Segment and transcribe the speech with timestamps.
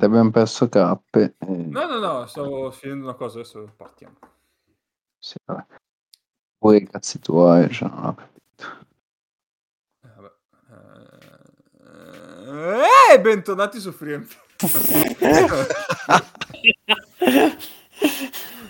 [0.00, 1.34] Abbiamo perso cappe.
[1.38, 1.46] E...
[1.46, 4.16] No, no, no, stavo finendo una cosa, adesso partiamo.
[5.18, 5.64] Sì, vabbè.
[6.58, 8.66] Poi i cazzi tuoi, cioè, non ho capito.
[10.02, 10.32] Eh, vabbè.
[13.12, 14.32] Eh, bentornati su FreeMP.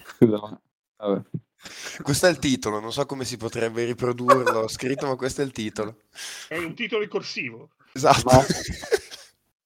[0.05, 0.61] Scusa.
[0.97, 1.23] Vabbè.
[2.03, 5.45] Questo è il titolo, non so come si potrebbe riprodurlo, ho scritto, ma questo è
[5.45, 5.99] il titolo.
[6.49, 7.71] È un titolo ricorsivo.
[7.93, 8.23] Esatto.
[8.25, 8.45] Ma,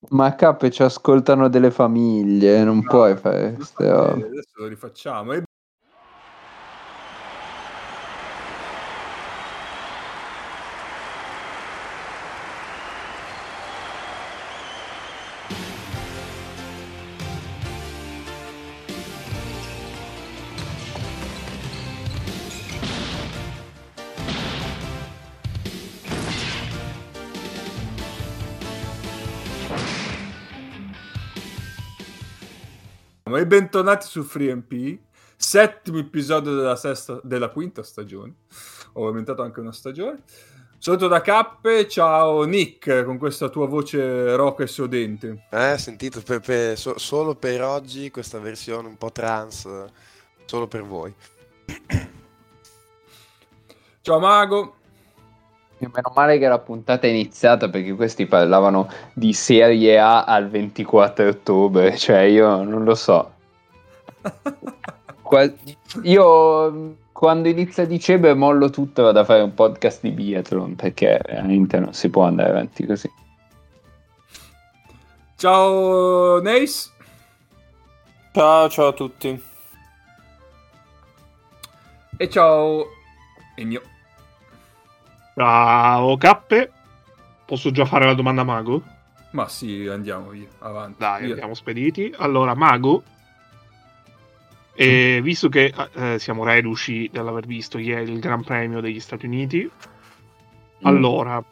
[0.09, 4.25] ma a cappe ci ascoltano delle famiglie, non No, puoi fare queste Eh, robe.
[4.25, 5.33] Adesso lo rifacciamo.
[5.33, 5.43] E
[33.37, 34.97] E bentornati su FreeMP,
[35.35, 38.33] settimo episodio della, sesta, della quinta stagione.
[38.93, 40.23] Ho aumentato anche una stagione.
[40.79, 45.45] Saluto da Cappe, ciao Nick, con questa tua voce roca e sodente.
[45.51, 49.85] Eh, sentito, per- per- so- solo per oggi questa versione un po' trans,
[50.45, 51.13] solo per voi.
[54.01, 54.76] Ciao Mago,
[55.79, 60.49] E Meno male che la puntata è iniziata perché questi parlavano di Serie A al
[60.49, 63.31] 24 ottobre, cioè io non lo so.
[65.21, 65.51] Qua-
[66.03, 71.19] io quando inizia dicembre mollo tutto e vado a fare un podcast di biathlon perché
[71.25, 73.11] veramente non si può andare avanti così.
[75.35, 76.93] ciao Neis
[78.31, 79.43] Ciao, ciao a tutti.
[82.17, 82.85] e ciao
[83.55, 83.81] Ennio.
[85.37, 86.71] Ciao cappe.
[87.45, 88.81] Posso già fare la domanda a Mago?
[89.33, 90.95] Ma sì, andiamo via, avanti.
[90.97, 91.29] Dai, via.
[91.33, 92.11] andiamo spediti.
[92.17, 93.03] Allora, Mago,
[94.73, 99.69] eh, visto che eh, siamo reduci dall'aver visto ieri il Gran Premio degli Stati Uniti,
[100.81, 101.43] allora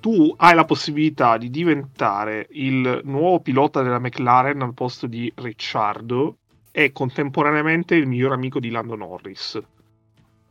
[0.00, 6.38] tu hai la possibilità di diventare il nuovo pilota della McLaren al posto di Ricciardo
[6.72, 9.60] e contemporaneamente il miglior amico di Lando Norris.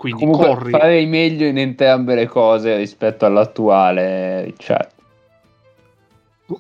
[0.02, 0.72] Quindi Comunque corri.
[0.72, 4.80] farei meglio in entrambe le cose rispetto all'attuale, cioè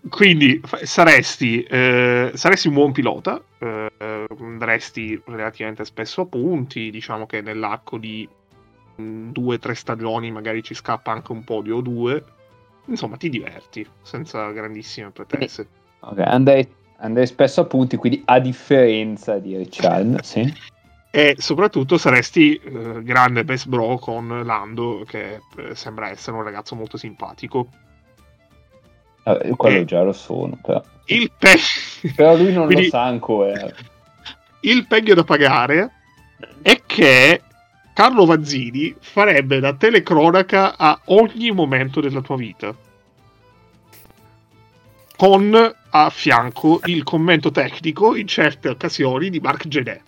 [0.09, 7.41] Quindi saresti, eh, saresti un buon pilota, eh, andresti relativamente spesso a punti, diciamo che
[7.41, 8.30] nell'arco di
[9.01, 12.24] mm, due o tre stagioni magari ci scappa anche un podio o due,
[12.85, 15.68] insomma ti diverti senza grandissime pretese.
[16.01, 20.41] ok, andrei, andrei spesso a punti, quindi a differenza di Richard, sì.
[21.14, 26.74] E soprattutto saresti eh, grande best bro con Lando che eh, sembra essere un ragazzo
[26.76, 27.68] molto simpatico.
[29.24, 29.86] Vabbè, quello Eh.
[29.86, 30.82] già lo sono, però.
[31.06, 31.58] Il, pe-
[32.16, 33.70] Però lui non Quindi- lo sa ancora.
[34.62, 35.92] il peggio da pagare
[36.62, 37.42] è che
[37.94, 42.74] Carlo Vazzini farebbe da telecronaca a ogni momento della tua vita.
[45.18, 50.02] Con a fianco il commento tecnico in certe occasioni di Marc Genet.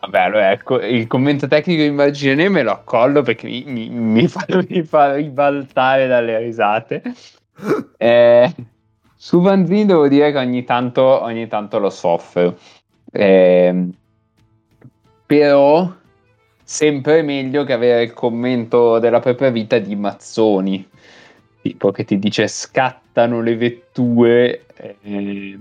[0.00, 4.44] Vabbè, ecco, il commento tecnico di Immagine me lo accollo perché mi, mi- mi fa,
[4.68, 7.02] mi fa ribaltare dalle risate.
[7.98, 8.54] Eh,
[9.16, 12.58] su Vanzini devo dire che ogni tanto, ogni tanto lo soffro.
[13.10, 13.90] Ehm,
[15.24, 15.90] però
[16.62, 20.88] sempre meglio che avere il commento della propria vita di Mazzoni,
[21.62, 25.58] tipo che ti dice scattano le vetture, eh,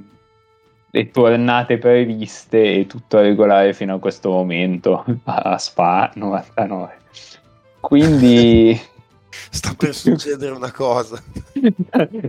[0.96, 6.98] le tornate previste e tutto regolare fino a questo momento a Spa 99.
[7.82, 8.80] Quindi
[9.52, 11.22] Sta per succedere una cosa.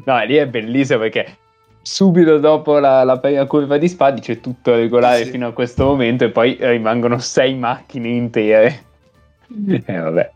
[0.04, 1.36] no, lì è bellissimo perché
[1.80, 5.30] subito dopo la, la prima curva di Spa dice tutto regolare Sì.
[5.30, 8.84] fino a questo momento e poi rimangono sei macchine intere.
[9.68, 10.30] Eh, vabbè.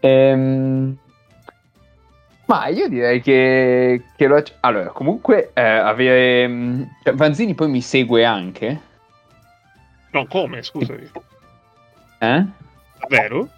[0.00, 0.96] Ehm,
[2.50, 4.42] ma io direi che, che lo...
[4.60, 6.88] Allora, comunque eh, avere...
[7.14, 8.80] Vanzini poi mi segue anche.
[10.10, 10.60] No, come?
[10.62, 11.08] Scusami.
[12.18, 12.44] Eh?
[12.98, 13.48] Davvero?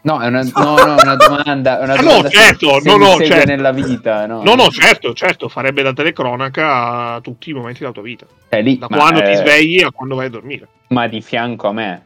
[0.00, 1.78] No, è una, no, no, una domanda.
[1.80, 3.44] È una Ah, no, domanda se- certo, se no, mi no, certo.
[3.50, 4.24] nella vita.
[4.26, 8.24] No, No, no, certo, certo, farebbe da telecronaca a tutti i momenti della tua vita.
[8.48, 10.68] È lì, Da quando ti eh, svegli a quando vai a dormire.
[10.88, 12.04] ma di fianco a me.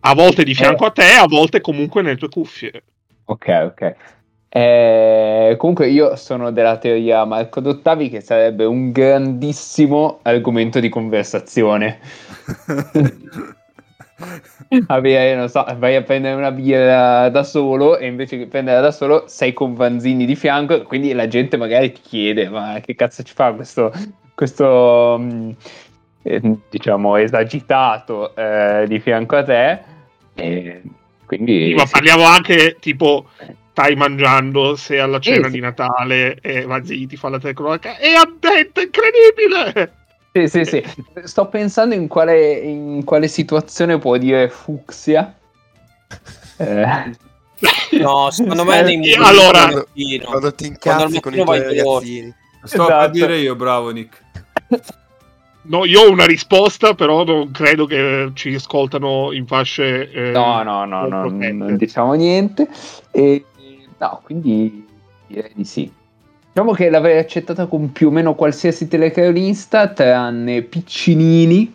[0.00, 0.86] A volte di fianco Eh.
[0.86, 2.82] a te, a volte comunque nelle tue cuffie.
[3.26, 3.94] Ok, ok.
[4.56, 11.98] Eh, comunque io sono della teoria Marco Dottavi che sarebbe un grandissimo argomento di conversazione.
[14.86, 18.92] avere, non so, vai a prendere una birra da solo e invece che prenderla da
[18.92, 23.22] solo sei con Vanzini di fianco, quindi la gente magari ti chiede ma che cazzo
[23.22, 23.92] ci fa questo,
[24.34, 25.54] questo mh,
[26.22, 29.80] eh, diciamo esagitato eh, di fianco a te
[30.32, 30.80] e
[31.26, 33.26] quindi Sì, ma parliamo anche tipo
[33.76, 35.52] stai mangiando, sei alla cena sì.
[35.52, 39.92] di Natale e Vanzini ti fa la telecronaca e ha detto incredibile!
[40.32, 40.82] Sì, sì, sì.
[41.24, 45.34] Sto pensando in quale, in quale situazione può dire fucsia.
[46.56, 47.14] Eh,
[48.00, 50.24] No, secondo me Eh, momenti allora- mattino.
[50.24, 52.34] Quando ti Quando incazzi con i tuoi ragazzini.
[52.64, 52.92] Sto Esatto.
[52.94, 54.22] a dire io, bravo Nick.
[55.68, 60.10] No, io ho una risposta, però non credo che ci ascoltano in fasce.
[60.10, 62.68] eh, no, no, no, non no, non diciamo niente.
[63.10, 63.44] E,
[63.98, 64.86] no, quindi
[65.26, 65.92] direi di sì.
[66.48, 71.74] Diciamo che l'avrei accettata con più o meno qualsiasi telecronista, tranne Piccinini,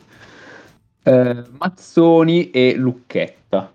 [1.03, 3.71] eh, Mazzoni e Lucchetta.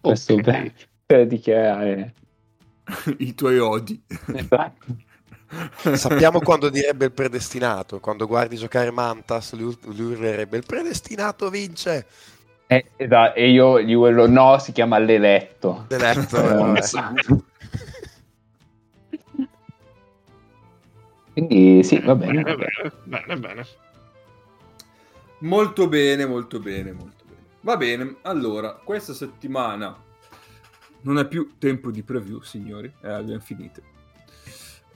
[0.00, 0.42] Questo Ok.
[0.42, 0.72] per,
[1.06, 2.14] per dichiarare.
[3.18, 4.02] I tuoi odi.
[4.34, 4.86] Esatto.
[5.94, 8.00] Sappiamo quando direbbe il predestinato.
[8.00, 12.06] Quando guardi giocare Mantas, lui, lui urlerebbe il predestinato vince.
[12.66, 15.86] Eh, esatto, e io gli urlo no, si chiama l'eletto.
[15.88, 17.42] L'eletto, Eh.
[21.32, 22.42] Quindi sì, va bene.
[22.42, 23.66] Bene, bene, bene, bene.
[25.38, 27.40] Molto bene, molto bene, molto bene.
[27.60, 29.94] Va bene, allora, questa settimana
[31.02, 33.82] non è più tempo di preview, signori, eh, abbiamo finito.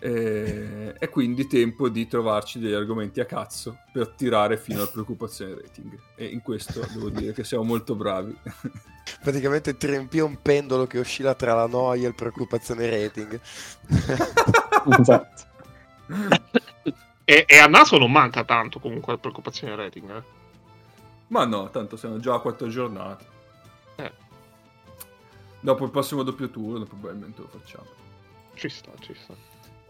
[0.01, 5.55] E, e quindi tempo di trovarci degli argomenti a cazzo per tirare fino alla preoccupazione
[5.55, 5.99] rating.
[6.15, 8.37] E in questo devo dire che siamo molto bravi.
[9.21, 13.41] Praticamente ti riempì un pendolo che oscilla tra la noia e il preoccupazione rating.
[15.01, 15.43] Esatto.
[17.25, 20.09] E, e a naso non manca tanto comunque la preoccupazione rating.
[20.11, 20.23] eh.
[21.27, 23.27] Ma no, tanto siamo già a quattro giornate.
[23.97, 24.13] Eh.
[25.61, 27.89] Dopo il prossimo doppio turno probabilmente lo facciamo.
[28.55, 29.35] Ci sta, ci sta.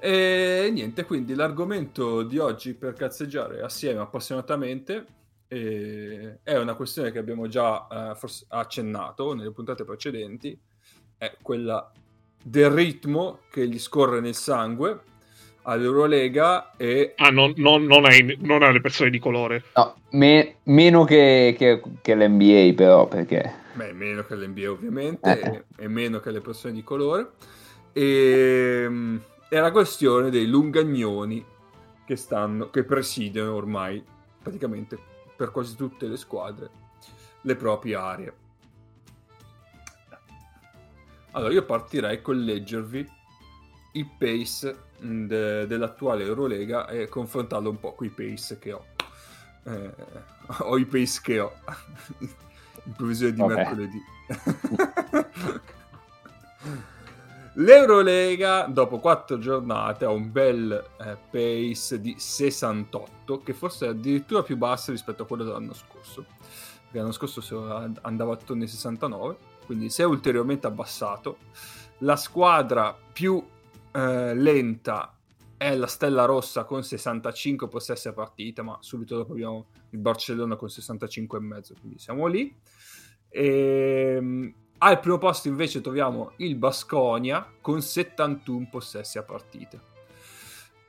[0.00, 5.04] E niente, quindi l'argomento di oggi per cazzeggiare assieme appassionatamente
[5.48, 10.56] eh, è una questione che abbiamo già eh, forse accennato nelle puntate precedenti,
[11.16, 11.90] è quella
[12.40, 15.00] del ritmo che gli scorre nel sangue
[15.62, 19.64] all'Eurolega e Ah, non, non, non, è, non è le persone di colore.
[19.74, 23.52] No, me- meno che, che- che l'NBA però, perché...
[23.74, 25.50] beh, meno che l'NBA ovviamente Eh.
[25.76, 27.32] e, e meno che le persone di colore
[27.92, 29.16] e mm,
[29.48, 31.44] è la questione dei lungagnoni
[32.04, 34.04] che stanno che presidiano ormai
[34.42, 34.98] praticamente
[35.34, 36.70] per quasi tutte le squadre
[37.42, 38.32] le proprie aree.
[41.32, 43.08] Allora io partirei con leggervi
[43.92, 48.84] il pace de- dell'attuale Eurolega e confrontarlo un po' con i pace che ho.
[49.64, 49.92] Eh,
[50.60, 51.52] ho i pace che ho.
[52.20, 53.54] In previsione di Vabbè.
[53.54, 54.02] mercoledì
[57.60, 60.70] L'Eurolega dopo quattro giornate ha un bel
[61.00, 66.24] eh, pace di 68 che forse è addirittura più basso rispetto a quello dell'anno scorso.
[66.84, 71.38] Perché l'anno scorso andava attorno ai 69 quindi si è ulteriormente abbassato.
[71.98, 73.44] La squadra più
[73.90, 75.18] eh, lenta
[75.56, 80.54] è la Stella Rossa con 65 possessi a partita ma subito dopo abbiamo il Barcellona
[80.54, 82.56] con 65 e mezzo quindi siamo lì.
[83.30, 89.78] Ehm, al primo posto invece troviamo il Basconia con 71 possessi a partita.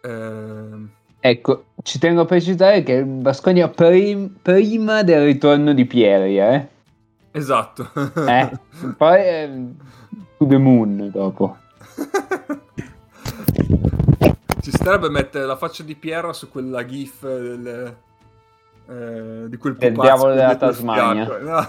[0.02, 0.90] Ehm,
[1.22, 6.68] Ecco, ci tengo a precisare che il Basconia prim- prima del ritorno di Pieri, eh?
[7.32, 7.92] esatto.
[8.26, 8.52] Eh,
[8.96, 9.64] Poi eh,
[10.38, 11.58] to the moon dopo.
[14.62, 17.96] Ci starebbe mettere la faccia di Pierra su quella gif del,
[18.88, 21.38] eh, di quel pupazzo diavolo della il Tasmania.
[21.40, 21.68] No.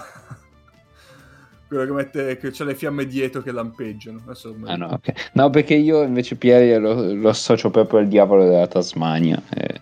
[1.71, 4.21] Quello che mette che c'ha le fiamme dietro che lampeggiano.
[4.65, 5.29] Ah, no, ok.
[5.35, 9.41] No, perché io invece Pieri lo, lo associo proprio al diavolo della Tasmania.
[9.53, 9.79] Eh,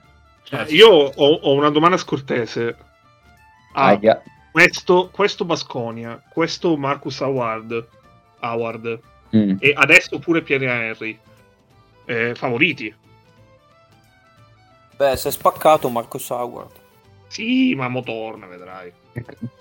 [0.52, 2.76] Eh, Io ho, ho una domanda scortese.
[3.74, 4.00] Ah,
[4.52, 7.88] questo, questo Basconia, questo Marcus Howard,
[8.42, 9.00] Howard
[9.36, 9.56] Mm.
[9.60, 11.18] e adesso pure Pierre Henry.
[12.06, 12.94] eh, favoriti?
[14.96, 16.72] Beh, si è spaccato Marcus Howard.
[17.30, 18.92] Sì, ma mo torna, vedrai.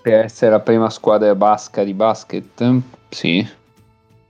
[0.01, 3.47] Per essere la prima squadra basca di basket, sì.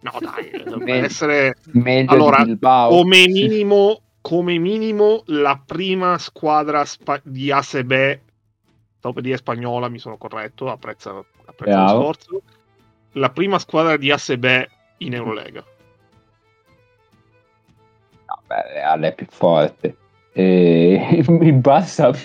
[0.02, 1.06] No, dai, dovrebbe Meglio.
[1.06, 2.98] essere Meglio Allora, di Bilbao.
[2.98, 8.20] come minimo, come minimo la prima squadra spa- di ASB,
[9.00, 12.42] dopo di spagnola, mi sono corretto, apprezzo, apprezzo lo sforzo.
[13.14, 14.46] La prima squadra di ASB
[14.98, 15.64] in Eurolega.
[18.28, 19.96] No, beh, Real è più forte.
[20.40, 21.24] E...
[21.28, 22.16] il Barça...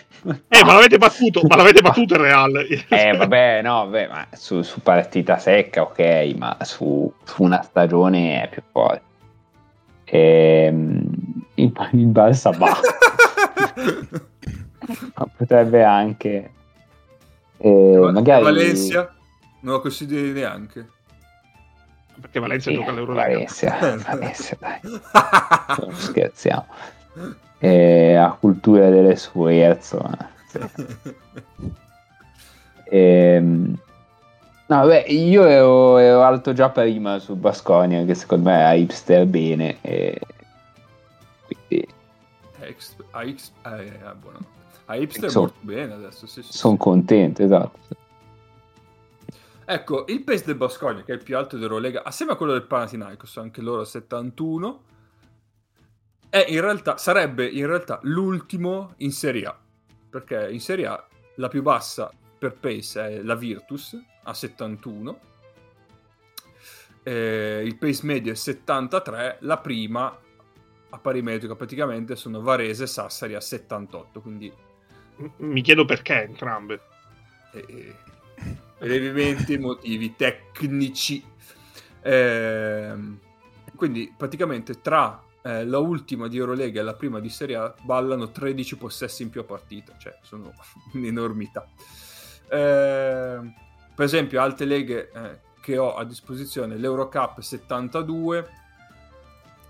[0.48, 2.66] Eh, ma l'avete battuto, ma l'avete battuto il Real.
[2.88, 8.42] Eh, vabbè, no, vabbè, ma su, su partita secca, ok, ma su, su una stagione
[8.42, 9.02] è più forte.
[10.04, 11.02] Ehm,
[11.54, 12.74] il, il Barça va.
[15.14, 16.50] Ma potrebbe anche...
[17.58, 18.44] eh, Ma- magari...
[18.44, 19.14] Valencia
[19.60, 20.88] non lo consideri neanche.
[22.20, 23.28] Perché Valencia Eh, gioca all'Eurolega.
[23.28, 24.78] Valencia, Valencia, dai,
[25.80, 26.66] non scherziamo.
[27.64, 30.60] Eh, a cultura delle sì.
[32.86, 33.76] Ehm,
[34.66, 39.26] no, vabbè, io ero, ero alto già prima su Basconia, che secondo me è hipster
[39.26, 39.78] bene.
[39.80, 40.20] E...
[41.46, 41.88] Quindi
[42.60, 44.52] Ex- a X- eh, eh.
[44.86, 45.46] A Hipster Insomma.
[45.46, 46.58] molto bene adesso, sì, sì, sì.
[46.58, 47.78] sono contento, esatto.
[49.66, 52.64] Ecco, il pace del Bascogna, che è il più alto dell'Eurolega, assieme a quello del
[52.64, 54.80] Panathinaikos, anche loro a 71,
[56.34, 59.56] è in realtà, sarebbe in realtà l'ultimo in Serie A.
[60.10, 65.20] Perché in Serie A la più bassa per pace è la Virtus, a 71.
[67.04, 70.18] Eh, il pace medio è 73, la prima
[70.90, 74.52] a pari metrica praticamente sono Varese e Sassari a 78, quindi
[75.38, 76.80] Mi chiedo perché entrambe.
[77.52, 77.94] eh,
[78.78, 81.24] brevemente motivi tecnici.
[82.02, 83.20] Ehm,
[83.76, 88.30] quindi praticamente tra eh, la ultima di Eurolega e la prima di Serie A ballano
[88.30, 90.52] 13 possessi in più a partita, cioè sono
[90.94, 91.68] un'enormità.
[92.48, 93.52] Ehm,
[93.94, 98.50] per esempio, altre leghe eh, che ho a disposizione, l'Eurocup 72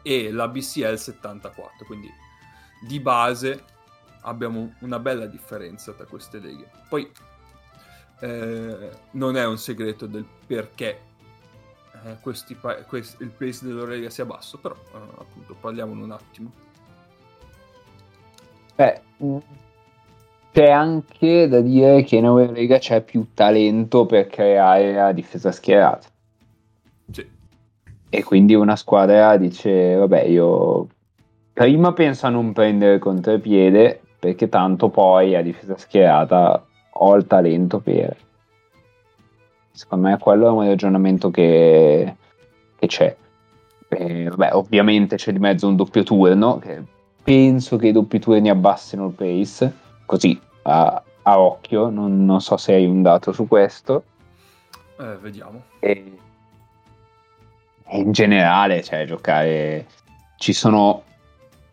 [0.03, 2.09] e la BCL 74, quindi
[2.87, 3.65] di base
[4.23, 6.71] abbiamo una bella differenza tra queste leghe.
[6.89, 7.11] Poi
[8.21, 11.14] eh, non è un segreto del perché
[12.05, 16.51] eh, questi pa- quest- il pace dell'Eurolega sia basso, però eh, appunto parliamone un attimo.
[18.77, 19.37] Beh, mh,
[20.53, 26.07] c'è anche da dire che in Eurolega c'è più talento per creare la difesa schierata.
[27.11, 27.29] Sì.
[28.09, 30.89] E quindi una squadra dice, vabbè, io
[31.53, 37.81] prima penso a non prendere contropiede, perché tanto poi a difesa schierata ho il talento
[37.81, 38.17] per...
[39.77, 42.15] Secondo me quello è un ragionamento che,
[42.77, 43.17] che c'è.
[43.89, 46.81] E, vabbè, ovviamente c'è di mezzo un doppio turno, che
[47.25, 49.73] penso che i doppi turni abbassino il pace,
[50.07, 54.05] così a, a occhio, non, non so se hai un dato su questo.
[55.01, 55.61] Eh, vediamo.
[55.81, 56.19] E,
[57.85, 59.87] e in generale, cioè, giocare
[60.37, 61.03] ci sono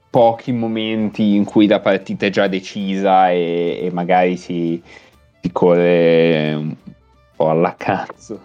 [0.10, 4.82] pochi momenti in cui la partita è già decisa e, e magari si,
[5.40, 6.76] si corre un
[7.42, 8.40] po' alla cazzo.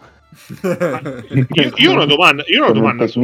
[0.62, 3.21] Io, io ho una domanda, io ho una domanda su.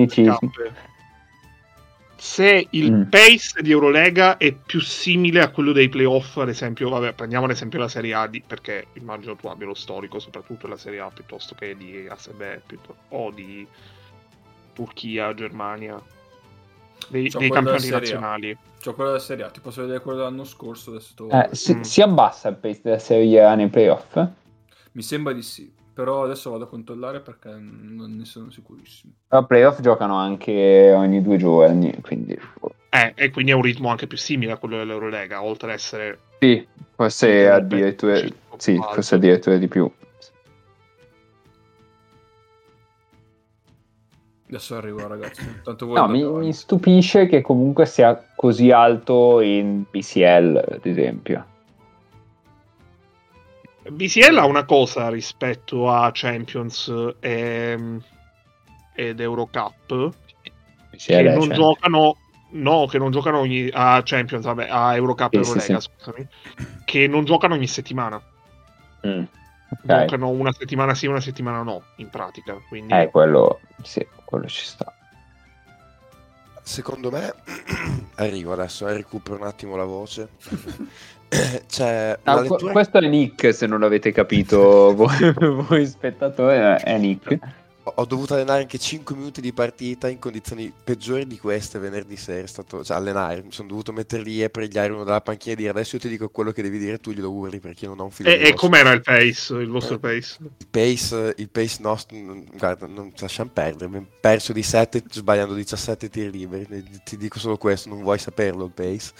[2.17, 3.02] Se il Mm.
[3.09, 7.50] pace di Eurolega è più simile a quello dei playoff, ad esempio, vabbè, prendiamo ad
[7.50, 11.11] esempio la Serie A, di- perché immagino tu abbia lo storico, soprattutto la Serie A,
[11.12, 13.67] piuttosto che di ASB piuttosto- o di
[14.73, 16.00] Turchia, Germania,
[17.09, 18.57] dei, dei campionati nazionali.
[18.81, 21.81] C'ho quella della Serie A, ti posso vedere quello dell'anno scorso, adesso Eh, si, Mm.
[21.81, 24.17] si abbassa il pace della Serie A nei playoff?
[24.92, 29.12] Mi sembra di sì, però adesso vado a controllare perché non ne sono sicurissimo.
[29.30, 32.38] I playoff giocano anche ogni due giorni, quindi
[32.90, 36.18] Eh, e quindi è un ritmo anche più simile a quello dell'Eurolega, oltre ad essere
[36.38, 38.20] sì, forse addirittura,
[38.56, 39.90] Sì, forse addirittura di più.
[44.49, 49.84] Adesso arrivo ragazzi, tanto voi No, mi, mi stupisce che comunque sia così alto in
[49.90, 51.46] PCL, ad esempio.
[53.90, 57.98] BCL ha una cosa rispetto a Champions e,
[58.94, 60.12] ed Eurocup
[60.96, 62.16] che non giocano
[62.50, 65.88] no che non giocano ogni a Champions vabbè a Eurocup e Sì, Eurolega sì.
[65.96, 66.28] scusami
[66.84, 68.22] che non giocano ogni settimana
[69.04, 69.24] Mm,
[69.68, 69.78] ok.
[69.82, 74.64] giocano una settimana sì una settimana no in pratica quindi Eh, quello, sì, quello ci
[74.64, 74.94] sta.
[76.62, 77.34] Secondo me,
[78.14, 80.28] arrivo adesso, eh, recupero un attimo la voce.
[81.66, 85.32] C'è una Ah, lettura questo è Nick, se non l'avete capito voi,
[85.66, 87.38] voi spettatori, è Nick.
[87.84, 92.42] Ho dovuto allenare anche 5 minuti di partita in condizioni peggiori di queste venerdì sera.
[92.44, 95.56] È stato, cioè, allenare, mi sono dovuto mettere lì e pregliare uno dalla panchina e
[95.56, 98.00] dire adesso io ti dico quello che devi dire, tu glielo urli perché io non
[98.00, 99.98] ho un filo e, e voce." com'era il pace il vostro Eh.
[99.98, 103.86] pace Il pace, il pace nostro, non- guarda, non ci lasciamo perdere.
[103.86, 106.84] Abbiamo perso di 7 sbagliando 17 tiri liberi.
[107.02, 109.10] Ti dico solo questo, non vuoi saperlo il pace.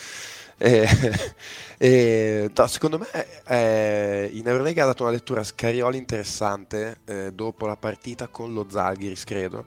[0.59, 0.87] E,
[1.79, 3.09] e, no, secondo me
[3.47, 8.53] eh, in Eurolega ha dato una lettura a Scarioli interessante eh, dopo la partita con
[8.53, 9.67] lo Zalgiris, credo,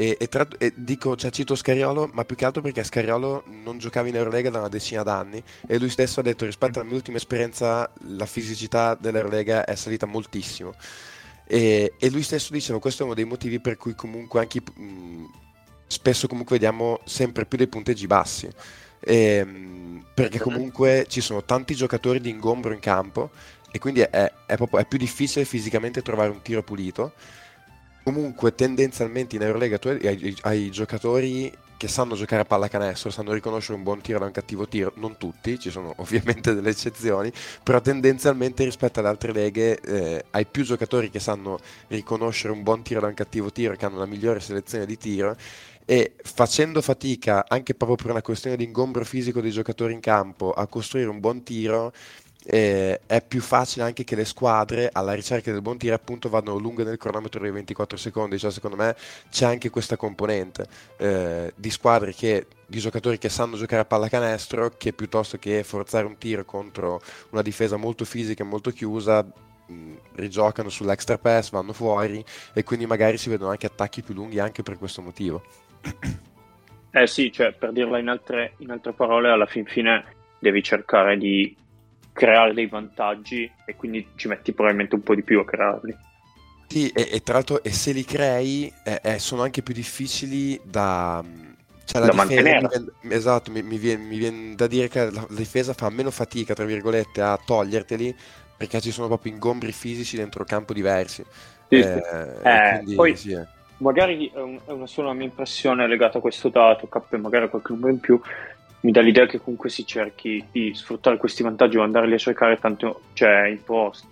[0.00, 3.78] E, e tra- e dico, cioè, cito Scariolo, ma più che altro perché Scariolo non
[3.78, 6.96] giocava in Eurolega da una decina d'anni e lui stesso ha detto rispetto alla mia
[6.96, 10.74] ultima esperienza la fisicità dell'Eurolega è salita moltissimo.
[11.44, 15.24] E, e lui stesso diceva questo è uno dei motivi per cui comunque anche mh,
[15.88, 18.48] spesso comunque vediamo sempre più dei punteggi bassi.
[19.00, 23.30] E, mh, perché comunque ci sono tanti giocatori di ingombro in campo
[23.70, 27.12] e quindi è, è, proprio, è più difficile fisicamente trovare un tiro pulito.
[28.02, 33.76] Comunque tendenzialmente in Eurolega tu hai, hai, giocatori che sanno giocare a pallacanestro, sanno riconoscere
[33.76, 37.30] un buon tiro da un cattivo tiro, non tutti, ci sono ovviamente delle eccezioni,
[37.62, 42.82] però tendenzialmente rispetto alle altre leghe eh, hai più giocatori che sanno riconoscere un buon
[42.82, 45.36] tiro da un cattivo tiro, che hanno una migliore selezione di tiro
[45.90, 50.52] e facendo fatica anche proprio per una questione di ingombro fisico dei giocatori in campo
[50.52, 51.94] a costruire un buon tiro
[52.44, 56.58] eh, è più facile anche che le squadre alla ricerca del buon tiro appunto vadano
[56.58, 58.94] lunghe nel cronometro dei 24 secondi, cioè secondo me
[59.30, 60.66] c'è anche questa componente
[60.98, 66.04] eh, di squadre che di giocatori che sanno giocare a pallacanestro che piuttosto che forzare
[66.04, 71.72] un tiro contro una difesa molto fisica e molto chiusa mh, rigiocano sull'extra pass, vanno
[71.72, 75.42] fuori e quindi magari si vedono anche attacchi più lunghi anche per questo motivo.
[76.90, 80.04] Eh sì, cioè per dirla in altre, in altre parole, alla fin fine
[80.38, 81.54] devi cercare di
[82.12, 85.96] creare dei vantaggi e quindi ci metti probabilmente un po' di più a crearli.
[86.66, 90.60] Sì, e, e tra l'altro, e se li crei, eh, eh, sono anche più difficili
[90.64, 91.24] da,
[91.84, 92.68] cioè, da mantenere.
[93.02, 96.10] Mi, esatto, mi, mi, viene, mi, viene, da dire che la, la, difesa fa meno
[96.10, 98.14] fatica, tra virgolette, a toglierteli
[98.56, 101.24] perché ci sono proprio ingombri fisici dentro campo diversi.
[101.68, 102.48] Sì, eh, sì.
[102.48, 103.46] Eh, quindi, poi, sì, eh.
[103.78, 107.72] Magari è, un, è, una sola mia impressione legata a questo dato, K magari qualche
[107.72, 108.20] numero in più,
[108.80, 112.58] mi dà l'idea che comunque si cerchi di sfruttare questi vantaggi o andarli a cercare
[112.58, 114.06] tanto cioè, in post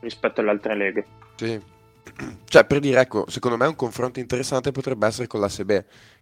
[0.00, 1.06] rispetto alle altre leghe.
[1.36, 1.60] Sì.
[2.44, 5.68] Cioè, per dire, ecco, secondo me un confronto interessante potrebbe essere con l'ASB,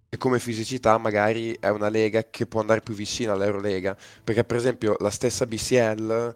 [0.08, 3.94] che come fisicità magari è una lega che può andare più vicina all'Eurolega,
[4.24, 6.34] perché per esempio la stessa BCL,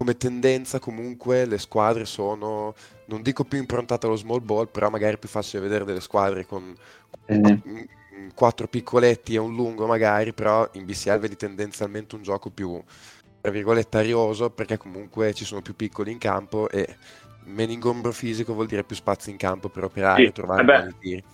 [0.00, 5.16] come tendenza comunque le squadre sono, non dico più improntate allo small ball, però magari
[5.16, 6.74] è più facile vedere delle squadre con...
[7.30, 7.82] Mm
[8.34, 12.80] quattro piccoletti e un lungo magari, però in BCL vedi tendenzialmente un gioco più,
[13.40, 16.96] tra virgolette, arioso, perché comunque ci sono più piccoli in campo e
[17.44, 20.94] meno ingombro fisico vuol dire più spazio in campo per operare e sì, trovare buoni
[20.98, 21.24] tiri.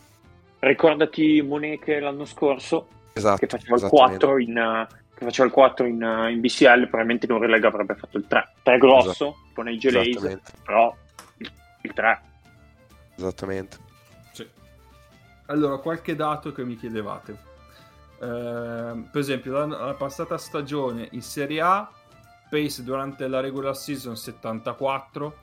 [0.60, 4.86] Ricordati Moneke l'anno scorso, esatto, che faceva il 4 in...
[5.16, 8.52] che faceva il 4 in, in BCL, probabilmente in Eurolega avrebbe fatto il 3.
[8.62, 9.36] 3 grosso, esatto.
[9.48, 10.94] tipo nei Gelaze, però
[11.38, 11.50] il,
[11.80, 12.20] il 3.
[13.16, 13.84] Esattamente.
[15.46, 17.38] Allora, qualche dato che mi chiedevate.
[18.18, 21.90] Eh, per esempio, la, la, passata stagione in Serie A,
[22.50, 25.36] pace durante la regular season 74,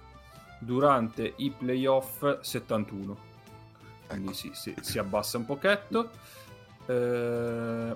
[0.59, 3.17] durante i playoff 71.
[4.07, 4.35] Quindi ecco.
[4.35, 6.09] sì, sì, si abbassa un pochetto.
[6.85, 7.95] Eh,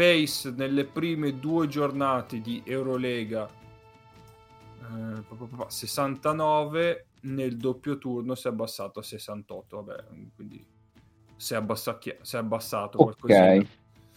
[0.00, 3.46] pace nelle prime due giornate di Eurolega
[4.80, 9.82] eh, 69, nel doppio turno si è abbassato a 68.
[9.82, 10.64] Vabbè, quindi
[11.36, 13.62] si è, abbassa- si è abbassato qualcosina.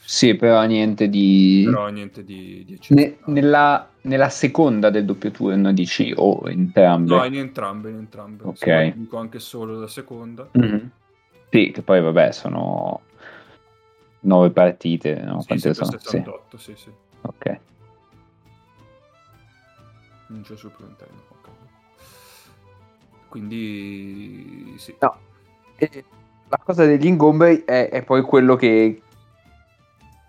[0.06, 1.64] Sì, però niente di...
[1.66, 7.16] Però niente di, di ne, nella, nella, seconda del doppio turno dici o oh, entrambe?
[7.16, 8.44] No, in entrambe, in entrambe.
[8.44, 8.96] Ok.
[8.96, 10.50] Dico anche solo la seconda.
[10.58, 10.86] Mm-hmm.
[11.50, 13.02] Sì, che poi vabbè sono
[14.24, 15.42] nove partite, no?
[15.42, 15.92] Sì, Quante sono?
[15.92, 16.74] 78, sì.
[16.76, 16.92] sì, sì.
[17.22, 17.60] Ok.
[20.28, 21.32] Non c'è supplementare.
[23.34, 24.94] Quindi sì.
[25.00, 25.16] No.
[25.76, 26.06] E
[26.50, 29.02] la cosa degli ingombri è, è poi quello che,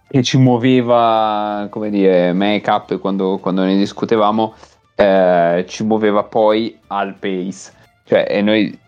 [0.08, 4.54] che, ci muoveva, come dire, make-up quando, quando ne discutevamo,
[4.94, 7.72] eh, ci muoveva poi al pace.
[8.04, 8.78] Cioè, e noi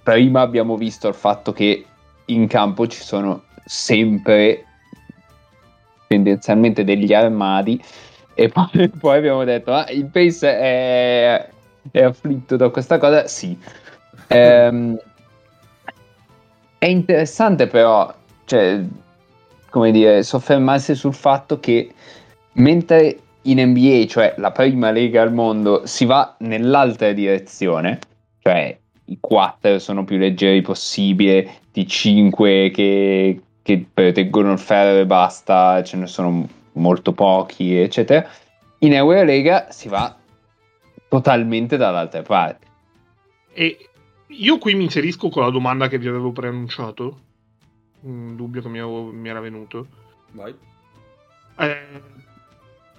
[0.00, 1.84] prima abbiamo visto il fatto che
[2.26, 4.64] in campo ci sono sempre
[6.08, 7.80] tendenzialmente degli armadi.
[8.34, 11.48] E poi, poi abbiamo detto ah, il pace è,
[11.92, 13.28] è afflitto da questa cosa.
[13.28, 13.56] Sì.
[14.26, 14.98] Ehm,
[16.78, 18.12] è interessante però,
[18.44, 18.80] cioè,
[19.70, 21.92] come dire, soffermarsi sul fatto che
[22.54, 28.00] mentre in NBA, cioè la prima lega al mondo, si va nell'altra direzione,
[28.40, 35.06] cioè i 4 sono più leggeri possibile, di 5 che, che proteggono il ferro e
[35.06, 38.28] basta, ce ne sono molto pochi, eccetera.
[38.78, 40.16] In Eurolega si va
[41.08, 42.66] totalmente dall'altra parte.
[43.52, 43.88] E
[44.26, 47.20] io qui mi inserisco con la domanda che vi avevo preannunciato.
[48.02, 49.86] Un dubbio che mi, avevo, mi era venuto.
[50.32, 50.54] Vai.
[51.58, 52.02] Eh,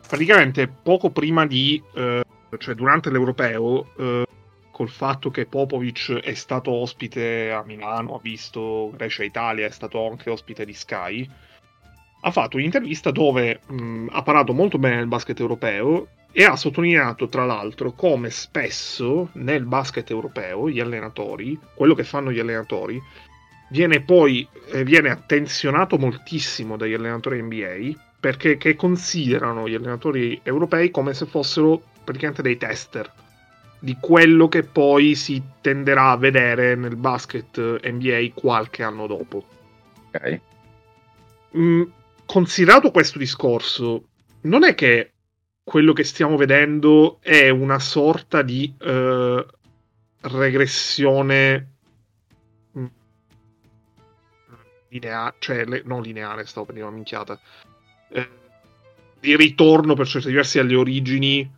[0.08, 2.24] praticamente poco prima di, eh,
[2.58, 4.26] cioè durante l'europeo, eh,
[4.82, 10.10] col fatto che Popovic è stato ospite a Milano, ha visto Grecia Italia, è stato
[10.10, 11.30] anche ospite di Sky,
[12.22, 17.28] ha fatto un'intervista dove mh, ha parlato molto bene del basket europeo e ha sottolineato
[17.28, 23.00] tra l'altro come spesso nel basket europeo gli allenatori, quello che fanno gli allenatori,
[23.70, 31.14] viene poi eh, viene attenzionato moltissimo dagli allenatori NBA perché considerano gli allenatori europei come
[31.14, 33.21] se fossero praticamente dei tester
[33.82, 39.44] di quello che poi si tenderà a vedere nel basket NBA qualche anno dopo.
[40.08, 40.40] Ok.
[41.58, 41.84] Mm,
[42.26, 44.04] considerato questo discorso,
[44.42, 45.14] non è che
[45.64, 49.44] quello che stiamo vedendo è una sorta di uh,
[50.22, 51.72] regressione
[52.78, 52.86] mm,
[54.90, 57.40] lineare, cioè le, non lineare, stavo per dire una minchiata,
[58.10, 58.30] eh,
[59.20, 61.52] di ritorno per certi versi alle origini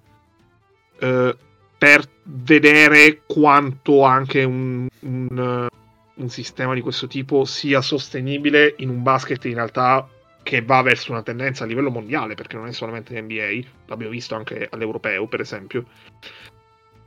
[0.99, 1.37] eh,
[1.83, 5.67] per vedere quanto anche un, un,
[6.13, 10.07] un, sistema di questo tipo sia sostenibile in un basket in realtà
[10.43, 14.33] che va verso una tendenza a livello mondiale, perché non è solamente NBA, l'abbiamo visto
[14.33, 15.83] anche all'europeo, per esempio,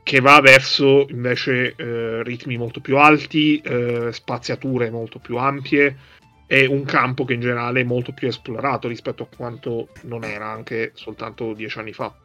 [0.03, 5.97] che va verso invece eh, ritmi molto più alti, eh, spaziature molto più ampie
[6.45, 10.51] e un campo che in generale è molto più esplorato rispetto a quanto non era
[10.51, 12.15] anche soltanto dieci anni fa.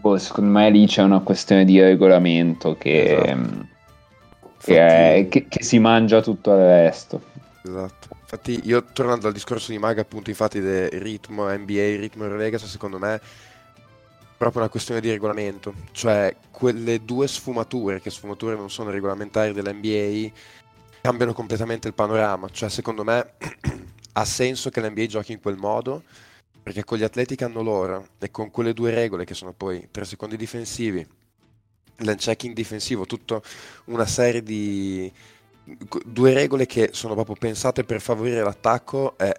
[0.00, 3.26] Boh, secondo me lì c'è una questione di regolamento che, esatto.
[3.26, 4.72] che, Infatti...
[4.74, 7.20] è, che, che si mangia tutto il resto.
[7.64, 8.08] Esatto.
[8.20, 12.98] Infatti, io tornando al discorso di Maga, appunto, infatti, del ritmo NBA, ritmo Eurolega, secondo
[12.98, 13.20] me è
[14.36, 15.74] proprio una questione di regolamento.
[15.92, 20.30] Cioè, quelle due sfumature, che sfumature non sono regolamentari dell'NBA,
[21.00, 22.48] cambiano completamente il panorama.
[22.50, 23.32] Cioè, secondo me
[24.12, 26.02] ha senso che l'NBA giochi in quel modo,
[26.68, 29.88] perché con gli atleti che hanno loro e con quelle due regole che sono poi
[29.90, 31.06] 3 secondi difensivi,
[31.96, 33.40] l'unchecking difensivo, tutta
[33.86, 35.10] una serie di
[36.04, 39.34] due regole che sono proprio pensate per favorire l'attacco eh,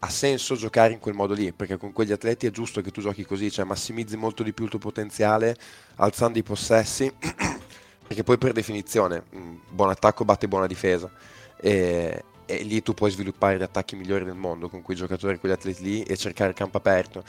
[0.00, 3.00] ha senso giocare in quel modo lì perché con quegli atleti è giusto che tu
[3.00, 5.56] giochi così cioè massimizzi molto di più il tuo potenziale
[5.96, 7.12] alzando i possessi
[8.04, 11.08] perché poi per definizione un buon attacco batte buona difesa.
[11.60, 12.24] E,
[12.58, 15.82] e lì tu puoi sviluppare gli attacchi migliori del mondo con quei giocatori, quegli atleti
[15.82, 17.24] lì e cercare il campo aperto.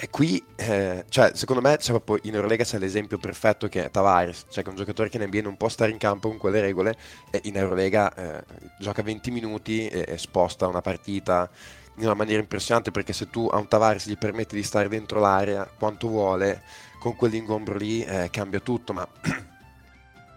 [0.00, 4.46] E qui, eh, cioè, secondo me, proprio in Eurolega c'è l'esempio perfetto che è Tavares,
[4.48, 6.60] cioè che è un giocatore che in NBA non può stare in campo con quelle
[6.60, 6.96] regole
[7.32, 8.44] e in Eurolega eh,
[8.78, 11.50] gioca 20 minuti e, e, sposta una partita
[11.96, 15.18] in una maniera impressionante perché se tu a un Tavares gli permetti di stare dentro
[15.18, 16.62] l'area quanto vuole,
[17.00, 19.08] con quell'ingombro lì eh, cambia tutto, ma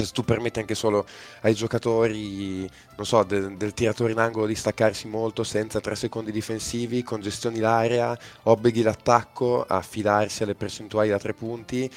[0.05, 1.05] se tu permetti anche solo
[1.41, 6.31] ai giocatori, non so, del, del tiratore in angolo di staccarsi molto senza tre secondi
[6.31, 11.89] difensivi, congestioni l'area, obblighi l'attacco a fidarsi alle percentuali da tre punti.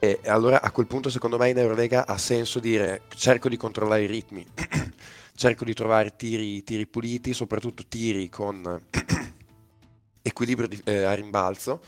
[0.00, 4.04] E allora a quel punto secondo me in Eurolega ha senso dire cerco di controllare
[4.04, 4.46] i ritmi,
[5.34, 8.80] cerco di trovare tiri, tiri puliti, soprattutto tiri con
[10.22, 11.80] equilibrio di, eh, a rimbalzo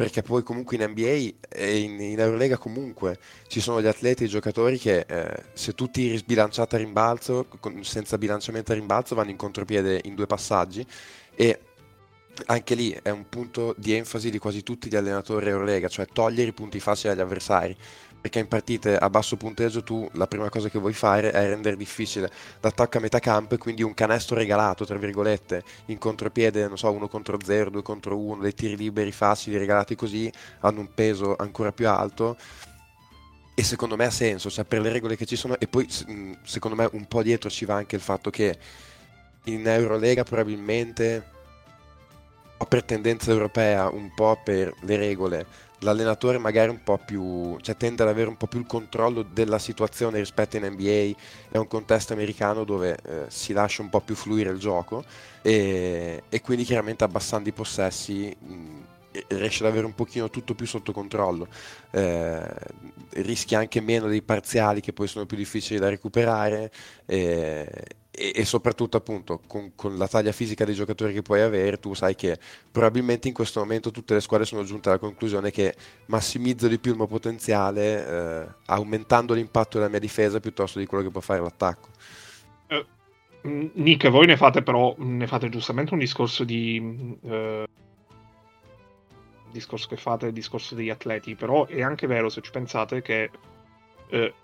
[0.00, 4.26] perché poi comunque in NBA e in, in Eurolega comunque ci sono gli atleti e
[4.26, 9.14] i giocatori che eh, se tu tiri sbilanciato a rimbalzo, con, senza bilanciamento a rimbalzo,
[9.14, 10.86] vanno in contropiede in due passaggi
[11.34, 11.60] e
[12.46, 16.48] anche lì è un punto di enfasi di quasi tutti gli allenatori Eurolega, cioè togliere
[16.48, 17.76] i punti facili agli avversari
[18.20, 21.76] perché in partite a basso punteggio tu la prima cosa che vuoi fare è rendere
[21.76, 22.30] difficile
[22.60, 26.90] l'attacco a metà campo e quindi un canestro regalato, tra virgolette, in contropiede, non so,
[26.92, 30.30] uno contro 0, 2 contro 1, dei tiri liberi facili regalati così
[30.60, 32.36] hanno un peso ancora più alto.
[33.54, 35.86] E secondo me ha senso, cioè per le regole che ci sono e poi
[36.42, 38.56] secondo me un po' dietro ci va anche il fatto che
[39.44, 41.38] in Eurolega probabilmente
[42.60, 45.46] po' per tendenza europea, un po' per le regole
[45.80, 49.58] l'allenatore magari un po' più, cioè tende ad avere un po' più il controllo della
[49.58, 51.18] situazione rispetto in NBA,
[51.50, 55.04] è un contesto americano dove eh, si lascia un po' più fluire il gioco
[55.42, 58.80] e, e quindi chiaramente abbassando i possessi mh,
[59.28, 61.48] riesce ad avere un pochino tutto più sotto controllo,
[61.90, 62.42] eh,
[63.14, 66.70] rischi anche meno dei parziali che poi sono più difficili da recuperare
[67.06, 67.68] eh,
[68.20, 71.94] e, e, soprattutto appunto con, con, la taglia fisica dei giocatori che puoi avere tu
[71.94, 72.38] sai che
[72.70, 75.74] probabilmente in questo momento tutte le squadre sono giunte alla conclusione che
[76.06, 81.04] massimizzo di più il mio potenziale eh, aumentando l'impatto della mia difesa piuttosto di quello
[81.04, 81.88] che può fare l'attacco.
[82.68, 87.16] Uh, Nick, voi ne fate però ne fate giustamente un discorso di...
[87.22, 87.64] Uh
[89.50, 93.30] discorso che fate, il discorso degli atleti, però è anche vero se ci pensate che
[94.08, 94.34] eh,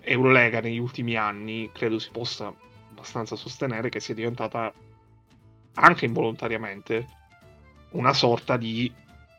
[0.00, 2.54] Eurolega negli ultimi anni credo si possa
[2.98, 4.72] abbastanza sostenere che sia diventata
[5.74, 7.06] anche involontariamente
[7.90, 8.92] una sorta di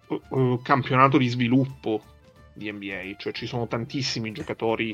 [0.07, 2.01] uh, uh, campionato di sviluppo
[2.53, 4.93] di NBA, cioè ci sono tantissimi giocatori,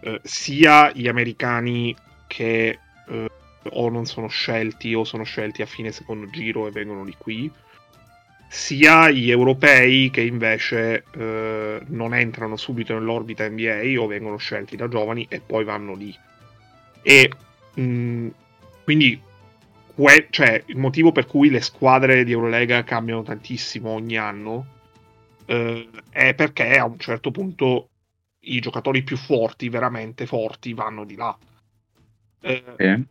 [0.00, 1.94] eh, sia gli americani
[2.26, 2.78] che
[3.70, 7.50] o non sono scelti o sono scelti a fine secondo giro e vengono di qui,
[8.48, 14.88] sia gli europei che invece eh, non entrano subito nell'orbita NBA o vengono scelti da
[14.88, 16.16] giovani e poi vanno lì.
[17.02, 17.30] E
[17.80, 18.28] mm,
[18.84, 19.20] quindi
[19.94, 24.74] que- cioè, il motivo per cui le squadre di Eurolega cambiano tantissimo ogni anno
[25.46, 27.88] eh, è perché a un certo punto
[28.40, 31.36] i giocatori più forti, veramente forti, vanno di là.
[32.40, 33.02] Eh, eh.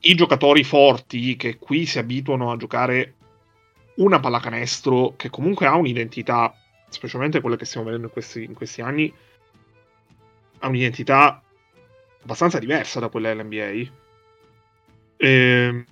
[0.00, 3.14] I giocatori forti che qui si abituano a giocare
[3.96, 6.54] una pallacanestro che comunque ha un'identità,
[6.88, 9.12] specialmente quella che stiamo vedendo in questi, in questi anni,
[10.58, 11.42] ha un'identità
[12.22, 14.00] abbastanza diversa da quella dell'NBA.
[15.22, 15.84] Eh,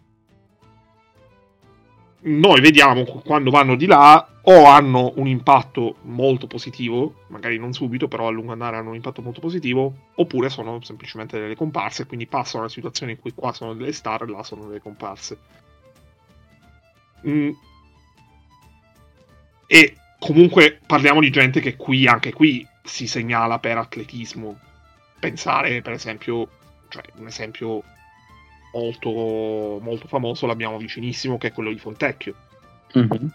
[2.22, 8.08] noi vediamo quando vanno di là o hanno un impatto molto positivo, magari non subito,
[8.08, 12.26] però a lungo andare hanno un impatto molto positivo, oppure sono semplicemente delle comparse, quindi
[12.26, 15.38] passano da situazioni in cui qua sono delle star e là sono delle comparse.
[17.28, 17.50] Mm.
[19.68, 24.58] E comunque parliamo di gente che qui, anche qui, si segnala per atletismo.
[25.20, 26.48] Pensare, per esempio,
[26.88, 27.84] cioè un esempio
[28.72, 32.34] molto, molto famoso, l'abbiamo vicinissimo, che è quello di Fontecchio.
[32.96, 33.26] Mm-hmm.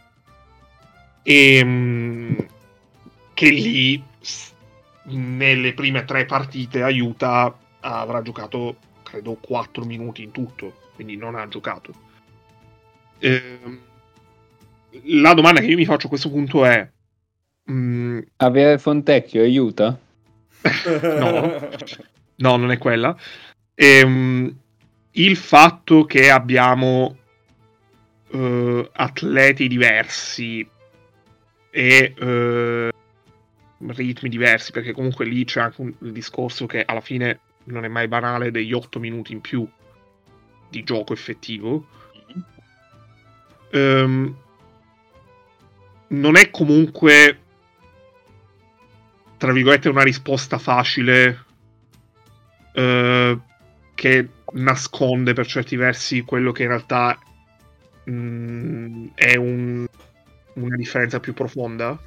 [1.24, 2.48] E, ehm,
[3.34, 4.04] che lì,
[5.04, 11.48] nelle prime tre partite, aiuta, avrà giocato, credo, 4 minuti in tutto, quindi non ha
[11.48, 11.93] giocato.
[13.19, 13.60] Eh,
[15.04, 16.89] la domanda che io mi faccio a questo punto è...
[17.65, 19.98] Mh, mm, Avere Fontecchio aiuta?
[21.19, 21.69] no,
[22.36, 23.15] no, non è quella.
[23.74, 24.56] Ehm,
[25.17, 27.17] il fatto che abbiamo
[28.32, 30.67] uh, atleti diversi
[31.69, 32.89] e uh,
[33.91, 38.08] ritmi diversi, perché comunque lì c'è anche un, discorso che alla fine non è mai
[38.08, 39.67] banale degli 8 minuti in più
[40.69, 41.88] di gioco effettivo.
[43.71, 44.36] Um,
[46.08, 47.39] non è comunque
[49.38, 51.45] tra virgolette una risposta facile
[52.73, 53.39] uh,
[53.93, 57.17] che nasconde per certi versi quello che in realtà
[58.05, 59.85] mh, mm, è un,
[60.53, 61.97] una differenza più profonda?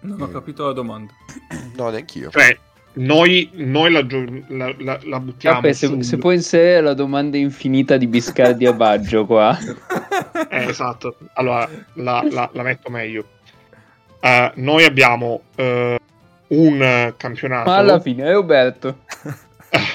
[0.00, 1.12] Non ho capito la domanda.
[1.74, 2.30] No, neanch'io.
[2.30, 2.56] Cioè,
[2.94, 4.04] noi, noi la,
[4.48, 5.56] la, la, la, buttiamo.
[5.56, 9.56] Cappe, se, se, puoi inserire la domanda infinita di Biscardi a Baggio qua.
[10.50, 11.16] eh, esatto.
[11.34, 13.26] Allora, la, metto meglio.
[14.20, 15.96] Uh, noi abbiamo uh,
[16.52, 17.70] un campionato.
[17.70, 19.04] Ma alla fine è Roberto.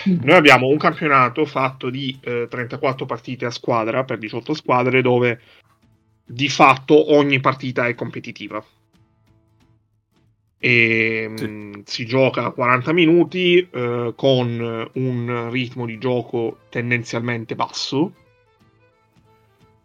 [0.05, 5.39] Noi abbiamo un campionato fatto di eh, 34 partite a squadra per 18 squadre dove
[6.25, 8.63] di fatto ogni partita è competitiva.
[10.59, 11.45] E sì.
[11.45, 18.13] mh, mm, si gioca 40 minuti eh, con un ritmo di gioco tendenzialmente basso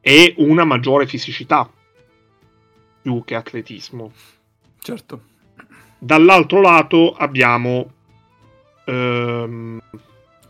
[0.00, 1.70] e una maggiore fisicità
[3.02, 4.10] più che atletismo.
[4.78, 5.30] Certo.
[6.02, 7.92] Dall'altro lato abbiamo...
[8.86, 9.80] Ehm...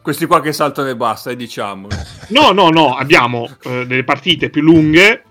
[0.00, 1.88] Questi qua che saltano e basta, e diciamo.
[2.28, 5.24] No, no, no, abbiamo eh, delle partite più lunghe,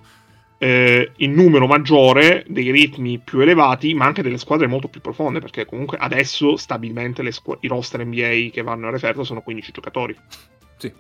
[0.60, 5.39] eh, in numero maggiore, dei ritmi più elevati, ma anche delle squadre molto più profonde,
[5.39, 10.15] perché comunque adesso stabilmente squ- i roster NBA che vanno a referto sono 15 giocatori.
[10.77, 10.93] Sì.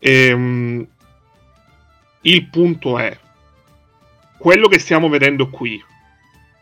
[0.00, 0.86] Ehm,
[2.22, 3.16] il punto è,
[4.36, 5.80] quello che stiamo vedendo qui,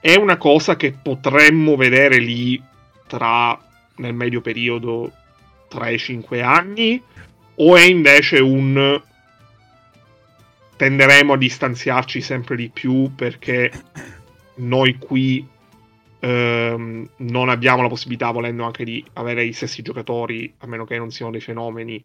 [0.03, 2.61] è una cosa che potremmo vedere lì
[3.07, 3.57] tra
[3.99, 5.13] nel medio periodo
[5.71, 7.01] 3-5 anni?
[7.55, 9.01] O è invece un
[10.77, 13.71] tenderemo a distanziarci sempre di più perché
[14.57, 15.47] noi qui
[16.19, 20.99] ehm, non abbiamo la possibilità volendo anche di avere i stessi giocatori a meno che
[20.99, 22.05] non siano dei fenomeni.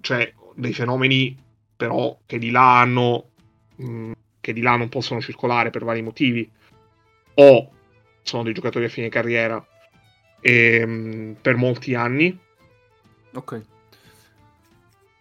[0.00, 1.36] Cioè dei fenomeni
[1.74, 3.30] però che di là hanno
[3.74, 6.48] mh, mm, che di là non possono circolare per vari motivi
[7.34, 7.70] o
[8.22, 9.64] sono dei giocatori a fine carriera
[10.40, 12.38] e, ehm, per molti anni.
[13.34, 13.62] Ok.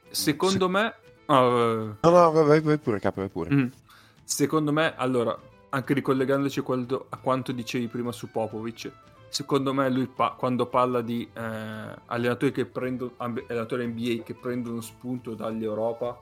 [0.09, 0.71] Secondo Se...
[0.71, 0.93] me...
[1.27, 3.53] Oh, no, no, vai, vai pure, capo, vai pure.
[3.53, 3.67] Mm.
[4.23, 5.37] Secondo me, allora,
[5.69, 6.61] anche ricollegandoci
[7.09, 8.91] a quanto dicevi prima su Popovic,
[9.29, 14.81] secondo me lui pa- quando parla di eh, allenatori, che prendono, allenatori NBA che prendono
[14.81, 16.19] spunto dall'Europa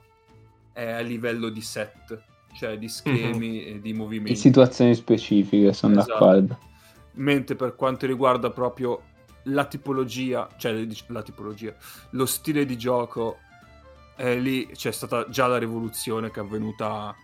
[0.72, 2.22] è a livello di set
[2.54, 3.76] cioè di schemi mm-hmm.
[3.76, 4.34] e di movimenti.
[4.34, 6.12] Di situazioni specifiche, sono esatto.
[6.12, 6.60] d'accordo.
[7.14, 9.02] Mentre per quanto riguarda proprio
[9.44, 11.74] la tipologia, cioè la tipologia,
[12.12, 13.38] lo stile di gioco,
[14.16, 17.16] eh, lì c'è stata già la rivoluzione che è avvenuta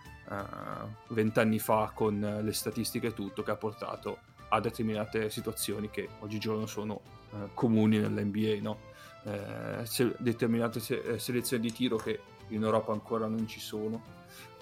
[1.08, 6.08] vent'anni uh, fa con le statistiche e tutto che ha portato a determinate situazioni che
[6.18, 8.94] oggigiorno sono uh, comuni nell'NBA, no?
[9.26, 14.02] eh, se- determinate se- eh, selezioni di tiro che in Europa ancora non ci sono,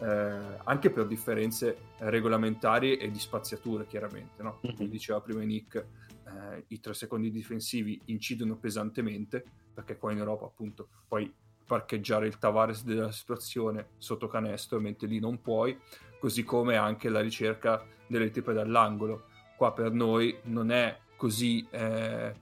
[0.01, 4.59] eh, anche per differenze regolamentari e di spaziature chiaramente, no?
[4.61, 4.91] come mm-hmm.
[4.91, 10.89] diceva prima Nick, eh, i tre secondi difensivi incidono pesantemente perché qua in Europa appunto
[11.07, 11.33] puoi
[11.67, 15.79] parcheggiare il Tavares della situazione sotto canestro mentre lì non puoi,
[16.19, 19.27] così come anche la ricerca delle tipe dall'angolo.
[19.57, 22.35] Qua per noi non è così eh,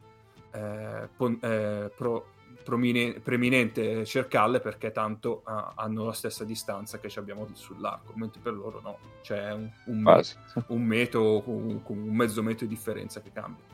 [0.52, 2.31] eh, pon- eh, pro-
[2.62, 8.80] preminente cercarle perché tanto uh, hanno la stessa distanza che abbiamo sull'arco, mentre per loro
[8.80, 10.22] no, c'è un, un, me-
[10.68, 13.64] un metro, un, un, mezzo metro di differenza che cambia.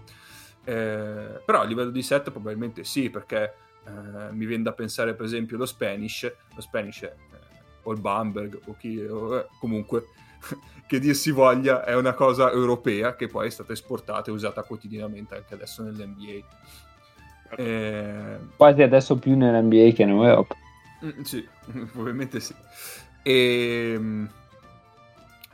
[0.65, 5.25] Eh, però a livello di set probabilmente sì, perché eh, mi viene da pensare per
[5.25, 7.15] esempio lo Spanish, lo Spanish è,
[7.83, 10.09] o il Bamberg o chi o, eh, comunque
[10.87, 14.63] che dir si voglia è una cosa europea che poi è stata esportata e usata
[14.63, 16.47] quotidianamente anche adesso nell'NBA.
[17.57, 18.39] Eh...
[18.57, 20.57] Quasi adesso più nell'NBA che in Europa.
[21.05, 21.47] Mm, sì,
[21.97, 22.55] ovviamente sì.
[23.23, 24.31] E ehm,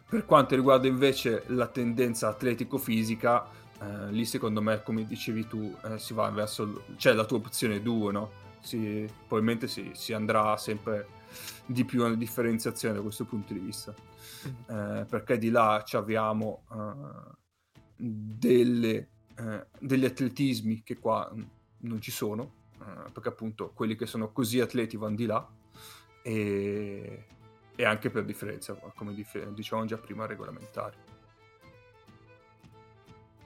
[0.08, 3.46] per quanto riguarda invece la tendenza atletico-fisica,
[3.80, 6.84] eh, lì secondo me, come dicevi tu, eh, si va verso...
[6.96, 8.30] c'è la tua opzione 2, no?
[8.60, 11.08] Si, probabilmente si, si andrà sempre
[11.66, 13.92] di più alla differenziazione da questo punto di vista.
[14.46, 14.76] Mm.
[14.76, 17.34] Eh, perché di là ci abbiamo uh,
[17.96, 21.30] delle, uh, degli atletismi che qua
[21.84, 25.48] non ci sono, uh, perché appunto quelli che sono così atleti vanno di là
[26.22, 27.24] e,
[27.74, 30.96] e anche per differenza, come dif- dicevamo già prima, regolamentari.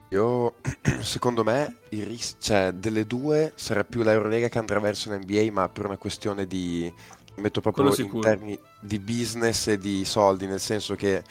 [0.09, 0.55] Io,
[1.01, 5.69] secondo me, il ris- cioè, delle due sarà più l'Eurolega che andrà verso l'NBA, ma
[5.69, 6.91] per una questione di
[7.35, 11.23] metto proprio in termini di business e di soldi, nel senso che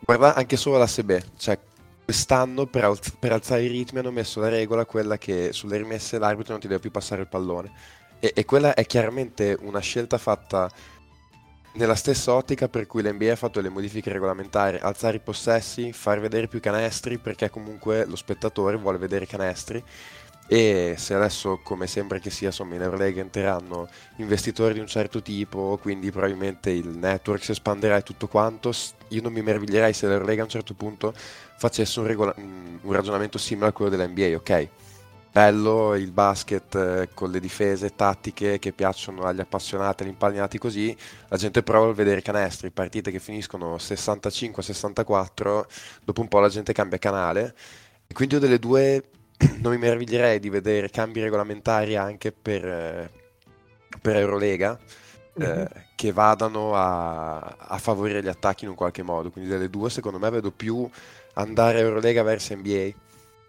[0.00, 1.58] guarda anche solo la SB, cioè
[2.04, 6.18] quest'anno per, alz- per, alzare i ritmi hanno messo la regola quella che sulle rimesse
[6.18, 7.72] l'arbitro non ti deve più passare il pallone.
[8.20, 10.70] E, e quella è chiaramente una scelta fatta
[11.74, 16.20] nella stessa ottica per cui l'NBA ha fatto le modifiche regolamentari, alzare i possessi, far
[16.20, 19.82] vedere più canestri perché comunque lo spettatore vuole vedere canestri
[20.46, 25.22] e se adesso come sembra che sia insomma in Eurolega entreranno investitori di un certo
[25.22, 28.72] tipo quindi probabilmente il network si espanderà e tutto quanto.
[29.08, 31.14] Io non mi meraviglierei se l'Eurolega a un certo punto
[31.56, 34.68] facesse un, regola- un ragionamento simile a quello dell'NBA ok?
[35.34, 40.96] Bello il basket eh, con le difese tattiche che piacciono agli appassionati, agli impallinati così,
[41.26, 45.64] la gente prova a vedere canestri, partite che finiscono 65-64,
[46.04, 47.52] dopo un po' la gente cambia canale.
[48.06, 49.02] E quindi io delle due
[49.60, 53.10] non mi meraviglierei di vedere cambi regolamentari anche per, eh,
[54.00, 54.78] per Eurolega
[55.38, 55.60] mm-hmm.
[55.60, 59.30] eh, che vadano a, a, favorire gli attacchi in un qualche modo.
[59.30, 60.88] Quindi delle due, secondo me, vedo più
[61.34, 62.90] andare Eurolega verso NBA,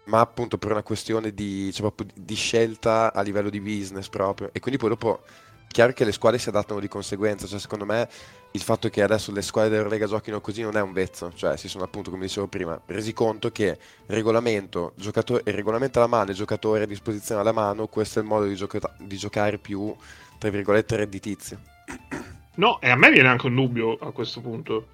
[0.04, 4.50] ma appunto per una questione di, cioè, di scelta a livello di business proprio.
[4.52, 5.20] E quindi poi dopo
[5.68, 8.08] chiaro che le squadre si adattano di conseguenza, cioè secondo me
[8.56, 11.68] il fatto che adesso le squadre dell'Eurolega giochino così non è un vezzo, cioè si
[11.68, 16.84] sono appunto, come dicevo prima, resi conto che regolamento, giocatore, regolamento alla mano e giocatore
[16.84, 19.94] a disposizione alla mano, questo è il modo di, gioca- di giocare più,
[20.38, 21.60] tra virgolette, redditizio.
[22.54, 24.88] No, e a me viene anche un dubbio a questo punto.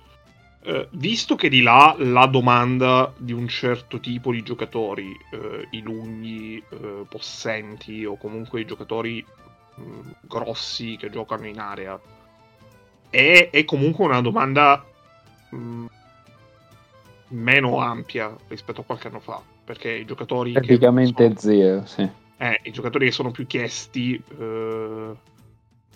[0.64, 5.83] Eh, visto che di là la domanda di un certo tipo di giocatori, eh, i
[5.83, 9.25] lunghi, eh, possenti o comunque i giocatori
[9.77, 12.01] mh, mm, grossi che giocano in area,
[13.12, 14.83] è, è comunque una domanda
[15.51, 15.87] mh, mm,
[17.29, 20.53] meno ampia rispetto a qualche anno fa, perché i giocatori...
[20.53, 22.09] Praticamente sono, zero, sì.
[22.38, 25.11] Eh, I giocatori che sono più chiesti eh,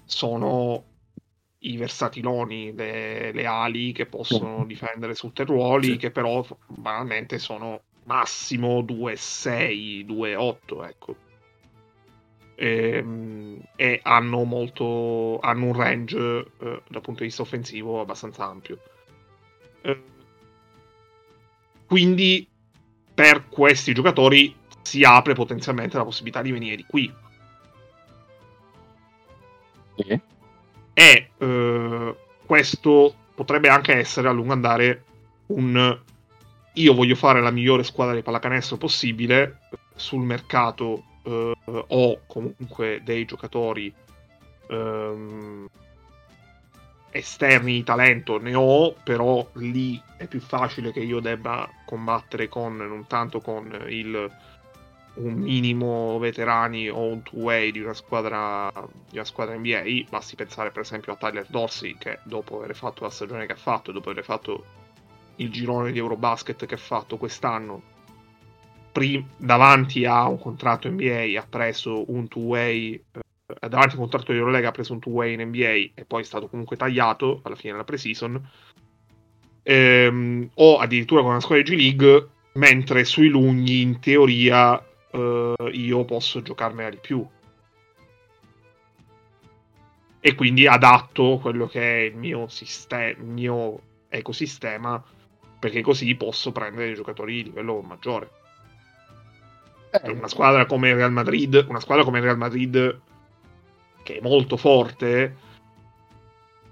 [0.04, 0.84] sono
[1.60, 5.96] i versatiloni, le, le, ali che possono difendere su terruoli, sì.
[5.96, 11.16] che però banalmente sono massimo 2-6, 2-8, ecco
[12.56, 18.44] e, ehm, e hanno, molto, hanno un range eh, dal punto di vista offensivo abbastanza
[18.44, 18.80] ampio.
[19.82, 20.02] Eh,
[21.86, 22.48] quindi
[23.14, 27.12] per questi giocatori si apre potenzialmente la possibilità di venire di qui.
[29.96, 30.20] Sì.
[30.94, 35.04] E eh, questo potrebbe anche essere a lungo andare
[35.46, 36.00] un
[36.76, 39.60] io voglio fare la migliore squadra di pallacanestro possibile
[39.94, 41.54] sul mercato eh,
[41.88, 43.92] o comunque dei giocatori
[44.68, 45.68] ehm,
[47.10, 52.76] esterni di talento ne ho, però lì è più facile che io debba combattere con
[52.76, 54.30] non tanto con il
[55.16, 58.70] un minimo veterani o un two-way di una squadra,
[59.08, 63.04] di una squadra NBA, basti pensare per esempio a Tyler Dorsey che dopo aver fatto
[63.04, 64.64] la stagione che ha fatto, dopo aver fatto
[65.36, 67.82] il girone di Eurobasket che ha fatto quest'anno,
[68.96, 74.32] prim- davanti a un contratto NBA ha preso un two-way, eh, davanti a un contratto
[74.32, 77.56] di Eurolega ha preso un two-way in NBA e poi è stato comunque tagliato alla
[77.56, 78.42] fine della pre-season,
[79.62, 86.04] ehm, o addirittura con una squadra di G-League, mentre sui lunghi in teoria eh, io
[86.06, 87.26] posso giocarmela di più.
[90.20, 93.78] E quindi adatto quello che è il mio, sistema, il mio
[94.08, 95.04] ecosistema,
[95.58, 98.44] perché così posso prendere giocatori di livello maggiore.
[100.02, 100.10] Eh.
[100.10, 103.00] Una squadra come Real Madrid, una squadra come Real Madrid
[104.02, 105.34] che è molto forte,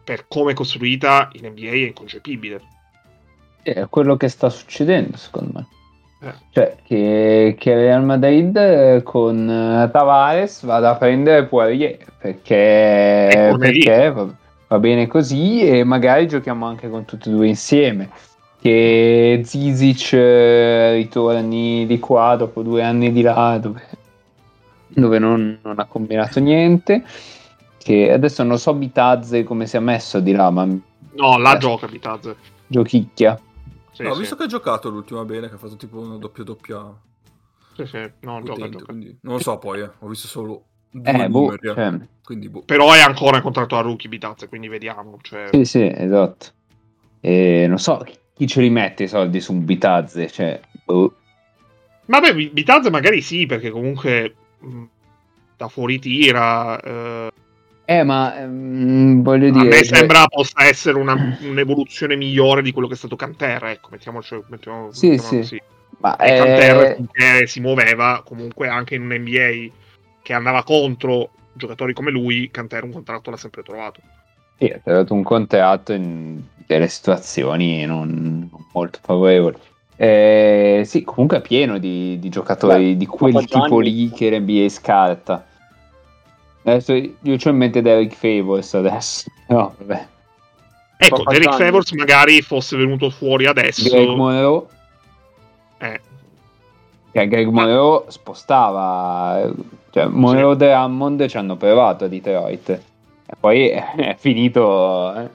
[0.05, 2.61] per come è costruita in NBA è inconcepibile.
[3.63, 5.67] È quello che sta succedendo, secondo me.
[6.51, 14.11] Cioè, che, che Real Madrid eh, con uh, Tavares vada a prendere Poirier perché, perché
[14.11, 14.35] va,
[14.69, 18.09] va, bene così e magari giochiamo anche con tutti e due insieme.
[18.65, 20.13] Che Zizic
[20.95, 23.87] ritorni di qua dopo due anni di là dove,
[24.89, 27.05] dove non, non, ha combinato niente.
[27.77, 31.87] Che adesso non so Bitazze come si è messo di là, ma no, la gioca
[31.87, 32.37] Bitazze.
[32.67, 33.39] Giochicchia.
[33.93, 36.45] Sì, no, ho visto che ha giocato l'ultima bene, che ha fatto tipo una doppia
[36.45, 36.91] doppia.
[37.75, 38.85] Sì, sì, no, gioca, gioca.
[38.87, 39.91] Quindi, non lo so poi, eh.
[39.99, 41.69] ho visto solo due eh, boh, numeri.
[41.69, 41.75] Eh.
[41.75, 41.99] Cioè...
[42.25, 42.63] Quindi, boh.
[42.65, 45.19] Però è ancora in contratto a rookie Bitazze, quindi vediamo.
[45.21, 45.51] Cioè...
[45.53, 46.47] Sì, sì, esatto.
[47.21, 48.03] E non so
[48.35, 50.61] chi ce li mette i soldi su un Bitazze, cioè...
[50.85, 51.15] Boh.
[52.07, 54.83] Vabbè, Bitazze magari sì, perché comunque mh,
[55.57, 56.81] da fuori tira...
[56.81, 57.33] Eh
[57.87, 59.61] eh, ma ehm, voglio dire.
[59.61, 63.71] A me cioè sembra possa essere una, un'evoluzione migliore di quello che è stato Canterra,
[63.71, 65.63] ecco, mettiamoci, mettiamo, sì, mettiamo sì.
[65.99, 66.39] Ma e è...
[66.39, 69.73] Canterra si muoveva comunque anche in un NBA
[70.23, 74.01] che andava contro giocatori come lui, Canterra un contratto l'ha sempre trovato.
[74.57, 79.57] Sì, ha trovato un contratto in delle situazioni non molto favorevoli.
[79.97, 84.69] Eh, sì, comunque è pieno di, di giocatori Beh, di quel tipo lì che l'NBA
[84.69, 85.47] scarta.
[86.65, 89.31] Adesso io ho in mente Derek Favors adesso.
[89.47, 90.07] No, vabbè.
[90.97, 93.89] Ecco, Papa Derek Favors magari fosse venuto fuori adesso.
[93.89, 94.65] Greg Monroe.
[95.79, 96.01] Eh.
[97.13, 99.53] Cioè, Greg Monroe spostava.
[99.91, 100.65] Cioè, Monroe sì.
[100.65, 102.81] e Hammond ci hanno provato a Detroit.
[103.27, 105.15] E poi è finito.
[105.15, 105.31] Eh,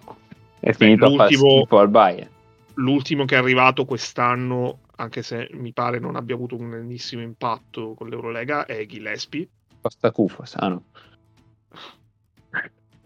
[0.60, 2.30] è finito Beh, a far schifo al Bayern.
[2.76, 7.94] L'ultimo che è arrivato quest'anno, anche se mi pare non abbia avuto un grandissimo impatto
[7.94, 9.48] con l'Eurolega, è Gillespie.
[9.82, 10.84] Costa Cufo, sano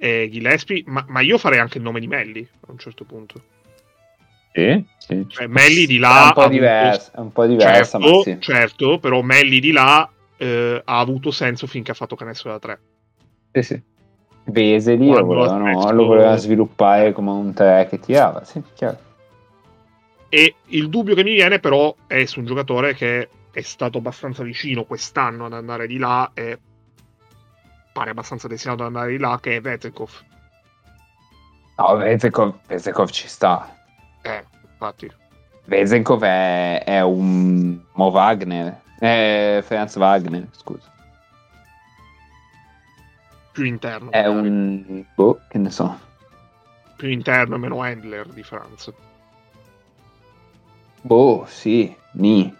[0.04, 3.42] e Gillespie, ma, ma, io farei anche il nome di Melli a un certo punto.
[4.52, 5.26] Sì, sì.
[5.30, 6.24] Cioè, Melli di là...
[6.24, 7.22] È un po', diversa, avuto...
[7.22, 8.38] un po diversa, certo, sì.
[8.42, 12.80] certo, però Melli di là eh, ha avuto senso finché ha fatto canestro da 3.
[13.54, 13.82] Sì, sì.
[14.46, 18.98] Veseli lo volevano, lo voleva sviluppare come un 3 che tirava, sì, chiaro.
[20.28, 24.44] E il dubbio che mi viene però è su un giocatore che è stato abbastanza
[24.44, 26.58] vicino quest'anno ad andare di là e
[27.94, 30.10] pare abbastanza destinato ad andare di là, che è Vetekov.
[31.78, 33.76] No, Vetekov, Vetekov ci sta.
[34.24, 35.12] Eh, infatti.
[35.66, 40.92] Vesekov è, è, un Mo Wagner, è Franz Wagner, scusa.
[43.54, 44.10] Più interno.
[44.10, 44.48] È magari.
[44.48, 45.06] un...
[45.14, 46.00] boh, che ne so.
[46.96, 48.92] Più interno meno handler di Franz.
[51.02, 52.52] Boh, sì, ni.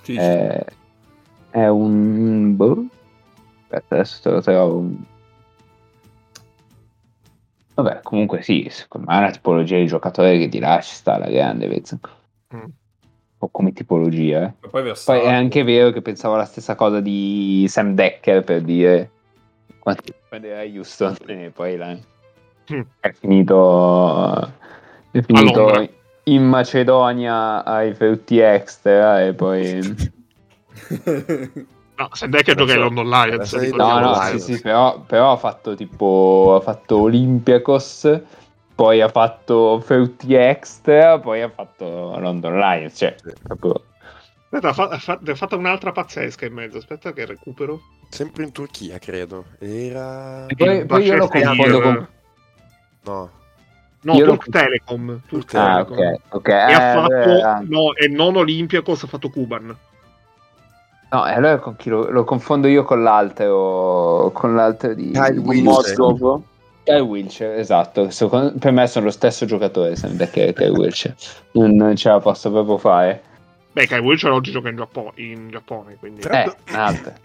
[0.00, 0.18] Sì, sì.
[0.18, 0.64] Eh,
[1.50, 2.56] è un...
[2.56, 2.86] Boh.
[3.64, 4.90] Aspetta, adesso te lo trovo.
[7.74, 11.28] Vabbè, comunque sì, secondo me è una tipologia di giocatore che ti lascia sta la
[11.28, 11.98] grande, Vezzo.
[12.54, 12.64] Mm.
[13.44, 14.68] O come tipologia, eh.
[14.68, 19.10] Poi, poi, è anche vero che pensavo la stessa cosa di Sam Decker per dire
[19.80, 21.98] quando era Houston e poi là,
[22.72, 22.80] mm.
[23.00, 24.52] è finito,
[25.10, 25.88] è finito
[26.24, 29.80] in Macedonia ai frutti extra e poi
[31.94, 33.52] No, Sendeca gioca in London Lions.
[33.52, 38.20] No, no, sì, sì, però, però, ha fatto tipo, ha fatto Olympiacos,
[38.74, 43.84] poi ha fatto Fruity Extra, poi ha fatto London Lions, cioè, proprio...
[44.50, 47.80] Aspetta, ha, fa- ha fatto un'altra pazzesca in mezzo, aspetta che recupero.
[48.08, 49.44] Sempre in Turchia, credo.
[49.58, 50.46] Era...
[50.46, 52.08] E poi, poi io lo confondo con...
[53.04, 53.30] No.
[54.02, 54.52] No, Io Turk lo...
[54.52, 55.20] Telecom.
[55.28, 55.96] Turk ah, Telecom.
[55.96, 56.20] ok.
[56.34, 56.68] okay.
[56.68, 59.76] E, eh, ha fatto, eh, no, e non Olympiacos, ha fatto Cuban.
[61.12, 65.38] No, e allora con chi lo, lo, confondo io con l'altro, con l'altro di Kyle
[65.38, 66.40] Wilcher.
[66.84, 68.08] Kyle Wilcher, esatto.
[68.58, 71.14] per me sono lo stesso giocatore, sembra che Kyle Wilcher.
[71.52, 73.22] Non, non ce la posso proprio fare.
[73.72, 76.20] Beh, Kai Wilcher oggi gioca in, Giappo- in Giappone, quindi...
[76.22, 76.54] Eh,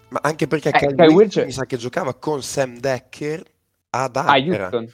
[0.10, 3.44] ma anche perché eh, Kai, Wilcher mi sa che giocava con Sam Decker
[3.90, 4.68] ad Ankara.
[4.68, 4.86] Ah,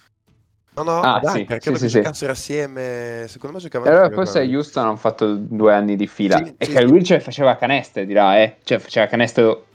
[0.76, 3.26] No, no, ah, dai, sì, credo sì, che sì, giocassero assieme.
[3.28, 3.92] Secondo me giocavano.
[3.92, 6.38] Allora forse a Houston hanno fatto due anni di fila.
[6.38, 8.58] Sì, e sì, Kyle Wilcher faceva canestro, dirà, eh?
[8.64, 9.66] Cioè, faceva canestro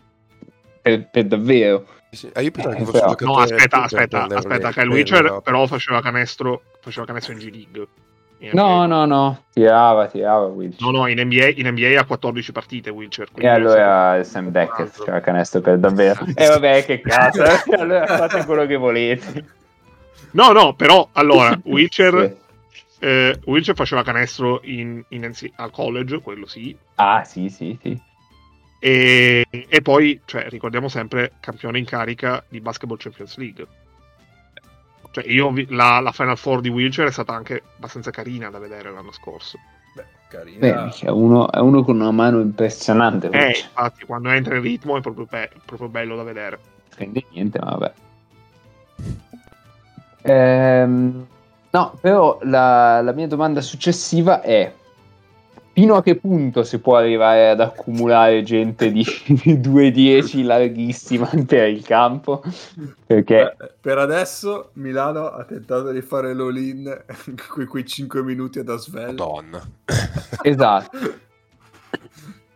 [0.82, 1.86] per, per davvero.
[2.10, 3.32] Sì, ah, io pensavo eh, che fosse però...
[3.32, 4.72] No, aspetta, aspetta, aspetta.
[4.72, 7.88] Kyle Wilcher però faceva canestro, faceva canestro in G-League.
[8.52, 10.80] No, no, no, tirava, tirava Wilcher.
[10.80, 13.28] No, no, in NBA, in NBA ha 14 partite Wilcher.
[13.34, 16.24] E allora Sam Beckett faceva canestro per davvero.
[16.34, 17.42] E eh, vabbè, che cazzo,
[17.76, 19.44] allora fate quello che volete.
[20.32, 22.36] No, no, però allora Witcher,
[22.70, 23.04] sì.
[23.04, 26.76] eh, Witcher faceva canestro in, in, al college, quello sì.
[26.94, 28.00] Ah, sì, sì, sì.
[28.80, 33.66] E, e, poi, cioè, ricordiamo sempre, campione in carica di Basketball Champions League.
[35.10, 38.92] Cioè, io la, la Final Four di Witcher è stata anche abbastanza carina da vedere
[38.92, 39.58] l'anno scorso.
[39.94, 40.58] Beh, carina.
[40.58, 43.30] Beh, è uno, è uno con una mano impressionante.
[43.30, 46.58] Eh, infatti, quando entra in ritmo è proprio, be- proprio bello da vedere.
[46.94, 47.92] Prende niente, ma vabbè.
[50.22, 51.26] Ehm,
[51.70, 54.72] no, però la, la, mia domanda successiva è
[55.78, 61.84] fino a che punto si può arrivare ad accumulare gente di 2-10 larghissima per il
[61.84, 62.42] campo?
[63.06, 67.04] Perché per adesso Milano ha tentato di fare l'all-in
[67.48, 69.14] quei, quei 5 minuti ad Asvel.
[69.14, 69.62] Madonna.
[70.42, 70.98] Esatto.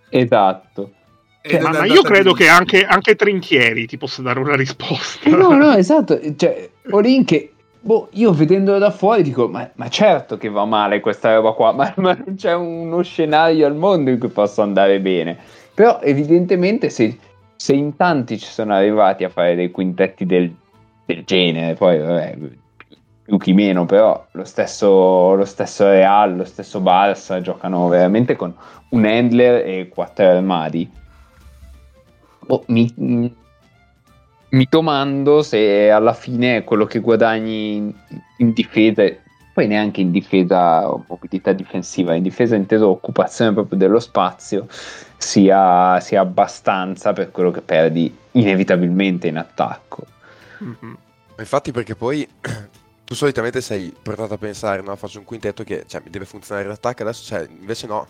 [0.09, 0.93] esatto.
[1.43, 5.31] Cioè, ma, ma io credo che anche, anche, Trinchieri ti possa dare una risposta.
[5.31, 6.19] No, no, esatto.
[6.35, 7.52] Cioè, Olin che
[7.85, 11.73] Boh, io vedendolo da fuori dico, ma, ma, certo che va male questa roba qua,
[11.73, 15.37] ma, ma, non c'è uno scenario al mondo in cui possa andare bene.
[15.75, 17.19] Però evidentemente se,
[17.57, 20.55] se in tanti ci sono arrivati a fare dei quintetti del,
[21.05, 22.37] del genere, poi vabbè,
[23.25, 28.55] più chi meno, però lo stesso, lo stesso Real, lo stesso Barça giocano veramente con
[28.91, 30.89] un handler e quattro armadi.
[32.47, 33.35] Oh, mi,
[34.53, 37.95] mi domando se alla fine quello che guadagni
[38.37, 39.05] in, difesa,
[39.53, 44.67] poi neanche in difesa o mobilità difensiva, in difesa inteso occupazione proprio dello spazio,
[45.17, 50.05] sia, sia abbastanza per quello che perdi inevitabilmente in attacco.
[50.63, 50.95] Mm-hmm.
[51.39, 52.29] Infatti perché poi
[53.05, 56.67] tu solitamente sei portato a pensare, no, faccio un quintetto che cioè, mi deve funzionare
[56.67, 58.07] in attacco, adesso cioè, invece no,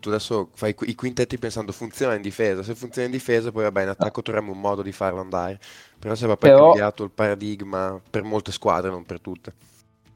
[0.00, 3.82] tu adesso fai i quintetti pensando funziona in difesa, se funziona in difesa poi vabbè
[3.82, 5.58] in attacco troviamo un modo di farlo andare,
[5.98, 6.66] però si è proprio però...
[6.68, 9.52] cambiato il paradigma per molte squadre, non per tutte.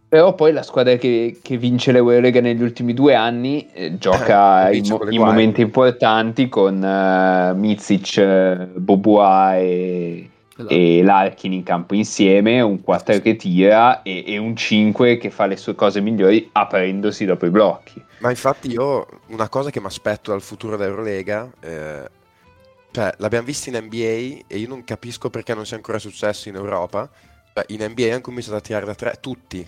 [0.09, 4.77] Però poi la squadra che, che vince l'Eurolega negli ultimi due anni eh, gioca eh,
[4.77, 10.75] in, mo- in momenti importanti con uh, Mizic, uh, Bobois e, esatto.
[10.75, 15.47] e Larkin in campo insieme, un 4 che tira e, e un 5 che fa
[15.47, 18.03] le sue cose migliori aprendosi dopo i blocchi.
[18.19, 22.09] Ma infatti io una cosa che mi aspetto dal futuro dell'Eurolega, eh,
[22.91, 26.55] cioè l'abbiamo visto in NBA e io non capisco perché non sia ancora successo in
[26.55, 27.09] Europa.
[27.53, 29.67] Cioè, in NBA hanno cominciato a tirare da tre tutti.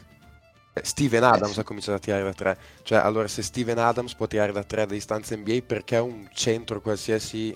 [0.73, 2.59] Eh, Steven Adams eh ha cominciato a tirare da tre.
[2.83, 6.81] Cioè, allora se Steven Adams può tirare da tre da distanza NBA, perché un centro
[6.81, 7.55] qualsiasi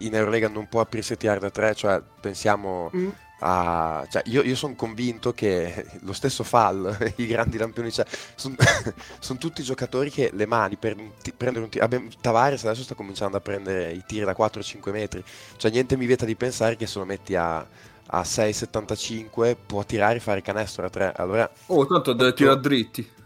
[0.00, 1.74] in Eurolega non può aprirsi a tirare da tre?
[1.74, 2.90] Cioè, pensiamo...
[2.94, 3.08] Mm
[3.40, 4.06] a...
[4.08, 8.54] Cioè, io, io sono convinto che lo stesso Fall, i grandi lampioni, cioè, sono
[9.18, 11.88] son tutti giocatori che le mani per t- prendere un tiro.
[12.20, 15.24] Tavares adesso sta cominciando a prendere i tiri da 4-5 metri.
[15.56, 20.16] Cioè, niente mi vieta di pensare che se lo metti a, a 6,75 può tirare
[20.16, 21.12] e fare canestro a 3.
[21.16, 23.18] Allora, oh, tanto deve tirare dritti.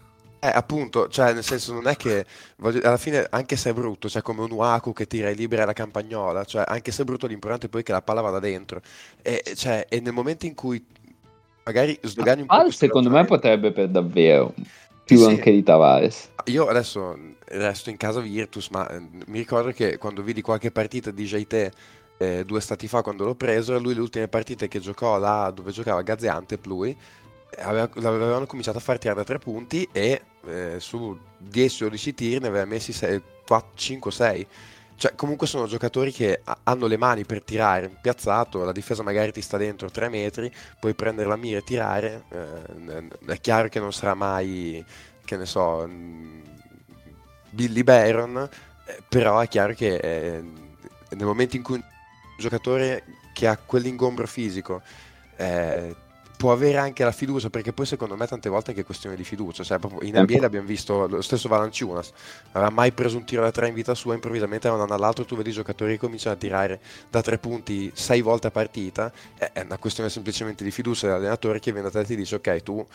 [0.45, 2.27] Eh, appunto, cioè, nel senso, non è che
[2.57, 5.65] voglio, alla fine, anche se è brutto, cioè come un Uaku che tira e libera
[5.65, 8.83] la campagnola, cioè, anche se è brutto, l'importante è poi che la palla vada dentro.
[9.23, 10.85] E, cioè, e nel momento in cui
[11.65, 12.71] magari sdogani un po'.
[12.71, 14.53] secondo me potrebbe per davvero
[15.03, 16.33] più sì, anche di Tavares.
[16.45, 17.17] Io adesso
[17.47, 21.71] resto in casa Virtus, ma eh, mi ricordo che quando vidi qualche partita di JT
[22.19, 25.73] eh, due stati fa, quando l'ho preso, lui le ultime partite che giocò là dove
[25.73, 26.95] giocava Gaziantep, lui
[27.57, 31.19] avevano cominciato a fare tirare da tre punti e eh, su
[31.51, 34.47] 10-12 tiri ne aveva messi 5-6
[34.97, 39.41] cioè comunque sono giocatori che hanno le mani per tirare piazzato la difesa magari ti
[39.41, 43.93] sta dentro 3 metri puoi prendere la mira e tirare eh, è chiaro che non
[43.93, 44.85] sarà mai
[45.25, 46.43] che ne so mm,
[47.51, 48.49] Billy Baron
[48.87, 50.43] eh, però è chiaro che eh,
[51.11, 51.83] nel momento in cui un
[52.39, 54.81] giocatore che ha quell'ingombro fisico
[55.37, 55.95] eh,
[56.45, 59.25] può avere anche la fiducia, perché poi secondo me tante volte è anche questione di
[59.25, 62.13] fiducia, cioè proprio in NBA l'abbiamo visto lo stesso Valanciunas,
[62.53, 65.25] aveva mai preso un tiro da tre in vita sua, improvvisamente da un anno all'altro
[65.25, 69.11] tu vedi i giocatori che cominciano a tirare da tre punti sei volte a partita,
[69.39, 72.63] è una questione semplicemente di fiducia dell'allenatore che viene da te e ti dice ok
[72.63, 72.87] tu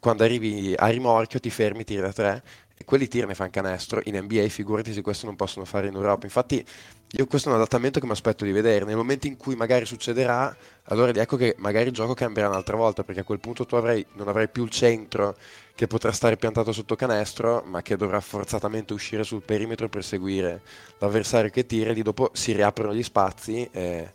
[0.00, 2.42] quando arrivi a rimorchio ti fermi, tiri da tre
[2.84, 6.26] quelli tirano e fanno canestro in NBA, figurati se questo non possono fare in Europa.
[6.26, 6.64] Infatti
[7.12, 8.84] io questo è un adattamento che mi aspetto di vedere.
[8.84, 10.54] Nel momento in cui magari succederà,
[10.84, 14.04] allora ecco che magari il gioco cambierà un'altra volta, perché a quel punto tu avrai,
[14.14, 15.36] non avrai più il centro
[15.74, 20.62] che potrà stare piantato sotto canestro, ma che dovrà forzatamente uscire sul perimetro per seguire
[20.98, 24.12] l'avversario che tira, e lì dopo si riaprono gli spazi e,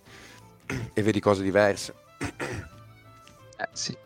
[0.93, 1.93] e vedi cose diverse.
[2.19, 4.00] Eh, sì.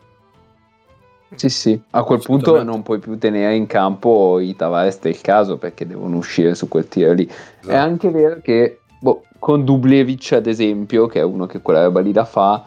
[1.34, 5.58] Sì, sì, a quel punto non puoi più tenere in campo i Tavares del caso
[5.58, 7.26] perché devono uscire su quel tiro lì.
[7.26, 7.68] Esatto.
[7.68, 12.00] È anche vero che boh, con Dublevic, ad esempio, che è uno che quella roba
[12.00, 12.64] lì la fa,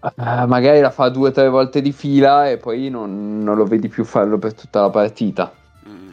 [0.00, 3.64] uh, magari la fa due o tre volte di fila e poi non, non, lo
[3.64, 5.52] vedi più farlo per tutta la partita.
[5.88, 6.08] Mm.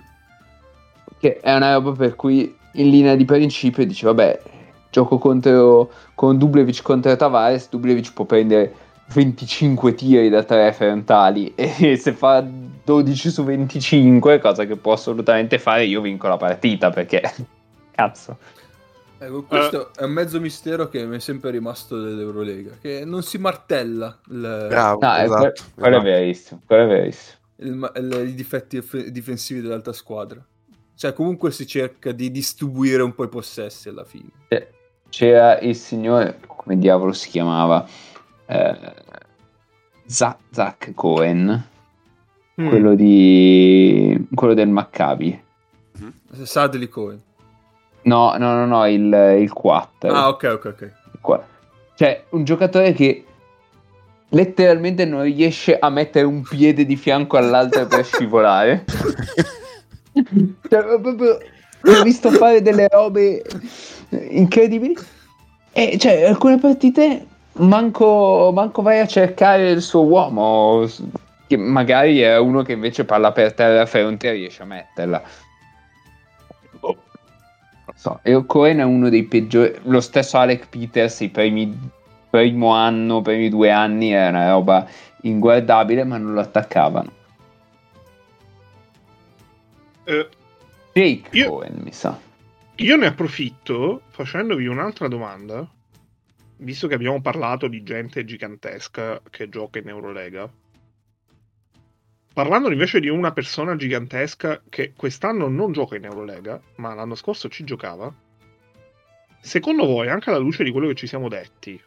[1.20, 4.40] Che è una roba per cui in linea di principio dici, vabbè,
[4.92, 11.98] gioco contro, con Dublevic contro Tavares, Dublevic può prendere 25 tiri da 3 frontali e
[11.98, 12.46] se fa
[12.86, 17.22] 12 su 25, cosa che può assolutamente fare, io vinco la partita perché
[17.92, 18.38] cazzo.
[19.18, 23.24] Ecco, questo uh, è un mezzo mistero che mi è sempre rimasto dell'Eurolega, che non
[23.24, 24.66] si martella il...
[24.68, 25.98] Bravo, no, esatto, quello, quello esatto.
[25.98, 27.38] è verissimo, quello è verissimo.
[27.58, 30.46] Il, il, I difetti difensivi dell'altra squadra.
[30.98, 34.30] Cioè, comunque si cerca di distribuire un po' i possessi alla fine.
[35.10, 37.88] C'era il signore, come diavolo si chiamava?
[38.46, 38.94] Eh,
[40.06, 41.64] Zach Cohen,
[42.62, 42.68] mm.
[42.68, 45.42] quello, di, quello del Maccabi.
[46.02, 46.44] Mm-hmm.
[46.44, 47.22] Sadly Cohen.
[48.04, 50.12] No, no, no, no, il, il 4.
[50.12, 50.66] Ah, ok, ok,
[51.22, 51.44] ok.
[51.96, 53.26] Cioè, un giocatore che
[54.30, 58.84] letteralmente non riesce a mettere un piede di fianco all'altro per scivolare.
[60.14, 61.38] cioè, proprio
[61.82, 63.42] ho visto fare delle robe
[64.10, 64.96] incredibili.
[65.72, 67.26] E cioè, alcune partite
[67.58, 70.86] manco, manco vai a cercare il suo uomo,
[71.48, 75.24] che magari è uno che invece palla per terra fronte e riesce a metterla.
[76.82, 76.98] Oh.
[77.96, 78.20] So.
[78.24, 79.74] E Cohen è uno dei peggiori.
[79.84, 81.92] Lo stesso Alec Peters, i primi
[82.30, 84.88] primo anno, primi due anni, era una roba
[85.22, 87.12] inguardabile, ma non lo attaccavano.
[90.06, 90.28] Uh,
[90.94, 92.18] Jake io, Cohen, mi sa.
[92.76, 95.68] Io ne approfitto facendovi un'altra domanda
[96.58, 100.50] visto che abbiamo parlato di gente gigantesca che gioca in Eurolega,
[102.34, 107.50] parlando invece di una persona gigantesca che quest'anno non gioca in Eurolega, ma l'anno scorso
[107.50, 108.14] ci giocava,
[109.42, 111.82] secondo voi, anche alla luce di quello che ci siamo detti,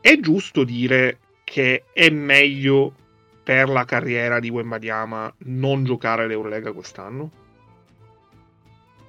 [0.00, 2.94] è giusto dire che è meglio
[3.42, 7.30] per la carriera di Wembadiama non giocare l'Eurolega quest'anno?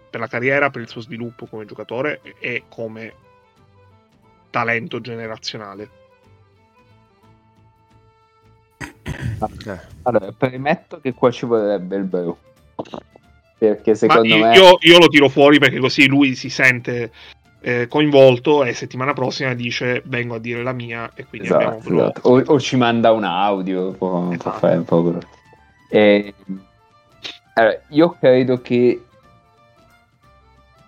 [0.09, 3.25] Per la carriera, per il suo sviluppo come giocatore e come
[4.57, 5.89] talento generazionale.
[10.01, 12.35] Allora, premetto che qua ci vorrebbe il Bru.
[13.59, 14.55] Perché secondo io, me.
[14.55, 17.11] Io, io, lo tiro fuori perché così lui si sente
[17.61, 22.21] eh, coinvolto e settimana prossima dice vengo a dire la mia e quindi esatto, esatto.
[22.23, 24.49] O, o, ci manda un audio può, esatto.
[24.49, 25.19] può fare un po'
[25.89, 26.33] e,
[27.53, 29.01] allora, io credo che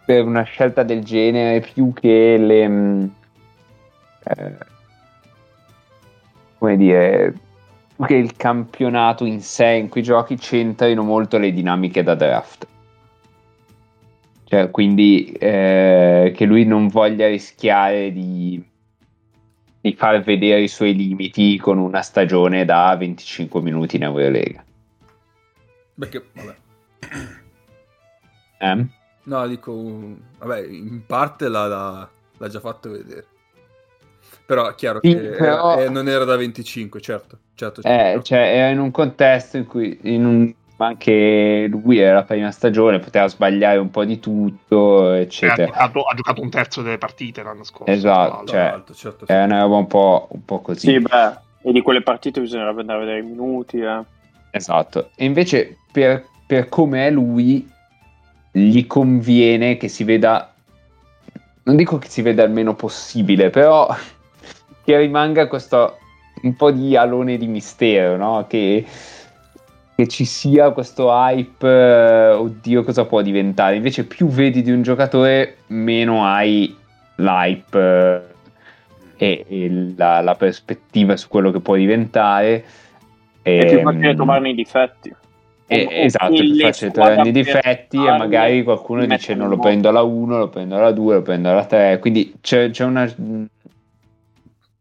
[0.06, 3.10] per una scelta del genere più che le
[4.30, 4.58] eh,
[6.58, 7.34] come dire,
[8.06, 12.68] che il campionato in sé, in cui giochi, c'entrino molto le dinamiche da draft.
[14.44, 18.64] Cioè, quindi eh, che lui non voglia rischiare di,
[19.80, 24.64] di far vedere i suoi limiti con una stagione da 25 minuti in Eurolega.
[25.98, 26.56] Perché, vabbè.
[28.62, 28.86] Eh?
[29.24, 33.26] No, dico, vabbè, in parte l'ha, l'ha, l'ha già fatto vedere.
[34.50, 35.78] Però è chiaro sì, che però...
[35.78, 37.38] Era, non era da 25, certo.
[37.54, 38.20] certo, certo.
[38.20, 42.50] Eh, cioè, era in un contesto in cui in un, anche lui era la prima
[42.50, 45.72] stagione, poteva sbagliare un po' di tutto, eccetera.
[45.72, 47.93] Ha, ha, giocato un terzo delle partite l'anno scorso.
[47.93, 50.93] Esatto, cioè, alto, certo, è una roba un po', un po' così.
[50.93, 53.78] Sì, beh, e di quelle partite bisognerebbe andare a vedere i minuti.
[53.78, 54.02] Eh.
[54.50, 57.72] Esatto, e invece per, per come è lui,
[58.52, 60.52] gli conviene che si veda,
[61.66, 63.95] non dico che si veda il meno possibile, però
[64.90, 65.98] che rimanga questo
[66.42, 68.46] un po' di alone di mistero, no?
[68.50, 68.84] Che,
[69.96, 73.76] che ci sia questo hype, eh, oddio cosa può diventare.
[73.76, 76.76] Invece più vedi di un giocatore, meno hai
[77.18, 78.24] l'hype
[79.18, 82.64] eh, e, e la, la, prospettiva su quello che può diventare.
[83.44, 85.16] E, e più facile trovarne i difetti.
[85.68, 90.02] Eh, esatto, più facile trovare i difetti e magari qualcuno dice non lo prendo alla
[90.02, 93.08] 1, lo prendo alla 2, lo prendo alla 3, quindi c'è, c'è una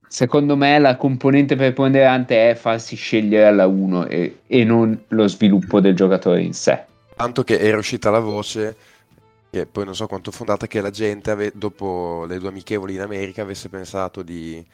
[0.08, 5.80] secondo me la componente preponderante è farsi scegliere alla 1 e, e, non lo sviluppo
[5.80, 6.84] del giocatore in sé.
[7.14, 8.76] Tanto che era uscita la voce,
[9.50, 13.00] che poi non so quanto fondata, che la gente ave- dopo le due amichevoli in
[13.00, 14.64] America avesse pensato di,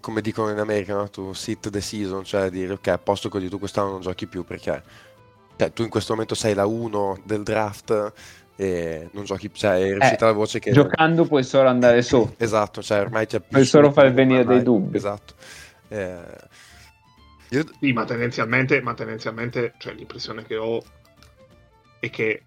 [0.00, 1.10] come dicono in America, no?
[1.10, 4.44] to sit the season, cioè dire ok, a posto così tu quest'anno non giochi più
[4.44, 4.82] perché
[5.60, 8.12] cioè, tu in questo momento sei la 1 del draft
[8.60, 10.70] e non giochi, cioè è riuscita eh, la voce che...
[10.70, 12.30] Giocando puoi solo andare su.
[12.36, 13.40] esatto, cioè ormai c'è...
[13.40, 14.98] Puoi solo far venire dei dubbi.
[14.98, 15.32] Esatto.
[15.88, 16.18] Eh,
[17.48, 17.64] io...
[17.80, 20.82] Sì, ma tendenzialmente, ma tendenzialmente cioè, l'impressione che ho
[22.00, 22.42] è che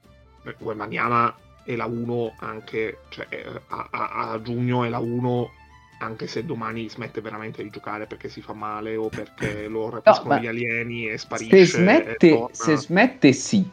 [0.59, 3.27] Wemaniama è la 1 anche, cioè
[3.69, 5.51] a, a, a giugno è la 1
[5.97, 10.35] anche se domani smette veramente di giocare perché si fa male o perché lo rapiscono
[10.35, 11.65] no, gli alieni e sparisce.
[11.65, 13.67] Se smette, se smette sì,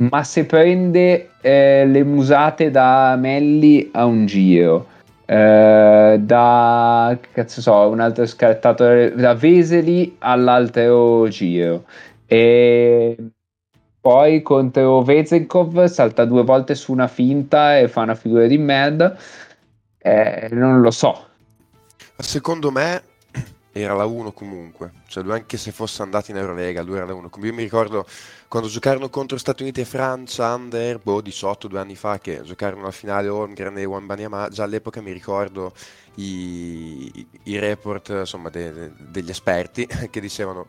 [0.00, 4.86] ma se prende eh, le musate da Melli a un giro,
[5.26, 11.84] eh, da cazzo so, un altro scartato da Veseli all'altro giro,
[12.26, 13.16] e
[14.00, 19.16] poi contro Vezenkov salta due volte su una finta e fa una figura di merda.
[19.98, 21.26] Eh, non lo so.
[22.16, 23.02] Secondo me
[23.72, 27.14] era la 1 comunque, cioè lui anche se fosse andato in Eurolega, lui era la
[27.14, 27.30] 1.
[27.42, 28.06] Io mi ricordo
[28.50, 32.82] quando giocarono contro Stati Uniti e Francia, under, boh, 18, due anni fa, che giocarono
[32.82, 35.72] la finale Holmgren e Wambanyama, già all'epoca mi ricordo
[36.16, 40.66] i, i report insomma, de, de, degli esperti che dicevano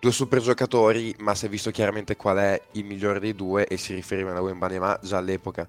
[0.00, 3.76] due super giocatori, ma si è visto chiaramente qual è il migliore dei due e
[3.76, 5.68] si riferivano a Wembanyama già all'epoca.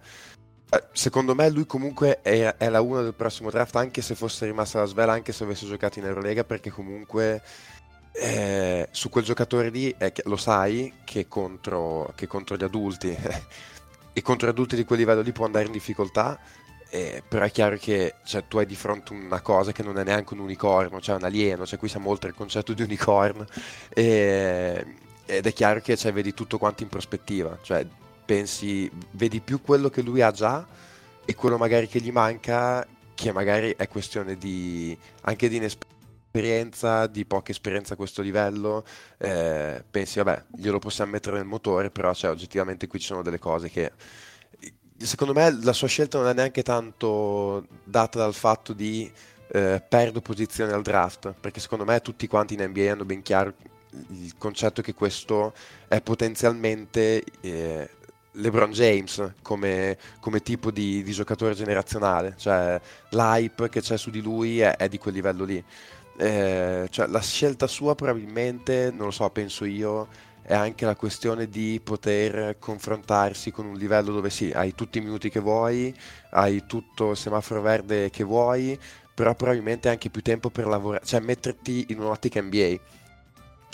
[0.67, 4.47] Eh, secondo me lui comunque è, è la 1 del prossimo draft, anche se fosse
[4.47, 7.43] rimasta la svela, anche se avesse giocato in Eurolega, perché comunque
[8.17, 13.15] eh, su quel giocatore lì eh, lo sai che contro, che contro gli adulti
[14.13, 16.39] e contro gli adulti di quel livello lì può andare in difficoltà.
[16.89, 20.03] Eh, però è chiaro che cioè, tu hai di fronte una cosa che non è
[20.03, 23.45] neanche un unicorno, cioè un alieno, cioè qui siamo oltre il concetto di unicorno
[23.93, 24.85] e,
[25.25, 27.85] ed è chiaro che cioè, vedi tutto quanto in prospettiva, cioè
[28.23, 30.65] pensi, vedi più quello che lui ha già
[31.25, 35.94] e quello magari che gli manca, che magari è questione di, anche di inesperienza,
[37.07, 38.85] di poca esperienza a questo livello,
[39.17, 43.39] eh, pensi vabbè, glielo possiamo mettere nel motore, però cioè, oggettivamente qui ci sono delle
[43.39, 43.91] cose che
[44.97, 49.11] secondo me la sua scelta non è neanche tanto data dal fatto di
[49.51, 53.53] eh, perdo posizione al draft, perché secondo me tutti quanti in NBA hanno ben chiaro
[54.09, 55.53] il concetto che questo
[55.87, 57.89] è potenzialmente eh,
[58.35, 62.79] LeBron James come, come tipo di, di, giocatore generazionale, cioè
[63.09, 65.63] l'hype che c'è su di lui è, è di quel livello lì.
[66.17, 70.07] Eh, cioè, la scelta sua probabilmente, non lo so, penso io,
[70.41, 75.01] è anche la questione di poter confrontarsi con un livello dove sì, hai tutti i
[75.01, 75.93] minuti che vuoi,
[76.31, 78.79] hai tutto il semaforo verde che vuoi,
[79.13, 82.79] però probabilmente anche più tempo per lavorare, cioè metterti in un'ottica NBA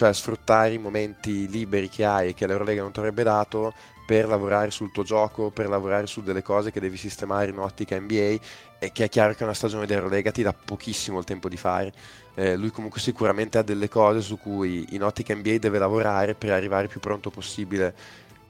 [0.01, 3.71] cioè sfruttare i momenti liberi che hai e che l'Eurolega non ti avrebbe dato
[4.11, 7.97] per lavorare sul tuo gioco, per lavorare su delle cose che devi sistemare in ottica
[7.97, 8.35] NBA
[8.77, 11.55] e che è chiaro che una stagione di Eurolega ti dà pochissimo il tempo di
[11.55, 11.93] fare.
[12.33, 16.51] Eh, lui comunque sicuramente ha delle cose su cui in ottica NBA deve lavorare per
[16.51, 17.95] arrivare il più pronto possibile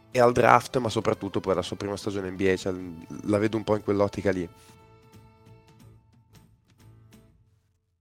[0.09, 2.73] e al draft, ma soprattutto poi alla sua prima stagione NBA, cioè,
[3.25, 4.49] la vedo un po' in quell'ottica lì.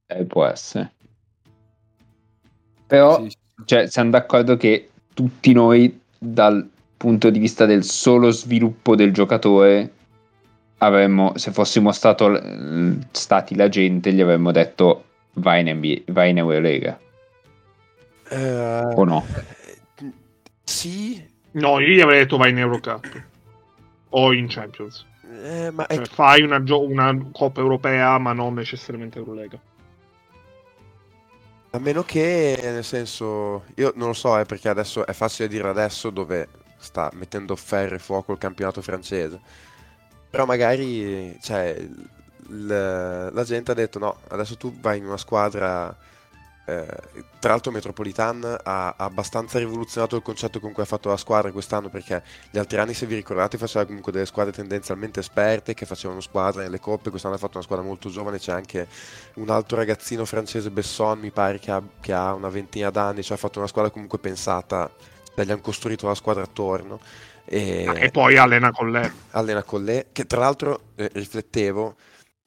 [0.07, 0.93] Eh, può essere.
[2.87, 3.37] Però sì.
[3.67, 6.70] cioè, siamo d'accordo che tutti noi dal
[7.01, 9.91] punto di vista del solo sviluppo del giocatore
[10.77, 12.39] avremmo, se fossimo stato,
[13.11, 17.01] stati la gente, gli avremmo detto vai in, NBA, vai in Eurolega.
[18.29, 19.25] Uh, o no?
[20.63, 21.27] Sì.
[21.53, 23.23] No, io gli avrei detto vai in Eurocup
[24.11, 25.07] o in Champions.
[25.43, 26.05] Eh, ma cioè, è...
[26.05, 29.59] Fai una, gio- una, Coppa Europea, ma non necessariamente Eurolega.
[31.71, 35.67] A meno che, nel senso, io non lo so, eh, perché adesso è facile dire
[35.67, 39.41] adesso dove sta mettendo ferro e fuoco il campionato francese.
[40.31, 41.77] Però magari cioè,
[42.49, 45.97] l- la gente ha detto no, adesso tu vai in una squadra
[46.71, 46.87] eh,
[47.41, 51.89] tra l'altro Metropolitan ha, abbastanza rivoluzionato il concetto con cui ha fatto la squadra quest'anno
[51.89, 56.21] perché gli altri anni se vi ricordate faceva comunque delle squadre tendenzialmente esperte che facevano
[56.21, 58.87] squadra nelle coppe quest'anno ha fatto una squadra molto giovane c'è anche
[59.35, 63.37] un altro ragazzino francese Besson mi pare che ha, che ha una ventina d'anni cioè
[63.37, 64.89] ha fatto una squadra comunque pensata
[65.35, 67.01] gli hanno costruito la squadra attorno
[67.45, 71.97] e, ah, e poi allena con lei allena con lei che tra l'altro eh, riflettevo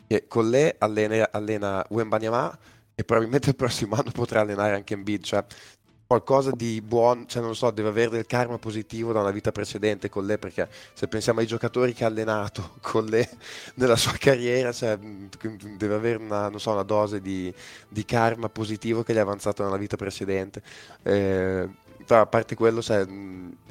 [0.07, 2.57] che con lei allena, allena Wembanyama
[2.95, 5.43] e probabilmente il prossimo anno potrà allenare anche Embiid, cioè
[6.05, 10.09] qualcosa di buono, cioè non so, deve avere del karma positivo da una vita precedente
[10.09, 13.27] con lei, perché se pensiamo ai giocatori che ha allenato con lei
[13.75, 17.51] nella sua carriera, cioè, deve avere una, so, una dose di,
[17.87, 20.61] di, karma positivo che gli è avanzato nella vita precedente.
[21.01, 21.67] Eh,
[22.07, 23.05] a parte quello, cioè,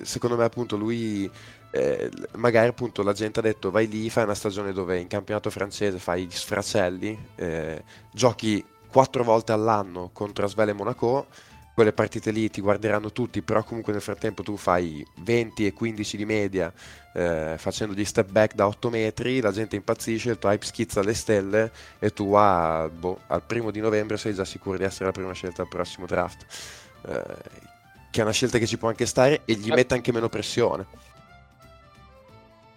[0.02, 1.30] secondo me appunto lui
[1.72, 5.50] eh, magari appunto la gente ha detto vai lì, fai una stagione dove in campionato
[5.50, 11.26] francese fai gli sfracelli, eh, giochi quattro volte all'anno contro Asvel e Monaco,
[11.74, 16.16] quelle partite lì ti guarderanno tutti, però comunque nel frattempo tu fai 20 e 15
[16.18, 16.70] di media
[17.14, 21.00] eh, facendo gli step back da 8 metri, la gente impazzisce, il tuo hype schizza
[21.00, 25.06] alle stelle e tu ah, boh, al primo di novembre sei già sicuro di essere
[25.06, 26.44] la prima scelta al prossimo draft.
[27.06, 27.70] Eh,
[28.12, 30.84] che è una scelta che ci può anche stare e gli mette anche meno pressione.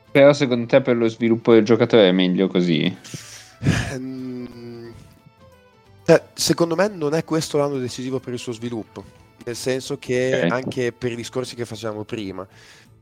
[0.09, 2.97] Però secondo te per lo sviluppo del giocatore è meglio così?
[6.05, 9.03] Cioè, secondo me non è questo l'anno decisivo per il suo sviluppo,
[9.43, 10.49] nel senso che okay.
[10.49, 12.47] anche per i discorsi che facevamo prima,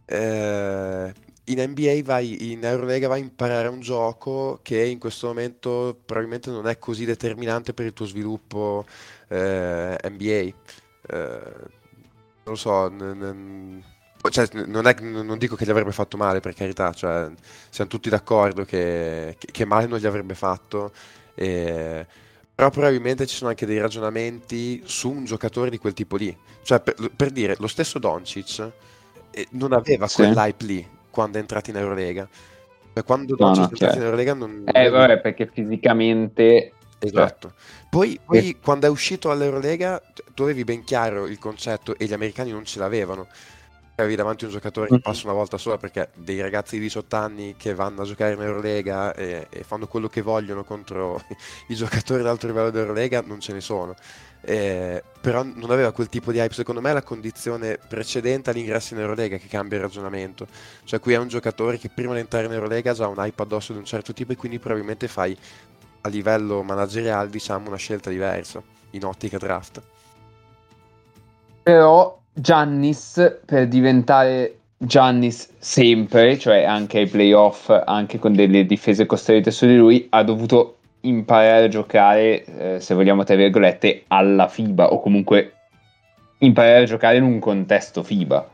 [0.06, 1.14] eh,
[1.44, 6.50] in NBA vai, in Eurolega vai a imparare un gioco che in questo momento probabilmente
[6.50, 8.86] non è così determinante per il tuo sviluppo
[9.28, 10.54] eh, NBA.
[12.44, 13.84] Non lo so, n- n-
[14.30, 17.30] cioè, non, è, non, dico che gli avrebbe fatto male, per carità, cioè,
[17.70, 20.92] siamo tutti d'accordo che, che, male non gli avrebbe fatto.
[21.36, 22.06] E,
[22.56, 26.36] però probabilmente ci sono anche dei ragionamenti su un giocatore di quel tipo lì.
[26.62, 28.72] Cioè, per, per dire, lo stesso Doncic
[29.32, 30.18] eh, non aveva sì.
[30.18, 32.28] quell'hype lì quando è entrato in Eurolega.
[32.94, 34.06] Cioè, quando no, Doncic no, è entrato in certo.
[34.06, 34.64] Eurolega non...
[34.72, 36.74] Eh, vabbè, perché fisicamente...
[37.04, 37.54] Esatto.
[37.90, 38.60] Poi, poi eh.
[38.60, 40.02] quando è uscito all'Eurolega,
[40.34, 43.28] tu avevi ben chiaro il concetto e gli americani non ce l'avevano
[43.96, 45.00] avevi davanti un giocatore che mm.
[45.00, 48.42] passa una volta sola perché dei ragazzi di 18 anni che vanno a giocare in
[48.42, 51.22] Eurolega e, e fanno quello che vogliono contro
[51.70, 53.96] i giocatori d'altro livello dell'Eurolega non ce ne sono.
[54.46, 56.54] Eh, però non aveva quel tipo di hype.
[56.54, 60.48] Secondo me è la condizione precedente all'ingresso in Eurolega che cambia il ragionamento.
[60.84, 63.42] Cioè, qui è un giocatore che prima di entrare in Eurolega ha già un hype
[63.42, 65.38] addosso di un certo tipo e quindi probabilmente fai
[66.06, 69.82] a livello manageriale, diciamo, una scelta diversa in ottica draft.
[71.64, 79.50] Però Giannis per diventare Giannis sempre, cioè anche ai playoff, anche con delle difese costruite
[79.50, 84.92] su di lui, ha dovuto imparare a giocare, eh, se vogliamo tra virgolette, alla FIBA
[84.92, 85.54] o comunque
[86.40, 88.53] imparare a giocare in un contesto FIBA.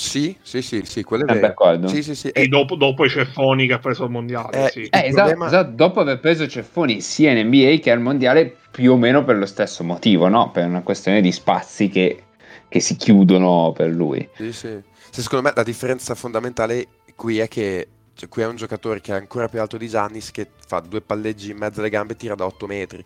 [0.00, 1.46] Sì, sì, sì, sì, quello è vero.
[1.48, 1.86] D'accordo.
[1.86, 2.28] Sì, sì, sì.
[2.28, 4.66] E dopo, dopo i ceffoni che ha preso il mondiale.
[4.66, 4.80] Eh, sì.
[4.84, 5.46] eh, esatto, problema...
[5.46, 9.22] esatto, dopo aver preso i ceffoni sia in NBA che al mondiale, più o meno
[9.24, 10.50] per lo stesso motivo, no?
[10.50, 12.22] Per una questione di spazi che,
[12.66, 14.26] che si chiudono per lui.
[14.36, 14.80] Sì, sì.
[15.10, 19.16] Secondo me la differenza fondamentale qui è che cioè, qui è un giocatore che è
[19.16, 22.34] ancora più alto di Giannis che fa due palleggi in mezzo alle gambe e tira
[22.34, 23.04] da 8 metri.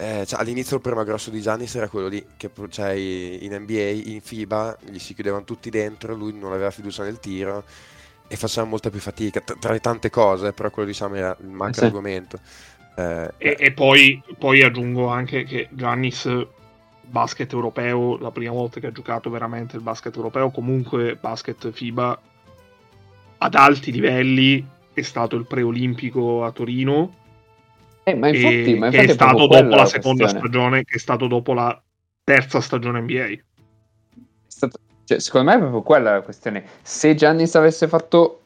[0.00, 4.10] Eh, cioè, all'inizio il problema grosso di Giannis era quello lì, che cioè, in NBA,
[4.10, 7.64] in FIBA, gli si chiudevano tutti dentro, lui non aveva fiducia nel tiro
[8.26, 11.48] e faceva molta più fatica, tra, tra le tante cose, però quello diciamo era il
[11.48, 12.40] macro argomento.
[12.96, 16.46] Eh, e, e poi, poi, aggiungo anche che Giannis
[17.02, 22.20] basket europeo, la prima volta che ha giocato veramente il basket europeo, comunque basket FIBA
[23.36, 27.18] ad alti livelli, è stato il preolimpico a Torino
[28.02, 30.48] eh, ma infatti, ma infatti è, è stato dopo la, la seconda questione.
[30.48, 31.82] stagione, che è stato dopo la
[32.24, 33.28] terza stagione NBA.
[34.46, 36.64] Stato, cioè, secondo me è proprio quella la questione.
[36.82, 38.40] Se Giannis avesse fatto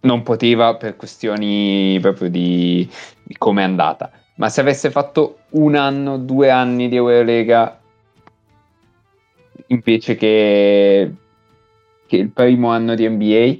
[0.00, 2.88] non poteva per questioni proprio di,
[3.22, 4.10] di come è andata.
[4.36, 7.80] Ma se avesse fatto un anno, due anni di Eurolega
[9.68, 11.12] invece che,
[12.06, 13.56] che il primo anno di NBA,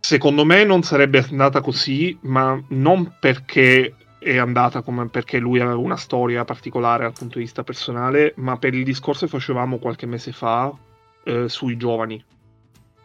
[0.00, 5.78] secondo me non sarebbe andata così, ma non perché è andata come perché lui aveva
[5.78, 10.06] una storia particolare dal punto di vista personale, ma per il discorso che facevamo qualche
[10.06, 10.72] mese fa
[11.24, 12.22] eh, sui giovani.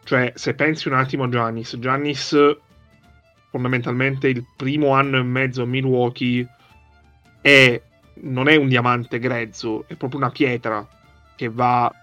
[0.03, 2.57] Cioè, se pensi un attimo a Giannis, Giannis
[3.49, 6.47] fondamentalmente il primo anno e mezzo a Milwaukee
[7.39, 7.80] è,
[8.22, 10.86] non è un diamante grezzo, è proprio una pietra
[11.36, 11.93] che va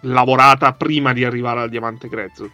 [0.00, 2.50] lavorata prima di arrivare al diamante grezzo.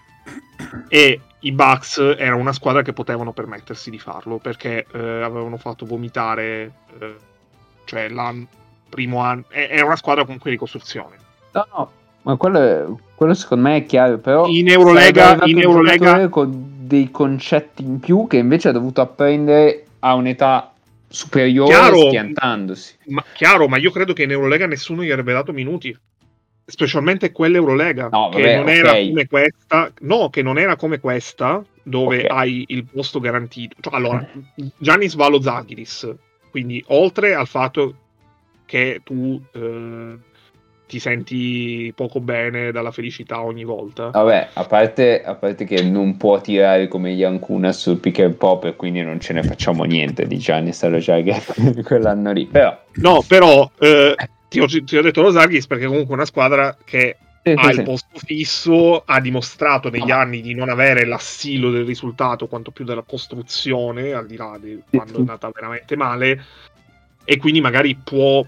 [0.88, 5.86] E i Bucks erano una squadra che potevano permettersi di farlo perché eh, avevano fatto
[5.86, 7.14] vomitare, eh,
[7.84, 8.46] cioè l'anno
[8.88, 11.16] primo anno, era una squadra comunque di costruzione.
[11.52, 11.90] No, no,
[12.22, 17.82] ma quello, quello secondo me è chiaro, però in Eurolega, in Eurolega con dei concetti
[17.82, 20.72] in più che invece ha dovuto apprendere a un'età
[21.08, 22.96] superiore chiaro, schiantandosi.
[23.06, 25.96] Ma, chiaro, ma io credo che in Eurolega nessuno gli avrebbe dato minuti
[26.66, 28.78] specialmente quell'Eurolega no, che non okay.
[28.78, 32.36] era come questa no che non era come questa dove okay.
[32.36, 34.26] hai il posto garantito cioè, allora
[34.76, 36.12] Giannis va allo Zaghiris
[36.50, 37.94] quindi oltre al fatto
[38.64, 40.16] che tu eh,
[40.88, 46.16] ti senti poco bene dalla felicità ogni volta vabbè a parte, a parte che non
[46.16, 50.26] può tirare come Yankuna sul pick and pop e quindi non ce ne facciamo niente
[50.26, 51.44] di Giannis allo Jagger
[51.86, 54.16] quell'anno lì però no però eh,
[54.64, 57.16] ti ho, ti ho detto lo Zagis perché comunque è una squadra che
[57.54, 60.16] ha il posto fisso, ha dimostrato negli no.
[60.16, 64.82] anni di non avere l'assilo del risultato quanto più della costruzione, al di là di
[64.90, 66.44] quando è andata veramente male,
[67.24, 68.44] e quindi magari può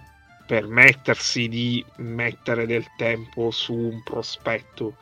[0.46, 4.96] permettersi di mettere del tempo su un prospetto.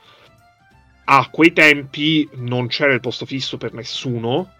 [1.05, 4.51] A quei tempi non c'era il posto fisso per nessuno.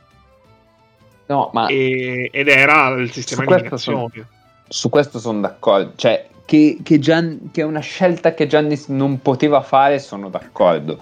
[1.27, 1.67] No, ma...
[1.67, 3.77] E, ed era il sistema di.
[3.77, 4.09] Son,
[4.69, 5.93] su questo sono d'accordo.
[5.97, 10.99] Cioè, che, che, Gian, che, è una scelta che Giannis non poteva fare, sono d'accordo.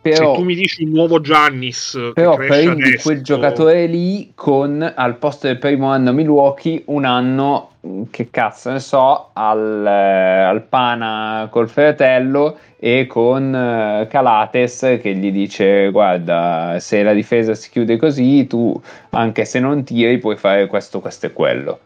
[0.00, 3.08] Però, Se tu mi dici un nuovo Giannis, però prendi adesso...
[3.08, 7.72] quel giocatore lì con al posto del primo anno Milwaukee, un anno
[8.10, 15.14] che cazzo ne so, al, eh, al Pana col fratello e con eh, Calates che
[15.14, 18.78] gli dice guarda se la difesa si chiude così tu
[19.10, 21.80] anche se non tiri puoi fare questo, questo e quello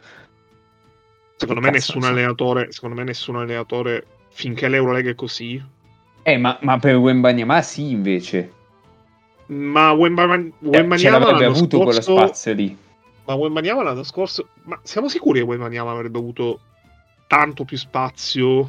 [1.40, 5.60] Secondo me, nessun allenatore, secondo me nessun allenatore, finché l'Eurolega è così...
[6.22, 8.52] Eh, ma, ma per Wembanyama sì, invece.
[9.46, 10.50] Ma Wembanyama...
[10.60, 12.02] Eh, ce l'avrebbe avuto scorso...
[12.12, 12.76] quello spazio lì.
[13.24, 14.48] Ma Wembanyama l'anno scorso...
[14.64, 16.60] Ma siamo sicuri che Wembanyama avrebbe avuto
[17.26, 18.68] tanto più spazio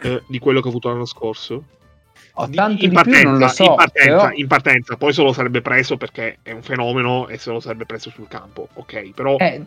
[0.00, 1.64] eh, di quello che ha avuto l'anno scorso?
[2.32, 4.30] Oh, tanto in, partenza, non lo so, in, partenza, però...
[4.32, 7.84] in partenza, poi se lo sarebbe preso perché è un fenomeno e se lo sarebbe
[7.84, 9.36] preso sul campo, ok, però...
[9.36, 9.62] Eh,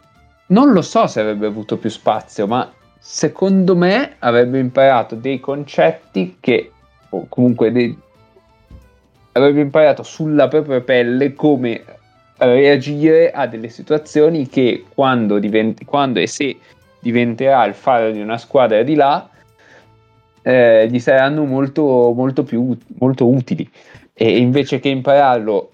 [0.47, 6.37] non lo so se avrebbe avuto più spazio, ma secondo me avrebbe imparato dei concetti
[6.39, 6.71] che,
[7.09, 7.97] o comunque dei,
[9.33, 11.83] avrebbe imparato sulla propria pelle come
[12.37, 16.57] reagire a delle situazioni che quando, diventi, quando e se
[16.99, 19.29] diventerà il faro di una squadra di là,
[20.41, 23.69] eh, gli saranno molto, molto più molto utili.
[24.13, 25.71] E invece che impararlo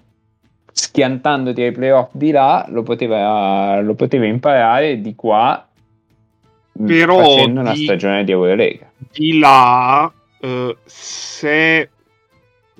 [0.76, 5.68] schiantandoti ai playoff di là lo poteva, lo poteva imparare di qua
[6.84, 11.90] però facendo una di, stagione di Eurolega di là uh, se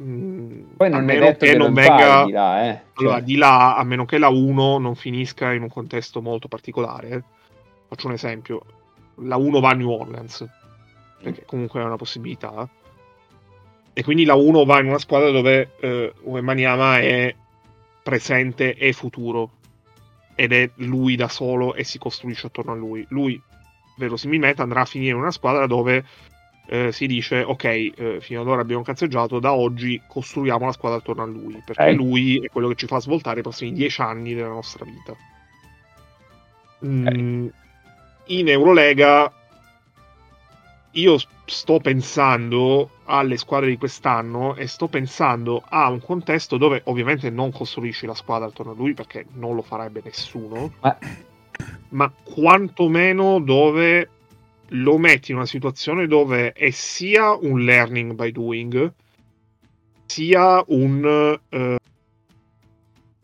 [0.03, 2.81] mm, poi non è detto che, che non venga di là, eh.
[2.95, 3.23] allora, cioè.
[3.23, 7.23] di là a meno che la 1 non finisca in un contesto molto particolare
[7.87, 8.61] faccio un esempio
[9.19, 10.45] la 1 va a New Orleans
[11.23, 12.69] perché comunque è una possibilità
[13.93, 17.33] e quindi la 1 va in una squadra dove eh, Wembanyama è
[18.05, 19.51] presente e futuro
[20.35, 23.05] ed è lui da solo e si costruisce attorno a lui.
[23.09, 23.41] Lui
[23.97, 26.05] verosimilmente andrà a finire in una squadra dove
[26.67, 30.99] eh, si dice ok, eh, fino ad ora abbiamo cazzeggiato, da oggi costruiamo la squadra
[30.99, 31.93] attorno a lui, perché eh.
[31.95, 35.17] lui è quello che ci fa svoltare i prossimi dieci anni della nostra vita.
[36.85, 37.49] Mm,
[38.27, 39.33] in Eurolega
[40.95, 47.31] io sto pensando alle squadre di quest'anno e sto pensando a un contesto dove ovviamente
[47.31, 50.97] non costruisci la squadra attorno a lui perché non lo farebbe nessuno, ma,
[51.91, 54.09] ma quantomeno dove
[54.69, 58.93] lo metti in una situazione dove è sia un learning by doing,
[60.07, 61.77] sia un uh,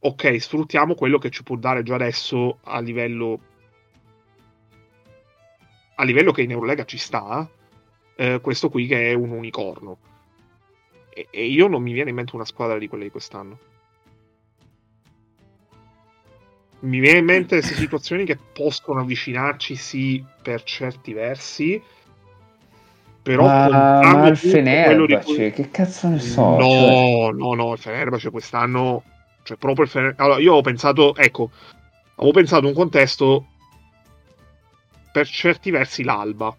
[0.00, 3.40] ok, sfruttiamo quello che ci può dare già adesso a livello
[5.96, 7.46] a livello che in Eurolega ci sta
[8.20, 9.96] eh, questo qui che è un unicorno.
[11.08, 13.58] E, e, io non mi viene in mente una squadra di quelle di quest'anno.
[16.80, 21.82] Mi viene in mente queste situazioni che possono avvicinarci, sì, per certi versi.
[23.22, 25.52] Però ma, il Fenerbahce, cui...
[25.52, 26.58] che cazzo ne so?
[26.58, 27.32] No, cioè...
[27.32, 29.02] no, no, il Fenerbahce quest'anno,
[29.44, 30.22] cioè proprio il Fenerbahce.
[30.22, 31.50] Allora, io ho pensato, ecco,
[32.16, 33.46] avevo pensato un contesto
[35.10, 36.54] per certi versi l'Alba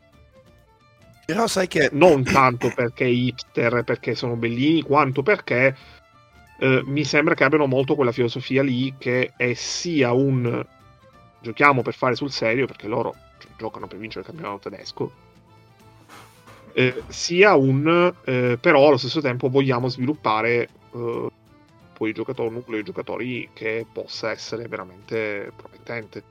[1.31, 1.89] però sai che...
[1.93, 5.73] Non tanto perché hipster, perché sono bellini, quanto perché
[6.59, 10.65] eh, mi sembra che abbiano molto quella filosofia lì che è sia un
[11.39, 13.15] giochiamo per fare sul serio, perché loro
[13.57, 15.11] giocano per vincere il campionato tedesco,
[16.73, 21.27] eh, sia un eh, però allo stesso tempo vogliamo sviluppare eh,
[21.93, 26.23] poi il giocatore, nucleo di giocatori che possa essere veramente promettente.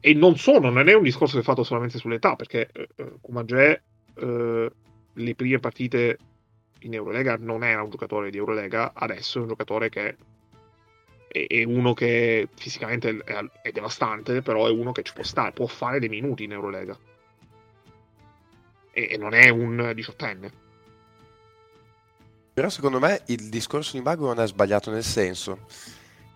[0.00, 3.12] E non sono, non è un discorso che è fatto solamente sull'età, perché eh, eh
[3.20, 3.82] Kumagé
[4.14, 4.72] eh,
[5.12, 6.18] le prime partite
[6.80, 10.16] in Eurolega non era un giocatore di Eurolega, adesso è un giocatore che
[11.28, 15.52] è, è uno che fisicamente è, è, devastante, però è uno che ci può stare,
[15.52, 16.96] può fare dei minuti in Eurolega.
[18.90, 20.60] E, e non è un diciottenne.
[22.54, 25.60] Però secondo me il discorso di Mago non è sbagliato nel senso,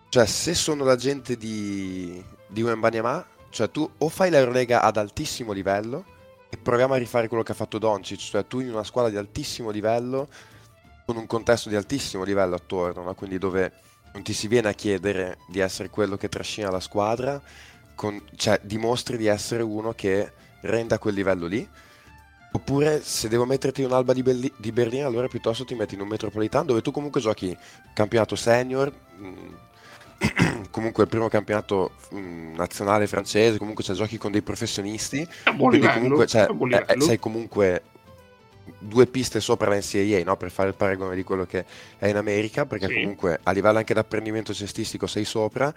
[0.09, 5.51] cioè se sono la gente di, di Wembanyama, cioè tu o fai l'Eurolega ad altissimo
[5.51, 6.15] livello,
[6.61, 9.69] proviamo a rifare quello che ha fatto Doncic, cioè tu in una squadra di altissimo
[9.69, 10.27] livello,
[11.05, 13.13] con un contesto di altissimo livello attorno, no?
[13.13, 13.71] quindi dove
[14.13, 17.41] non ti si viene a chiedere di essere quello che trascina la squadra,
[17.95, 20.31] con, cioè dimostri di essere uno che
[20.61, 21.67] renda quel livello lì,
[22.57, 26.07] Oppure se devo metterti un'alba di, Belli- di, Berlino, allora piuttosto ti metti in un
[26.07, 27.55] metropolitano dove tu comunque giochi
[27.93, 29.27] campionato senior, mh,
[30.71, 35.27] comunque il primo campionato mh, mm, nazionale francese, comunque cioè, giochi con dei professionisti.
[35.55, 37.83] Buon livello, comunque cioè, è, è, sei comunque
[38.79, 40.35] due piste sopra la NCAA no?
[40.37, 41.65] per fare il paragone di quello che
[41.97, 42.93] è in America, perché sì.
[42.93, 45.73] comunque a livello anche d'apprendimento cestistico sei sopra,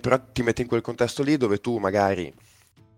[0.00, 2.32] però ti metti in quel contesto lì dove tu magari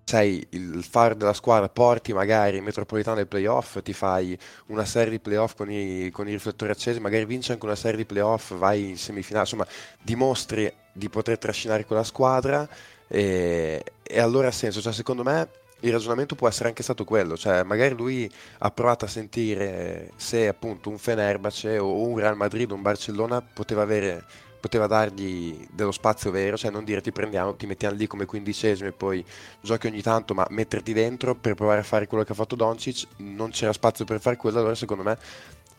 [0.08, 4.38] sei il faro della squadra, porti magari metropolitano ai playoff, ti fai
[4.68, 7.98] una serie di playoff con i, con i riflettori accesi, magari vinci anche una serie
[7.98, 9.66] di playoff, vai in semifinale, insomma
[10.00, 12.66] dimostri di poter trascinare quella squadra
[13.06, 15.46] e, e allora ha senso, cioè secondo me
[15.80, 20.48] il ragionamento può essere anche stato quello, cioè magari lui ha provato a sentire se
[20.48, 24.24] appunto un Fenerbahce o un Real Madrid o un Barcellona poteva avere
[24.60, 28.88] poteva dargli dello spazio vero, cioè non dire ti prendiamo, ti mettiamo lì come quindicesimo
[28.88, 29.24] e poi
[29.60, 33.06] giochi ogni tanto, ma metterti dentro per provare a fare quello che ha fatto Doncic,
[33.18, 35.18] non c'era spazio per fare quello, allora secondo me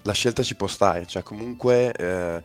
[0.04, 2.42] la scelta ci può stare, cioè comunque eh,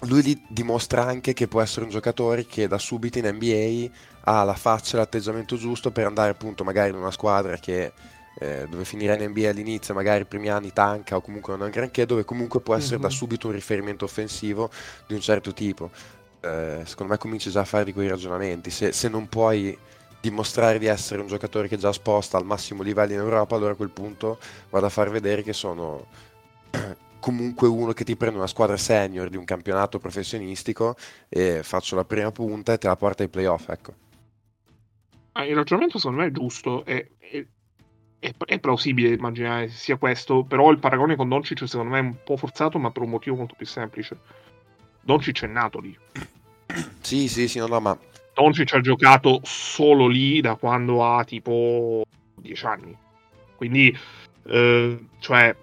[0.00, 3.90] lui dimostra anche che può essere un giocatore che da subito in NBA
[4.24, 7.92] ha la faccia e l'atteggiamento giusto per andare appunto magari in una squadra che
[8.38, 11.64] eh, dove finire in NBA all'inizio, magari i primi anni tanca o comunque non è
[11.66, 13.02] un granché, dove comunque può essere mm-hmm.
[13.02, 13.14] da mhm.
[13.14, 14.70] subito un riferimento offensivo
[15.06, 15.90] di un certo tipo.
[16.40, 18.70] Eh, secondo me cominci già a fare di quei ragionamenti.
[18.70, 19.76] Se, se, non puoi
[20.20, 23.76] dimostrare di essere un giocatore che già sposta al massimo livello in Europa, allora a
[23.76, 24.38] quel punto
[24.70, 26.06] vado a far vedere che sono
[27.20, 30.96] comunque uno che ti prende una squadra senior di un campionato professionistico
[31.28, 33.68] e faccio la prima punta e te la porta ai playoff.
[33.68, 33.94] Ecco.
[35.32, 37.48] Ah, il ragionamento secondo me è giusto e, e
[38.24, 42.16] è, è, plausibile immaginare sia questo, però il paragone con Doncic secondo me è un
[42.24, 44.16] po' forzato, ma per un motivo molto più semplice.
[45.02, 45.96] Doncic è nato lì.
[47.04, 47.98] Sì, sì, sì, no, no, ma...
[48.32, 52.02] Doncic ha giocato solo lì da quando ha tipo
[52.36, 52.96] 10 anni.
[53.54, 53.96] Quindi,
[54.46, 55.54] eh, cioè,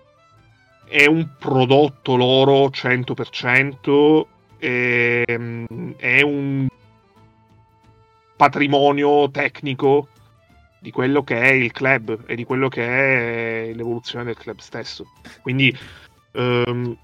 [0.85, 4.27] è un prodotto loro 100%,
[4.59, 6.67] e, ehm, è un
[8.37, 10.07] patrimonio tecnico
[10.81, 15.11] di quello che è il club e di quello che è l'evoluzione del club stesso.
[15.43, 15.77] Quindi
[16.31, 16.97] ehm,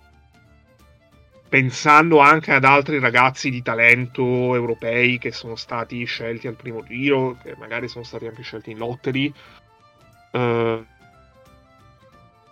[1.47, 7.38] pensando anche ad altri ragazzi di talento europei che sono stati scelti al primo giro,
[7.43, 9.32] che magari sono stati anche scelti in lottery,
[10.32, 10.86] eh,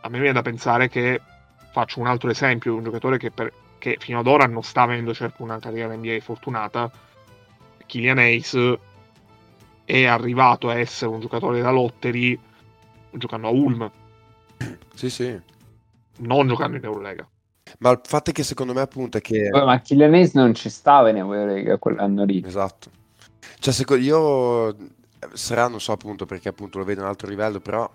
[0.02, 1.20] a me viene da pensare che
[1.72, 5.12] faccio un altro esempio, un giocatore che, per, che fino ad ora non sta avendo
[5.12, 6.92] certo una carriera NBA fortunata,
[7.88, 8.78] Killian Hayes
[9.86, 12.38] è arrivato a essere un giocatore da lottery
[13.12, 13.92] giocando a Ulm.
[14.94, 15.40] Sì, sì.
[16.18, 17.28] Non giocando in Eurolega.
[17.80, 19.50] Ma il fatto è che secondo me appunto è che...
[19.52, 22.44] Ma Kylian non ci stava in Eurolega quell'anno lì.
[22.46, 22.90] Esatto.
[23.60, 24.76] Cioè, secondo io
[25.34, 27.90] sarà, non so appunto perché appunto lo vedo a un altro livello, però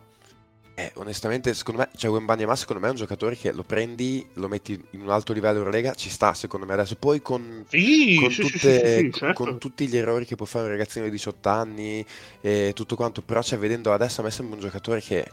[0.80, 4.48] eh, onestamente, secondo me, cioè Wembanyama secondo me è un giocatore che lo prendi, lo
[4.48, 6.96] metti in un alto livello Eurolega, ci sta secondo me adesso.
[6.96, 9.44] Poi con, sì, con, sì, tutte, sì, certo.
[9.44, 12.04] con, tutti gli errori che può fare un ragazzino di 18 anni
[12.40, 15.30] e tutto quanto, però cioè, vedendo adesso a me sembra un giocatore che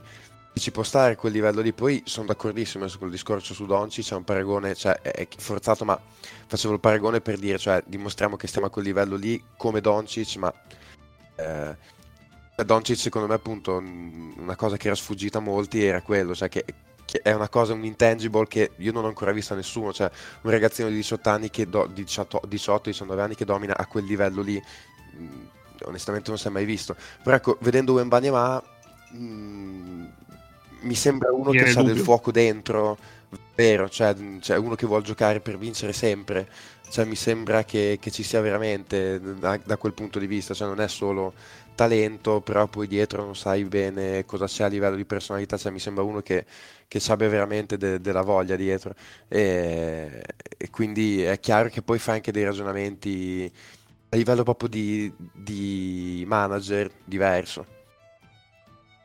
[0.56, 1.72] ci può stare a quel livello lì.
[1.72, 5.98] Poi sono d'accordissimo su quel discorso su Donci, c'è un paragone, cioè è forzato, ma
[6.48, 10.36] facevo il paragone per dire, cioè dimostriamo che stiamo a quel livello lì come Doncic,
[10.36, 10.54] ma...
[11.36, 11.96] Eh,
[12.64, 16.66] Doncic secondo me appunto una cosa che era sfuggita a molti era quello, cioè che,
[17.06, 20.10] che, è una cosa, un intangible che io non ho ancora visto a nessuno, cioè
[20.42, 24.60] un ragazzino di 18 anni che do, 18-19 anni che domina a quel livello lì,
[25.16, 25.46] mm,
[25.84, 26.96] onestamente non si è mai visto.
[27.22, 28.64] Però ecco, vedendo Wembanyama
[29.12, 30.06] mh, mm,
[30.82, 32.98] mi sembra uno Viene che ha del fuoco dentro,
[33.56, 36.48] vero, cioè, cioè, uno che vuole giocare per vincere sempre.
[36.90, 40.68] Cioè, mi sembra che, che ci sia veramente da, da, quel punto di vista, cioè
[40.68, 41.34] non è solo
[41.78, 45.80] talento, però poi dietro non sai bene cosa c'è a livello di personalità, cioè mi
[45.80, 46.46] sembra uno che,
[46.88, 48.96] che abbia veramente de- della voglia dietro
[49.28, 50.24] e,
[50.58, 53.50] e, quindi è chiaro che poi fa anche dei ragionamenti
[54.10, 57.76] a livello proprio di, di manager diverso.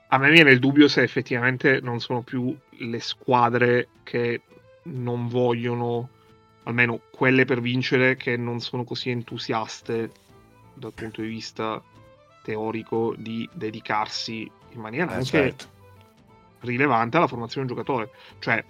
[0.08, 4.42] A me viene il dubbio se effettivamente non sono più le squadre che
[4.84, 6.08] non vogliono,
[6.64, 10.10] almeno quelle per vincere, che non sono così entusiaste
[10.74, 11.82] dal punto di vista
[12.42, 15.66] teorico di dedicarsi in maniera eh, anche certo.
[16.60, 18.10] rilevante alla formazione di un giocatore.
[18.38, 18.64] Cioè,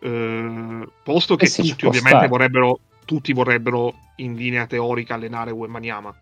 [0.00, 6.14] eh, posto che eh sì, tutti ovviamente vorrebbero, tutti vorrebbero in linea teorica allenare Wembanyama,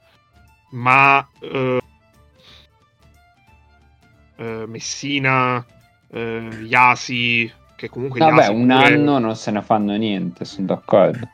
[0.70, 1.80] ma eh,
[4.36, 5.64] eh Messina,
[6.14, 8.20] eh, Yasi, che comunque...
[8.20, 8.86] Vabbè, Yasi un pure...
[8.86, 11.28] anno non se ne fanno niente, sono d'accordo.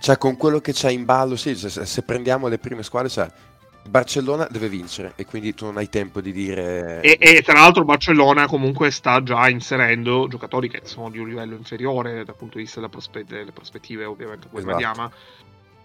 [0.00, 3.28] Cioè, con quello che c'è in ballo, sì, se, se prendiamo le prime squadre, cioè,
[3.88, 7.00] Barcellona deve vincere e quindi tu non hai tempo di dire...
[7.00, 11.56] E, e, tra l'altro Barcellona comunque sta già inserendo giocatori che sono di un livello
[11.56, 14.74] inferiore dal punto di vista delle, prospe- delle prospettive ovviamente poi esatto.
[14.74, 15.10] vediamo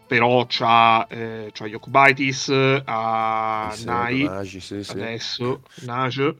[0.07, 2.49] però c'ha, eh, c'ha Jokubaitis,
[2.84, 4.91] ha Nai Nagi, sì, sì.
[4.91, 6.35] adesso, Nage,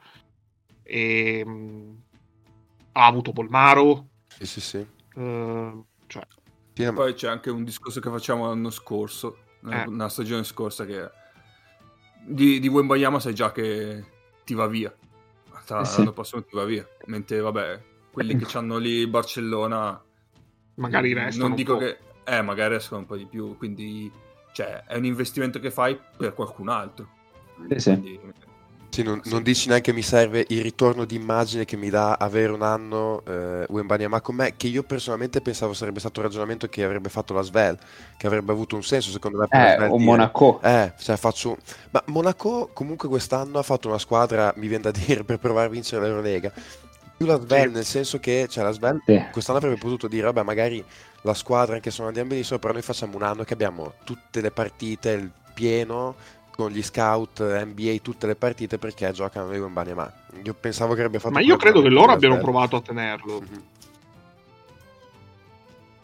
[0.84, 2.02] e, mh,
[2.94, 4.08] ha avuto Polmaro.
[4.28, 4.88] Sì, sì, sì.
[5.16, 6.26] Uh, cioè.
[6.74, 9.86] sì poi c'è anche un discorso che facciamo l'anno scorso, eh.
[9.88, 11.10] nella stagione scorsa, che
[12.24, 14.04] di, di Wembayama sai già che
[14.44, 14.94] ti va via.
[15.66, 16.00] Tra, eh sì.
[16.00, 16.88] L'anno prossimo ti va via.
[17.06, 20.04] Mentre, vabbè, quelli che hanno lì Barcellona...
[20.76, 24.12] Magari restano Non dico che eh, magari escono un po' di più, quindi
[24.54, 27.10] cioè, è un investimento che fai per qualcun altro.
[27.70, 27.92] Eh sì.
[27.92, 28.20] Quindi,
[28.92, 32.62] sì, non, non, dici neanche mi serve il ritorno d'immagine che mi dà avere un
[32.62, 37.08] anno eh, Wembanyama con me, che io personalmente pensavo sarebbe stato un ragionamento che avrebbe
[37.08, 37.78] fatto la Svel,
[38.18, 39.48] che avrebbe avuto un senso secondo me.
[39.48, 40.60] Per eh, o Monaco.
[40.62, 41.58] Eh, cioè faccio...
[41.92, 45.70] Ma Monaco comunque quest'anno ha fatto una squadra, mi viene da dire, per provare a
[45.70, 46.52] vincere l'Eurolega.
[47.16, 47.74] Più la Svel, sì.
[47.74, 49.24] nel senso che cioè, la Svel sì.
[49.32, 50.84] quest'anno avrebbe potuto dire, vabbè, magari
[51.22, 54.42] la squadra anche se non andiamo benissimo, però noi facciamo un anno che abbiamo tutte
[54.42, 56.16] le partite, il pieno,
[56.62, 60.12] con gli scout NBA tutte le partite perché giocano io in Banyama.
[60.44, 61.34] Io pensavo che avrebbe fatto...
[61.34, 63.42] Ma io credo che loro abbiano provato a tenerlo.
[63.42, 63.62] Mm-hmm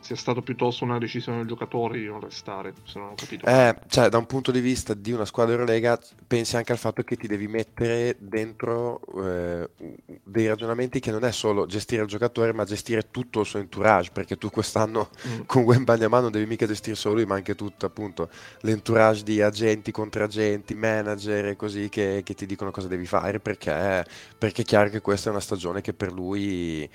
[0.07, 3.45] sia stato piuttosto una decisione del giocatore di non restare, se non ho capito.
[3.45, 7.03] Eh, cioà, da un punto di vista di una squadra Eurolega, pensi anche al fatto
[7.03, 9.69] che ti devi mettere dentro eh,
[10.23, 14.11] dei ragionamenti che non è solo gestire il giocatore, ma gestire tutto il suo entourage,
[14.13, 15.41] perché tu quest'anno mm.
[15.45, 18.29] con Wembanyama non devi mica gestire solo lui, ma anche tutto appunto
[18.61, 24.05] l'entourage di agenti, contragenti, manager e così che, che ti dicono cosa devi fare, perché,
[24.38, 26.89] perché è chiaro che questa è una stagione che per lui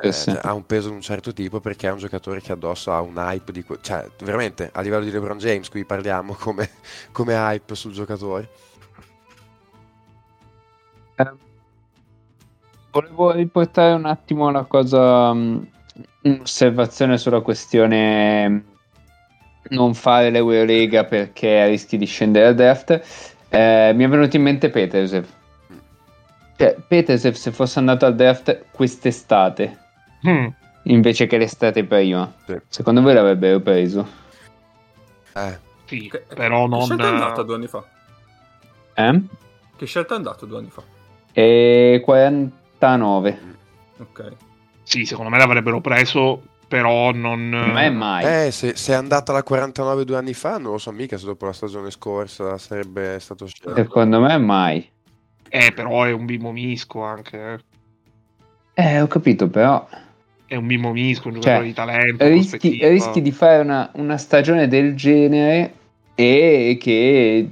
[0.00, 0.30] eh, sì.
[0.30, 3.14] ha un peso di un certo tipo perché è un giocatore che addosso ha un
[3.16, 6.70] hype di que- cioè veramente a livello di LeBron James qui parliamo come,
[7.12, 8.48] come hype sul giocatore.
[11.16, 11.32] Eh,
[12.90, 15.66] volevo riportare un attimo una cosa um,
[16.22, 18.58] un'osservazione sulla questione mm,
[19.70, 23.02] non fare l'Eurolega perché rischi di scendere al draft.
[23.48, 25.26] Eh, mi è venuto in mente Petersev
[26.56, 29.78] cioè, Petesev se fosse andato al draft quest'estate
[30.26, 30.46] mm.
[30.84, 32.58] invece che l'estate prima, sì.
[32.68, 34.24] secondo voi l'avrebbero preso?
[35.34, 35.64] Eh.
[35.86, 36.80] Sì, però non...
[36.80, 37.84] Che scelta è andato due anni fa?
[38.94, 39.22] Eh?
[39.76, 40.82] Che scelta è andato due anni fa?
[41.32, 43.40] E 49.
[43.98, 44.32] Ok.
[44.82, 47.48] Sì, secondo me l'avrebbero preso, però non...
[47.48, 48.46] Non è mai.
[48.46, 51.26] Eh, se, se, è andata la 49 due anni fa, non lo so mica se
[51.26, 53.74] dopo la stagione scorsa sarebbe stato scelto.
[53.74, 54.90] Secondo me mai.
[55.48, 57.60] Eh, però è un bimbo misco anche.
[58.74, 59.86] Eh, eh ho capito, però.
[60.46, 62.26] È un bimbo misco, un giocatore cioè, di talento.
[62.26, 65.72] Rischi, rischi di fare una, una, stagione del genere
[66.14, 67.50] e che.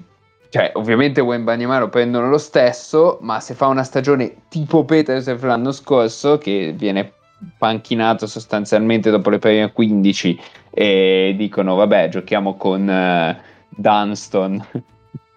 [0.48, 5.72] Cioè, ovviamente Wembanyama lo prendono lo stesso, ma se fa una stagione tipo Petersen l'anno
[5.72, 7.12] scorso, che viene
[7.58, 10.40] panchinato sostanzialmente dopo le prime 15
[10.70, 14.64] e dicono vabbè giochiamo con uh, Dunston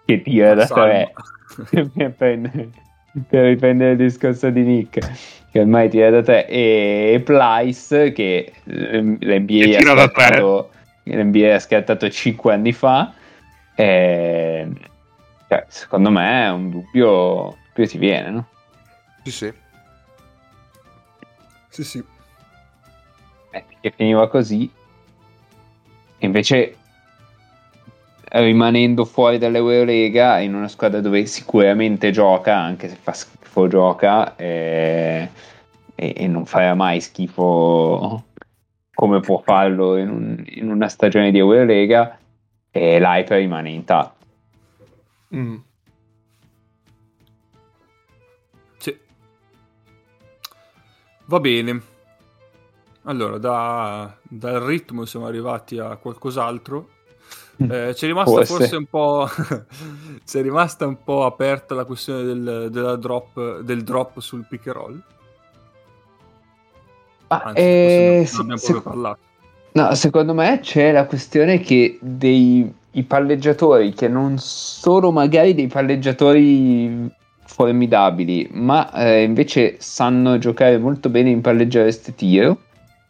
[0.08, 1.12] che tira da tre
[2.16, 2.70] per,
[3.28, 4.98] riprendere il discorso di Nick
[5.50, 10.70] che ormai tira da te e Plyce che l'NBA ha, scattato,
[11.02, 13.12] l'NBA ha scattato 5 anni fa
[13.74, 14.66] e,
[15.46, 18.48] cioè, secondo me è un dubbio più si viene no?
[19.24, 19.52] sì sì.
[21.68, 22.04] Sì sì.
[23.52, 24.68] Eh, che finiva così.
[26.18, 26.77] Invece
[28.30, 35.28] rimanendo fuori dall'Eurolega in una squadra dove sicuramente gioca, anche se fa schifo gioca, eh,
[35.94, 38.24] e, e, non farà mai schifo
[38.94, 42.18] come può farlo in, un, in una stagione di Eurolega,
[42.70, 44.26] e l'hype rimane intatto.
[45.34, 45.56] Mm.
[48.78, 48.98] Sì.
[51.26, 51.82] Va bene.
[53.02, 56.96] Allora, da, dal ritmo siamo arrivati a qualcos'altro
[57.58, 59.28] eh, c'è rimasta forse un po'.
[60.24, 65.02] c'è rimasta un po' aperta la questione del, drop, del drop sul pick and roll.
[67.28, 69.18] Ah, Anzi, eh, non abbiamo proprio parlato.
[69.72, 75.66] No, secondo me c'è la questione che dei i palleggiatori che non sono magari dei
[75.66, 77.10] palleggiatori
[77.44, 82.58] formidabili, ma eh, invece sanno giocare molto bene in palleggiare tiro,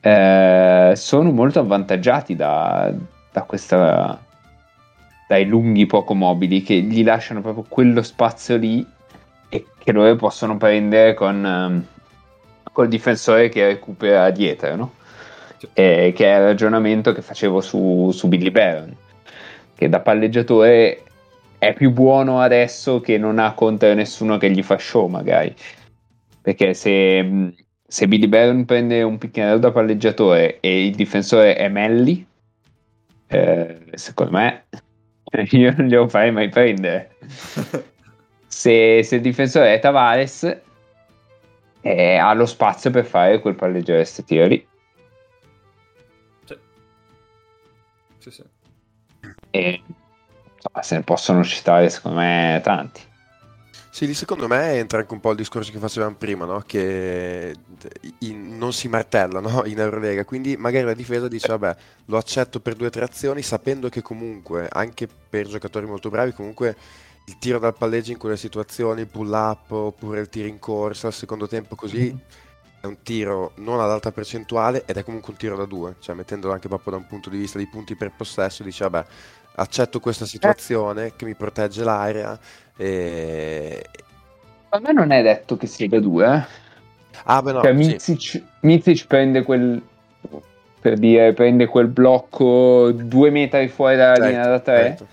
[0.01, 2.93] eh, sono molto avvantaggiati da,
[3.33, 4.23] da questa
[5.29, 8.85] dai lunghi poco mobili che gli lasciano proprio quello spazio lì
[9.51, 11.87] e che loro possono prendere con um,
[12.73, 14.93] col difensore che recupera dietro, no?
[15.75, 18.97] E, che è il ragionamento che facevo su, su Billy Baron,
[19.75, 21.03] che da palleggiatore
[21.59, 25.55] è più buono adesso che non ha contro nessuno che gli fa show magari.
[26.41, 27.53] Perché se,
[27.87, 32.25] se Billy Baron prende un picchiere da palleggiatore e il difensore è Melli,
[33.27, 34.65] eh, secondo me
[35.53, 37.17] io non glielo farei mai prendere.
[38.47, 40.61] se, se, il difensore è Tavares,
[41.81, 44.67] eh, ha lo spazio per fare quel palleggio tiro lì.
[46.45, 46.59] Sì.
[48.19, 48.45] Sì, sì.
[49.51, 49.83] E
[50.55, 53.08] insomma, se ne possono citare secondo me tanti.
[53.91, 56.63] Sì, lì secondo me entra anche un po' il discorso che facevamo prima, no?
[56.65, 57.55] che
[58.21, 59.65] in, non si martella no?
[59.65, 63.43] in Eurolega, quindi magari la difesa dice vabbè lo accetto per due o tre azioni
[63.43, 66.77] sapendo che comunque anche per giocatori molto bravi comunque
[67.27, 71.09] il tiro dal palleggio in quelle situazioni, il pull up oppure il tiro in corsa
[71.09, 72.17] al secondo tempo così mm-hmm.
[72.81, 76.15] è un tiro non ad alta percentuale ed è comunque un tiro da due, cioè
[76.15, 79.07] mettendolo anche proprio da un punto di vista di punti per possesso dice vabbè
[79.59, 82.39] accetto questa situazione che mi protegge l'area
[82.79, 83.85] e...
[84.71, 86.25] A me non è detto che sia da due.
[86.25, 86.67] Eh?
[87.25, 88.45] Ah, beh, no, cioè, Mizic, sì.
[88.61, 89.83] Mizic prende quel
[90.81, 95.07] per dire prende quel blocco due metri fuori dalla certo, linea da tre certo.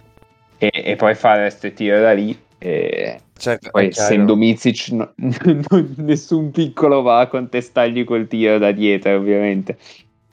[0.60, 5.12] e, e, poi fa questo tiro da lì e certo, poi essendo Mizic no,
[5.98, 9.78] nessun piccolo va a contestargli quel tiro da dietro ovviamente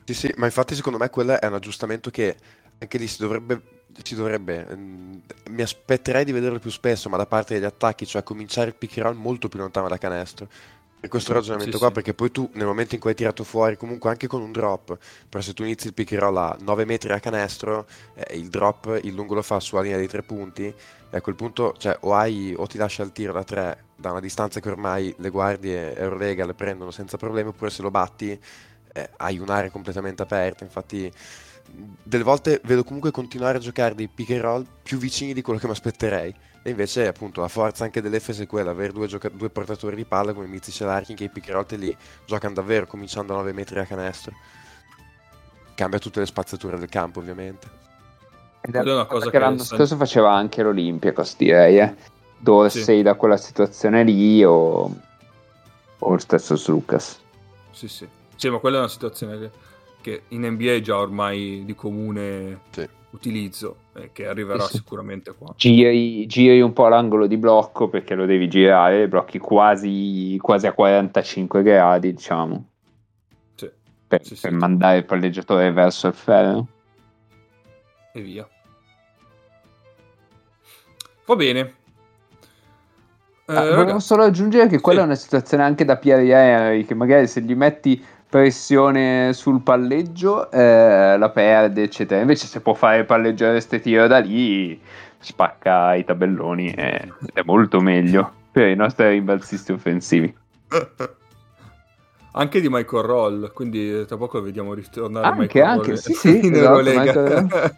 [0.05, 2.37] sì sì ma infatti secondo me quello è un aggiustamento che
[2.79, 3.61] anche lì si dovrebbe
[4.03, 4.67] ci dovrebbe.
[4.75, 5.15] Mm,
[5.51, 8.97] mi aspetterei di vederlo più spesso, ma da parte degli attacchi, cioè cominciare il pick
[8.99, 10.49] roll molto più lontano da canestro.
[11.03, 11.95] Per questo ragionamento sì, qua, sì.
[11.95, 14.97] perché poi tu nel momento in cui hai tirato fuori, comunque anche con un drop,
[15.29, 19.01] però se tu inizi il pick roll a 9 metri a canestro, eh, il drop
[19.03, 22.15] il lungo lo fa sulla linea dei tre punti, e a quel punto cioè, o,
[22.15, 25.97] hai, o ti lascia il tiro da 3 da una distanza che ormai le guardie
[25.97, 28.41] Eurolega le prendono senza problemi, oppure se lo batti
[28.93, 30.63] eh, hai un'area completamente aperta.
[30.63, 31.11] Infatti
[32.03, 35.59] delle volte vedo comunque continuare a giocare dei pick and roll più vicini di quello
[35.59, 36.35] che mi aspetterei.
[36.65, 40.05] E invece, appunto, la forza anche dell'FS è quella, avere due, gioca- due portatori di
[40.05, 43.33] palla come Mizic e Larkin che i pick and roll te li giocano davvero, cominciando
[43.33, 44.33] a 9 metri a canestro.
[45.75, 47.81] Cambia tutte le spazzature del campo, ovviamente.
[48.61, 51.95] Ed è una cosa che, l'anno scorso faceva anche l'Olympiacos, direi, eh.
[52.39, 53.03] Dorsey sì.
[53.03, 54.95] da quella situazione lì o,
[55.99, 57.19] o lo stesso Lucas.
[57.71, 58.07] Sì, sì.
[58.37, 59.51] Sì, ma quella è una situazione che
[60.03, 62.87] che in NBA è già ormai di comune sì.
[63.13, 64.77] utilizzo e che arriverà sì.
[64.77, 65.55] sicuramente qua.
[65.57, 70.75] Giri, giri, un po' l'angolo di blocco perché lo devi girare, blocchi quasi, quasi a
[70.75, 72.69] 45 gradi, diciamo,
[73.55, 73.71] sì.
[74.07, 76.67] per, per mandare il palleggiatore verso il ferro.
[78.13, 78.47] E via.
[81.25, 81.75] Va bene.
[83.47, 86.95] Ah, eh, volevo solo aggiungere che quella è una situazione anche da Pierre Henry, che
[86.95, 88.03] magari se gli metti
[88.33, 92.19] pressione sul palleggio, eh, la perde, eccetera.
[92.19, 94.81] Invece, se può fare palleggiare queste tiro da lì,
[95.19, 96.73] spacca i tabelloni.
[96.73, 100.35] Eh, è molto meglio per i nostri rimbalzisti offensivi.
[102.35, 106.41] Anche di Michael Roll, quindi tra poco vediamo ritornare anche, Michael anche, Roll sì, sì,
[106.47, 107.75] in esatto, Michael...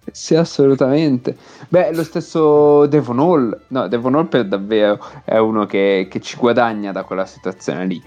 [0.10, 1.36] sì, assolutamente.
[1.68, 6.38] Beh, lo stesso Devon Hall, no, Devon Hall per davvero è uno che, che ci
[6.38, 8.02] guadagna da quella situazione lì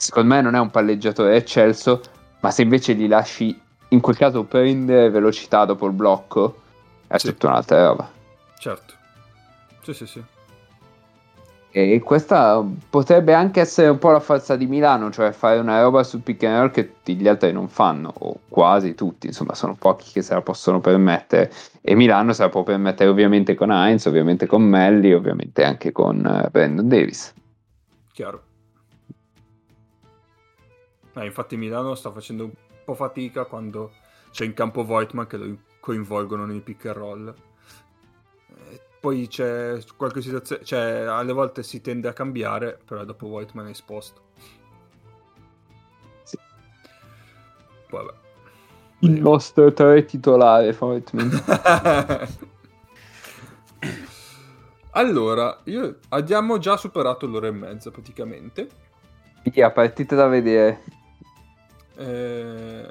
[0.00, 2.00] secondo me non è un palleggiatore eccelso,
[2.40, 6.60] ma se invece gli lasci in quel caso prendere velocità dopo il blocco,
[7.06, 7.28] è sì.
[7.28, 8.10] tutta un'altra roba.
[8.58, 8.94] Certo.
[9.82, 10.22] Sì, sì, sì.
[11.74, 16.02] E questa potrebbe anche essere un po' la forza di Milano, cioè fare una roba
[16.02, 19.74] sul pick and roll che tutti gli altri non fanno, o quasi tutti, insomma sono
[19.74, 21.50] pochi che se la possono permettere.
[21.80, 26.18] E Milano se la può permettere ovviamente con Heinz, ovviamente con Melli, ovviamente anche con
[26.18, 27.32] uh, Brandon Davis.
[28.12, 28.42] Chiaro.
[31.14, 32.52] Eh, infatti Milano sta facendo un
[32.84, 33.92] po' fatica quando
[34.30, 37.34] c'è in campo Voigtman che lo coinvolgono nei pick and roll.
[38.48, 43.66] Eh, poi c'è qualche situazione, cioè alle volte si tende a cambiare, però dopo Voigtman
[43.66, 44.20] è esposto.
[46.22, 46.38] Sì.
[47.90, 48.12] Vabbè.
[49.00, 51.44] Il nostro tre titolare Voigtman.
[54.92, 58.68] allora, io, abbiamo già superato l'ora e mezza praticamente.
[59.42, 60.84] Via, partite da vedere.
[62.02, 62.90] Eh...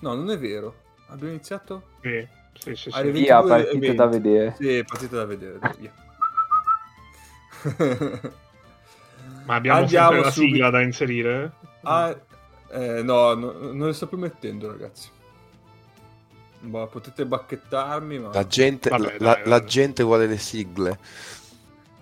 [0.00, 0.74] No, non è vero.
[1.08, 1.82] Abbiamo iniziato?
[2.02, 2.90] Sì, sì, sì.
[2.90, 3.10] sì.
[3.10, 4.54] Via, partite da vedere.
[4.58, 5.58] Sì, partite da vedere.
[5.58, 5.92] Dai, via.
[9.46, 10.52] Ma abbiamo Andiamo sempre la subito...
[10.52, 11.52] sigla da inserire?
[11.82, 12.16] Ah,
[12.70, 15.08] eh, no, no, non le sto più mettendo, ragazzi.
[16.60, 18.32] Boh, potete bacchettarmi, ma...
[18.32, 20.98] La gente, Vabbè, la, dai, la gente vuole le sigle.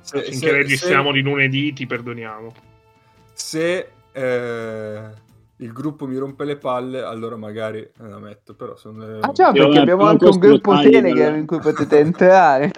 [0.01, 1.15] Se, Finché registriamo se...
[1.15, 2.55] di lunedì, ti perdoniamo.
[3.35, 3.91] Se...
[4.13, 5.23] Eh
[5.65, 8.55] il gruppo mi rompe le palle, allora magari la metto.
[8.55, 9.19] Però sono...
[9.21, 12.71] Ah già, perché abbiamo anche un gruppo Telegram in cui potete entrare.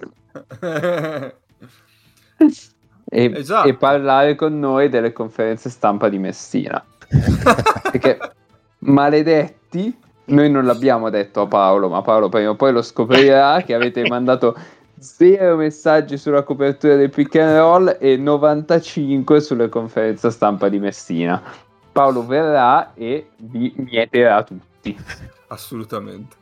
[3.05, 3.69] e, esatto.
[3.69, 6.83] e, parlare con noi delle conferenze stampa di Messina.
[7.91, 8.19] perché
[8.79, 13.75] maledetti, noi non l'abbiamo detto a Paolo, ma Paolo prima o poi lo scoprirà che
[13.75, 14.57] avete mandato
[14.99, 21.43] zero messaggi sulla copertura del pick and roll e 95 sulle conferenze stampa di Messina.
[21.97, 24.95] Paolo verrà e vi mieterà tutti.
[25.49, 26.37] Assolutamente.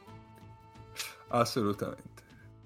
[1.29, 2.23] Assolutamente.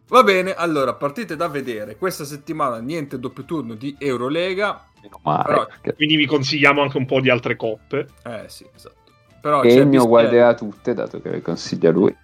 [0.07, 1.97] Va bene, allora, partite da vedere.
[1.97, 4.87] Questa settimana niente doppio turno di Eurolega.
[5.21, 5.67] Male, però...
[5.67, 5.95] perché...
[5.97, 8.07] Quindi vi consigliamo anche un po' di altre coppe.
[8.25, 9.13] Eh sì, esatto.
[9.39, 12.17] Però e il mio guarderà tutte, dato che le consiglia lui.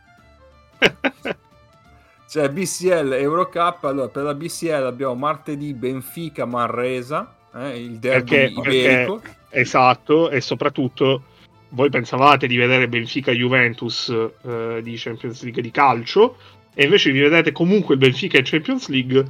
[2.26, 3.84] c'è BCL Eurocup.
[3.84, 9.18] Allora, per la BCL abbiamo martedì Benfica Manresa, eh, il derby perché, iberico.
[9.18, 11.24] Perché, esatto, e soprattutto
[11.70, 16.36] voi pensavate di vedere Benfica Juventus eh, di Champions League di calcio
[16.72, 19.24] e invece vi vedete comunque il Benfica in Champions League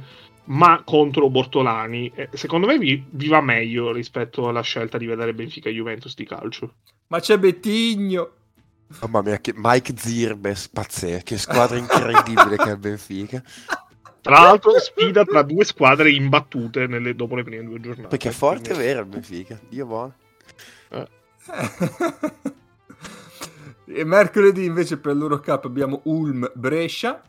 [0.45, 2.11] ma contro Bortolani.
[2.33, 6.73] secondo me vi, vi, va meglio rispetto alla scelta di vedere Benfica Juventus di calcio.
[7.07, 8.31] Ma c'è Bettigno.
[9.01, 13.41] Mamma mia, che Mike Zirbes, pazzesco, che squadra incredibile che è il Benfica.
[14.31, 18.07] Tra l'altro, sfida tra due squadre imbattute nelle, dopo le prime due giornate.
[18.07, 20.15] Perché è forte è vero il Benfica, Dio buono.
[20.89, 21.07] Eh.
[23.99, 27.21] e mercoledì invece per l'Eurocup abbiamo Ulm Brescia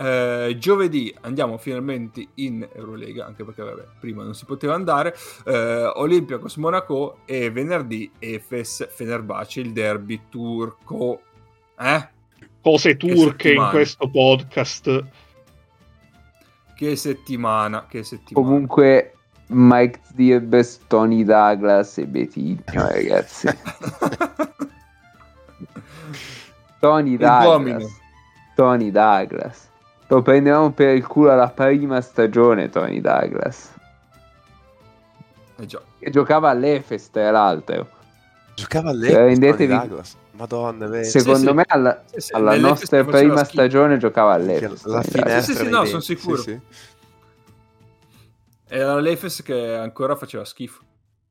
[0.00, 5.14] eh, giovedì andiamo finalmente in Eurolega, anche perché vabbè, prima non si poteva andare.
[5.44, 11.22] Eh, Olympiacos Monaco e venerdì Efes Fenerbahce, il derby turco.
[11.78, 12.08] Eh?
[12.62, 15.04] Cose turche in questo podcast.
[16.78, 18.46] Che settimana, che settimana.
[18.46, 19.14] Comunque
[19.48, 23.48] Mike Dirbes, Tony Douglas e Betigno, ragazzi.
[26.78, 27.98] Tony Douglas.
[28.54, 29.68] Tony Douglas.
[30.06, 33.74] Lo prendiamo per il culo alla prima stagione, Tony Douglas.
[35.56, 35.82] Eh già.
[35.98, 37.88] Che giocava all'Efes, tra l'altro.
[38.54, 40.16] Giocava all'Efes, Tony Douglas.
[40.38, 41.04] Madonna, vero.
[41.04, 41.52] Secondo sì, sì.
[41.52, 44.84] me alla, sì, sì, alla nostra prima stagione giocava all'Efes.
[44.86, 46.42] La finestra sì, sì, no, sono sicuro.
[48.68, 50.82] Era l'Efes che ancora faceva schifo.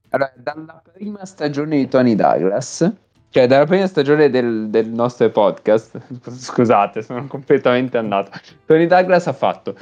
[0.09, 2.91] Allora, dalla prima stagione di Tony Douglas
[3.29, 8.31] cioè, dalla prima stagione del, del nostro podcast, scusate, sono completamente andato.
[8.65, 9.75] Tony Douglas ha fatto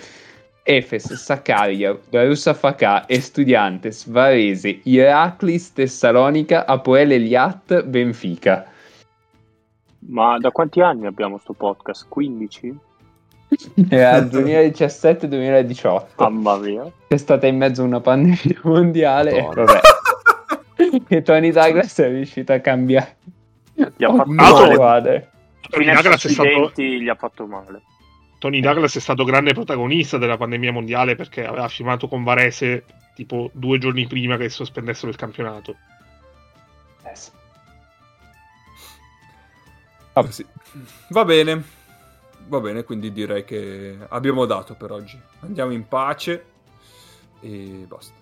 [0.64, 8.66] Efes, Sakaria, Darussa Fakà, Estudiantes, Varese, Iraklis, Tessalonica, Apoel Eliat, Benfica.
[10.08, 12.08] Ma da quanti anni abbiamo sto podcast?
[12.08, 12.78] 15?
[13.90, 16.06] Era 2017-2018.
[16.18, 16.92] Mamma mia.
[17.08, 19.42] C'è stata in mezzo una pandemia mondiale.
[19.42, 19.80] Oh, vabbè.
[21.08, 23.18] e Tony Douglas è riuscito a cambiare.
[23.74, 25.30] Gli ha fatto oh, male.
[25.70, 26.72] Tony Douglas, è stato...
[26.76, 27.82] gli ha fatto male.
[28.38, 32.84] Tony Douglas è stato grande protagonista della pandemia mondiale perché aveva firmato con Varese
[33.16, 35.76] tipo due giorni prima che sospendessero il campionato.
[37.04, 37.32] Yes.
[40.18, 40.46] Ah, sì.
[41.10, 41.62] Va bene,
[42.48, 45.20] va bene, quindi direi che abbiamo dato per oggi.
[45.42, 46.46] Andiamo in pace
[47.42, 48.14] e basta.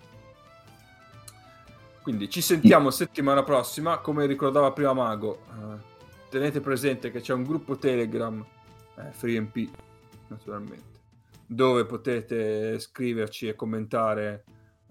[2.02, 3.98] Quindi ci sentiamo settimana prossima.
[3.98, 8.44] Come ricordava prima Mago, eh, tenete presente che c'è un gruppo Telegram,
[8.96, 9.68] eh, FreeMP,
[10.26, 10.98] naturalmente,
[11.46, 14.42] dove potete scriverci e commentare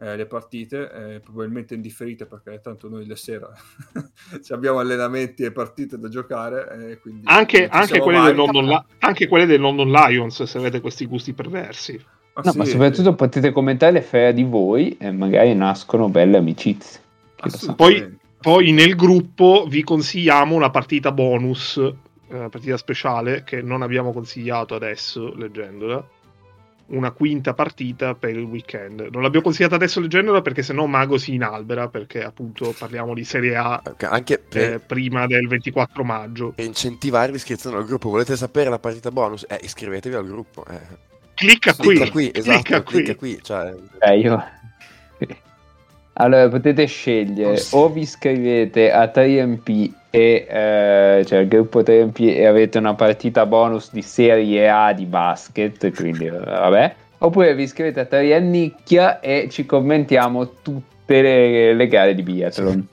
[0.03, 3.49] eh, le partite, eh, probabilmente indifferite perché tanto noi le sera
[4.49, 6.99] abbiamo allenamenti e partite da giocare.
[7.23, 11.97] Anche, anche, quelle London, anche, quelle del London, Lions, se avete questi gusti perversi.
[12.33, 16.37] Ah, no, sì, ma soprattutto potete commentare le ferie di voi e magari nascono belle
[16.37, 16.99] amicizie.
[17.75, 23.81] Poi, poi, nel gruppo vi consigliamo una partita bonus, una eh, partita speciale che non
[23.81, 26.05] abbiamo consigliato adesso leggendola.
[26.85, 29.07] Una quinta partita per il weekend.
[29.11, 33.55] Non l'abbiamo consigliata adesso leggendola perché sennò Mago si inalbera perché appunto parliamo di Serie
[33.55, 36.51] A anche per, eh, prima del 24 maggio.
[36.51, 39.45] Per incentivare l'iscrizione al gruppo, volete sapere la partita bonus?
[39.47, 40.65] Eh, iscrivetevi al gruppo.
[40.65, 41.11] Eh.
[41.35, 42.11] Clicca, clicca qui.
[42.11, 42.31] qui.
[42.33, 43.33] Esatto, clicca, clicca qui.
[43.33, 43.43] qui.
[43.43, 43.73] Cioè...
[43.99, 44.43] Eh, io
[46.13, 52.37] allora potete scegliere oh, o vi iscrivete a 3MP e eh, cioè il gruppo 3MP
[52.37, 56.95] e avete una partita bonus di Serie A di basket, quindi vabbè.
[57.17, 62.87] Oppure vi iscrivete a 3 Nicchia e ci commentiamo tutte le, le gare di biathlon.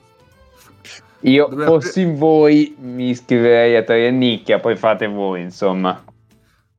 [1.25, 6.01] Io fossi in voi mi iscriverei a 3 Nicchia, poi fate voi, insomma.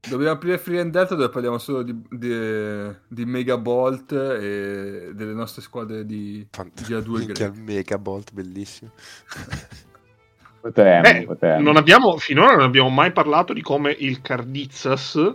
[0.09, 5.63] Dobbiamo aprire Free and Delta dove parliamo solo di, di, di Megabolt e delle nostre
[5.63, 8.91] squadre di, Fant- di A2 Megabolt, bellissimo.
[10.63, 11.63] Potremmo, eh, potremmo.
[11.63, 15.35] Non abbiamo, finora non abbiamo mai parlato di come il Cardizzas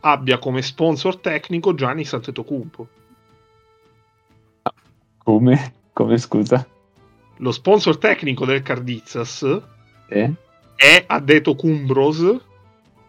[0.00, 2.88] abbia come sponsor tecnico Gianni Santetocumpo.
[5.18, 5.74] Come?
[5.92, 6.66] Come scusa?
[7.36, 9.42] Lo sponsor tecnico del Cardizzas
[10.08, 10.32] eh?
[10.74, 12.48] è Adeto Cumbros,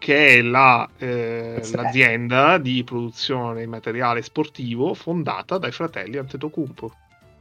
[0.02, 6.92] che è la, eh, l'azienda di produzione di materiale sportivo fondata dai fratelli Antetokounmpo.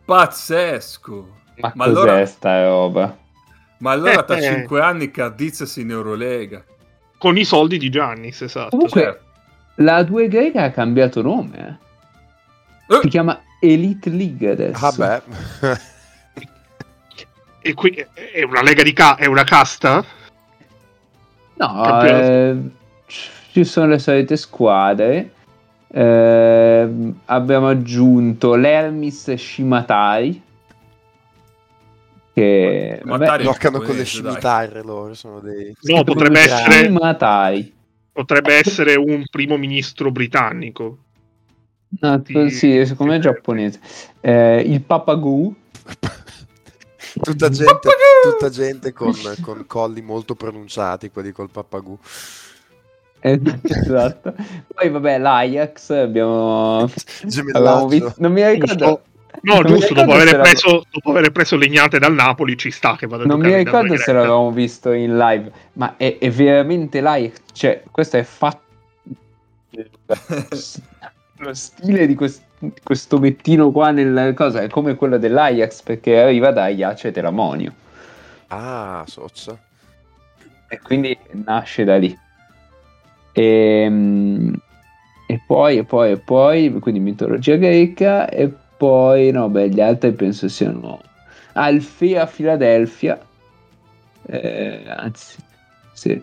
[0.06, 1.40] Pazzesco!
[1.58, 2.26] Ma, Ma cos'è allora...
[2.28, 3.18] sta roba?
[3.80, 4.84] Ma allora tra eh, 5 eh.
[4.84, 6.64] anni Cardizas in Eurolega.
[7.18, 8.70] Con i soldi di Giannis, esatto.
[8.70, 9.24] Comunque, certo.
[9.78, 11.80] la 2 greca ha cambiato nome.
[12.88, 13.00] Eh?
[13.02, 14.92] Si chiama Elite League adesso.
[14.92, 15.22] Vabbè.
[17.60, 20.06] e qui è una lega di ca- è una casta?
[21.62, 22.58] No, eh,
[23.52, 25.34] ci sono le solite squadre.
[25.88, 26.90] Eh,
[27.26, 30.42] abbiamo aggiunto l'Hermis Shimatai
[32.34, 37.74] che vabbè, giocano con le scimitarre loro sono dei no potrebbe essere Shimatai.
[38.14, 40.98] potrebbe essere un primo ministro britannico.
[42.00, 42.50] No, di...
[42.52, 43.82] sì secondo me è giapponese.
[44.22, 45.54] Eh, il Papagoo
[47.22, 47.90] tutta gente,
[48.24, 51.98] tutta gente con, con, colli molto pronunciati, quelli col pappagù.
[53.20, 54.34] esatto.
[54.74, 56.90] Poi vabbè, l'Ajax abbiamo,
[57.54, 59.02] abbiamo visto, non mi ricordo.
[59.44, 63.08] No, non giusto, dopo aver, preso, dopo aver, preso, legnate dal Napoli ci sta che
[63.08, 67.38] vada a Non mi ricordo se l'avevamo visto in live, ma è, è veramente l'Ajax,
[67.54, 68.60] cioè questo è fatto...
[71.38, 72.44] lo stile di questo
[72.84, 77.74] questo mettino qua nel cosa è come quello dell'Ajax perché arriva da Iace Teramonio.
[78.48, 79.58] Ah, sozza.
[80.68, 82.18] E quindi nasce da lì.
[83.32, 84.56] E, ehm,
[85.28, 90.12] e poi, e poi, e poi, quindi mitologia greca e poi, no, beh, gli altri
[90.12, 91.00] penso siano
[91.54, 93.20] Alfea Filadelfia,
[94.28, 95.38] eh, anzi,
[95.94, 96.22] sì,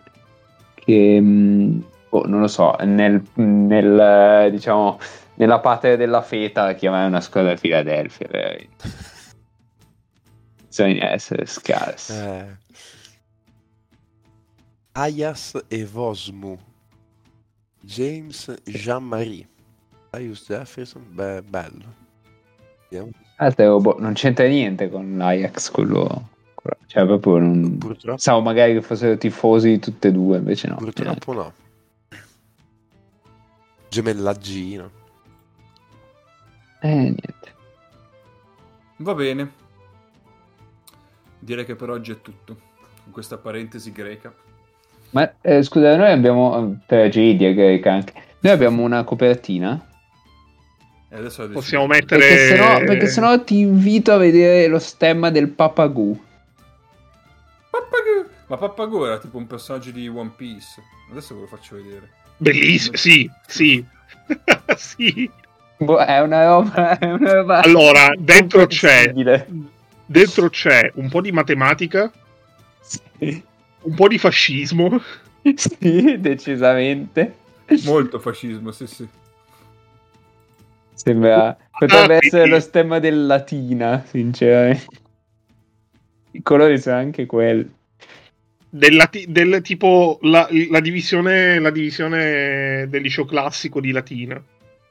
[0.75, 4.99] che, mm, oh, non lo so, nel, nel diciamo,
[5.39, 8.91] nella patria della feta chiamare una squadra di Filadelfia, veramente.
[10.67, 12.13] Bisogna essere scarsi.
[12.13, 12.47] Eh.
[14.93, 16.59] Ayas e Vosmu.
[17.81, 19.47] James Jean-Marie.
[20.11, 22.07] Ayus Jefferson, beh, bello.
[23.37, 26.31] Altro, boh, non c'entra niente con l'Ajax quello.
[26.87, 27.79] Cioè, proprio non.
[27.79, 28.09] Purtroppo.
[28.09, 30.77] Pensavo magari che fossero tifosi di tutte e due, invece no.
[30.77, 31.43] Purtroppo cioè.
[31.45, 31.53] no.
[33.89, 34.91] Gemellaggino.
[36.81, 37.55] Eh, niente.
[38.97, 39.53] Va bene.
[41.39, 42.57] Direi che per oggi è tutto.
[43.05, 44.35] Con questa parentesi greca.
[45.11, 48.13] Ma eh, scusa, noi abbiamo tragedia greca anche.
[48.41, 49.87] Noi abbiamo una copertina.
[51.09, 52.21] E adesso possiamo mettere.
[52.21, 56.19] Perché sennò, perché sennò ti invito a vedere lo stemma del Papagoo.
[57.71, 58.27] Papagoo!
[58.47, 60.83] Ma Papagoo era tipo un personaggio di One Piece.
[61.11, 62.11] Adesso ve lo faccio vedere.
[62.37, 63.85] Bellissimo, sì, sì.
[64.77, 65.31] sì.
[65.79, 66.99] Boh, è una roba.
[66.99, 69.13] È una roba allora, dentro c'è,
[70.07, 72.11] dentro c'è un po' di matematica,
[72.81, 73.43] sì.
[73.83, 75.01] un po' di fascismo.
[75.55, 77.37] Sì, decisamente.
[77.85, 79.09] Molto fascismo, sì, sì.
[80.95, 81.57] Sembra.
[81.71, 82.49] Potrebbe ah, essere sì.
[82.51, 84.87] lo stemma del Latina, sinceramente.
[86.33, 87.77] I colori sono anche quelli.
[88.69, 94.43] Del, del tipo la, la, divisione, la divisione del liceo classico di Latina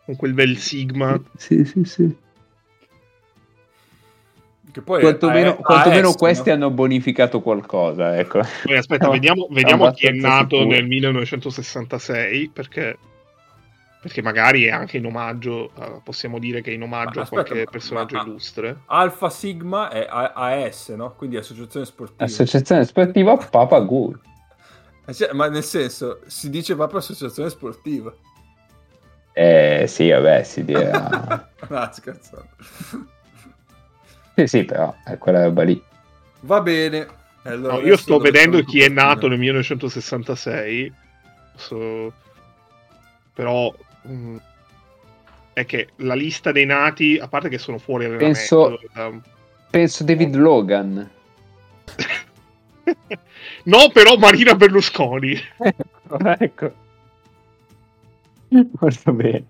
[0.07, 1.21] con quel bel Sigma.
[1.35, 2.15] Sì, sì, sì.
[4.71, 6.55] Che poi quantomeno, a, quantomeno est, questi no?
[6.55, 8.17] hanno bonificato qualcosa.
[8.17, 8.39] Ecco.
[8.63, 10.75] Poi aspetta, vediamo, vediamo chi è nato sicuro.
[10.75, 12.97] nel 1966, perché,
[14.01, 17.43] perché magari è anche in omaggio, uh, possiamo dire che è in omaggio aspetta, a
[17.43, 18.77] qualche ma, personaggio ma, illustre.
[18.85, 21.15] Alfa Sigma è AS, no?
[21.17, 22.23] Quindi Associazione Sportiva.
[22.23, 24.17] Associazione Sportiva Papa Gul.
[25.05, 28.13] Eh, cioè, ma nel senso, si dice proprio associazione sportiva.
[29.39, 31.47] Eh, sì, vabbè, si dirà...
[31.69, 32.47] ah, scherzando.
[34.33, 35.79] Sì, sì, però è quella roba lì.
[36.39, 37.07] Va bene.
[37.43, 40.91] Allora, no, io sto vedendo chi è nato nel 1966,
[41.55, 42.11] so...
[43.31, 44.37] però mh, mm,
[45.53, 48.39] è che la lista dei nati, a parte che sono fuori allenamento...
[48.39, 49.11] Penso, da...
[49.69, 51.11] penso David Logan.
[53.65, 55.39] no, però Marina Berlusconi.
[55.61, 56.17] ecco.
[56.39, 56.85] ecco.
[58.79, 59.45] Molto bene.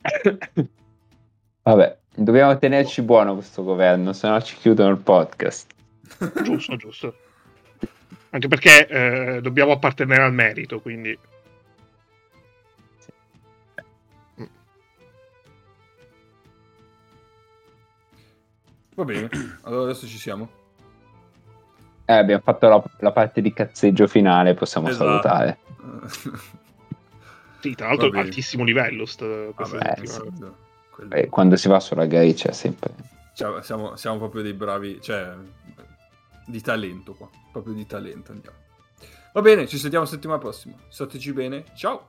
[1.62, 5.72] Vabbè, dobbiamo tenerci buono questo governo, se no ci chiudono il podcast.
[6.42, 7.14] Giusto, giusto.
[8.30, 11.18] Anche perché eh, dobbiamo appartenere al merito, quindi...
[18.94, 19.28] Va bene,
[19.62, 20.59] allora adesso ci siamo.
[22.10, 25.04] Eh, abbiamo fatto la, la parte di cazzeggio finale, possiamo esatto.
[25.04, 25.58] salutare.
[27.60, 29.06] sì, tra l'altro altissimo livello.
[29.06, 30.20] St- Vabbè, sì,
[31.10, 32.92] eh, quando si va sulla gay c'è sempre...
[33.32, 35.34] Cioè, siamo, siamo proprio dei bravi, cioè,
[36.46, 38.56] di talento qua, proprio di talento andiamo.
[39.32, 40.74] Va bene, ci sentiamo settimana prossima.
[40.88, 42.08] Stateci bene, ciao!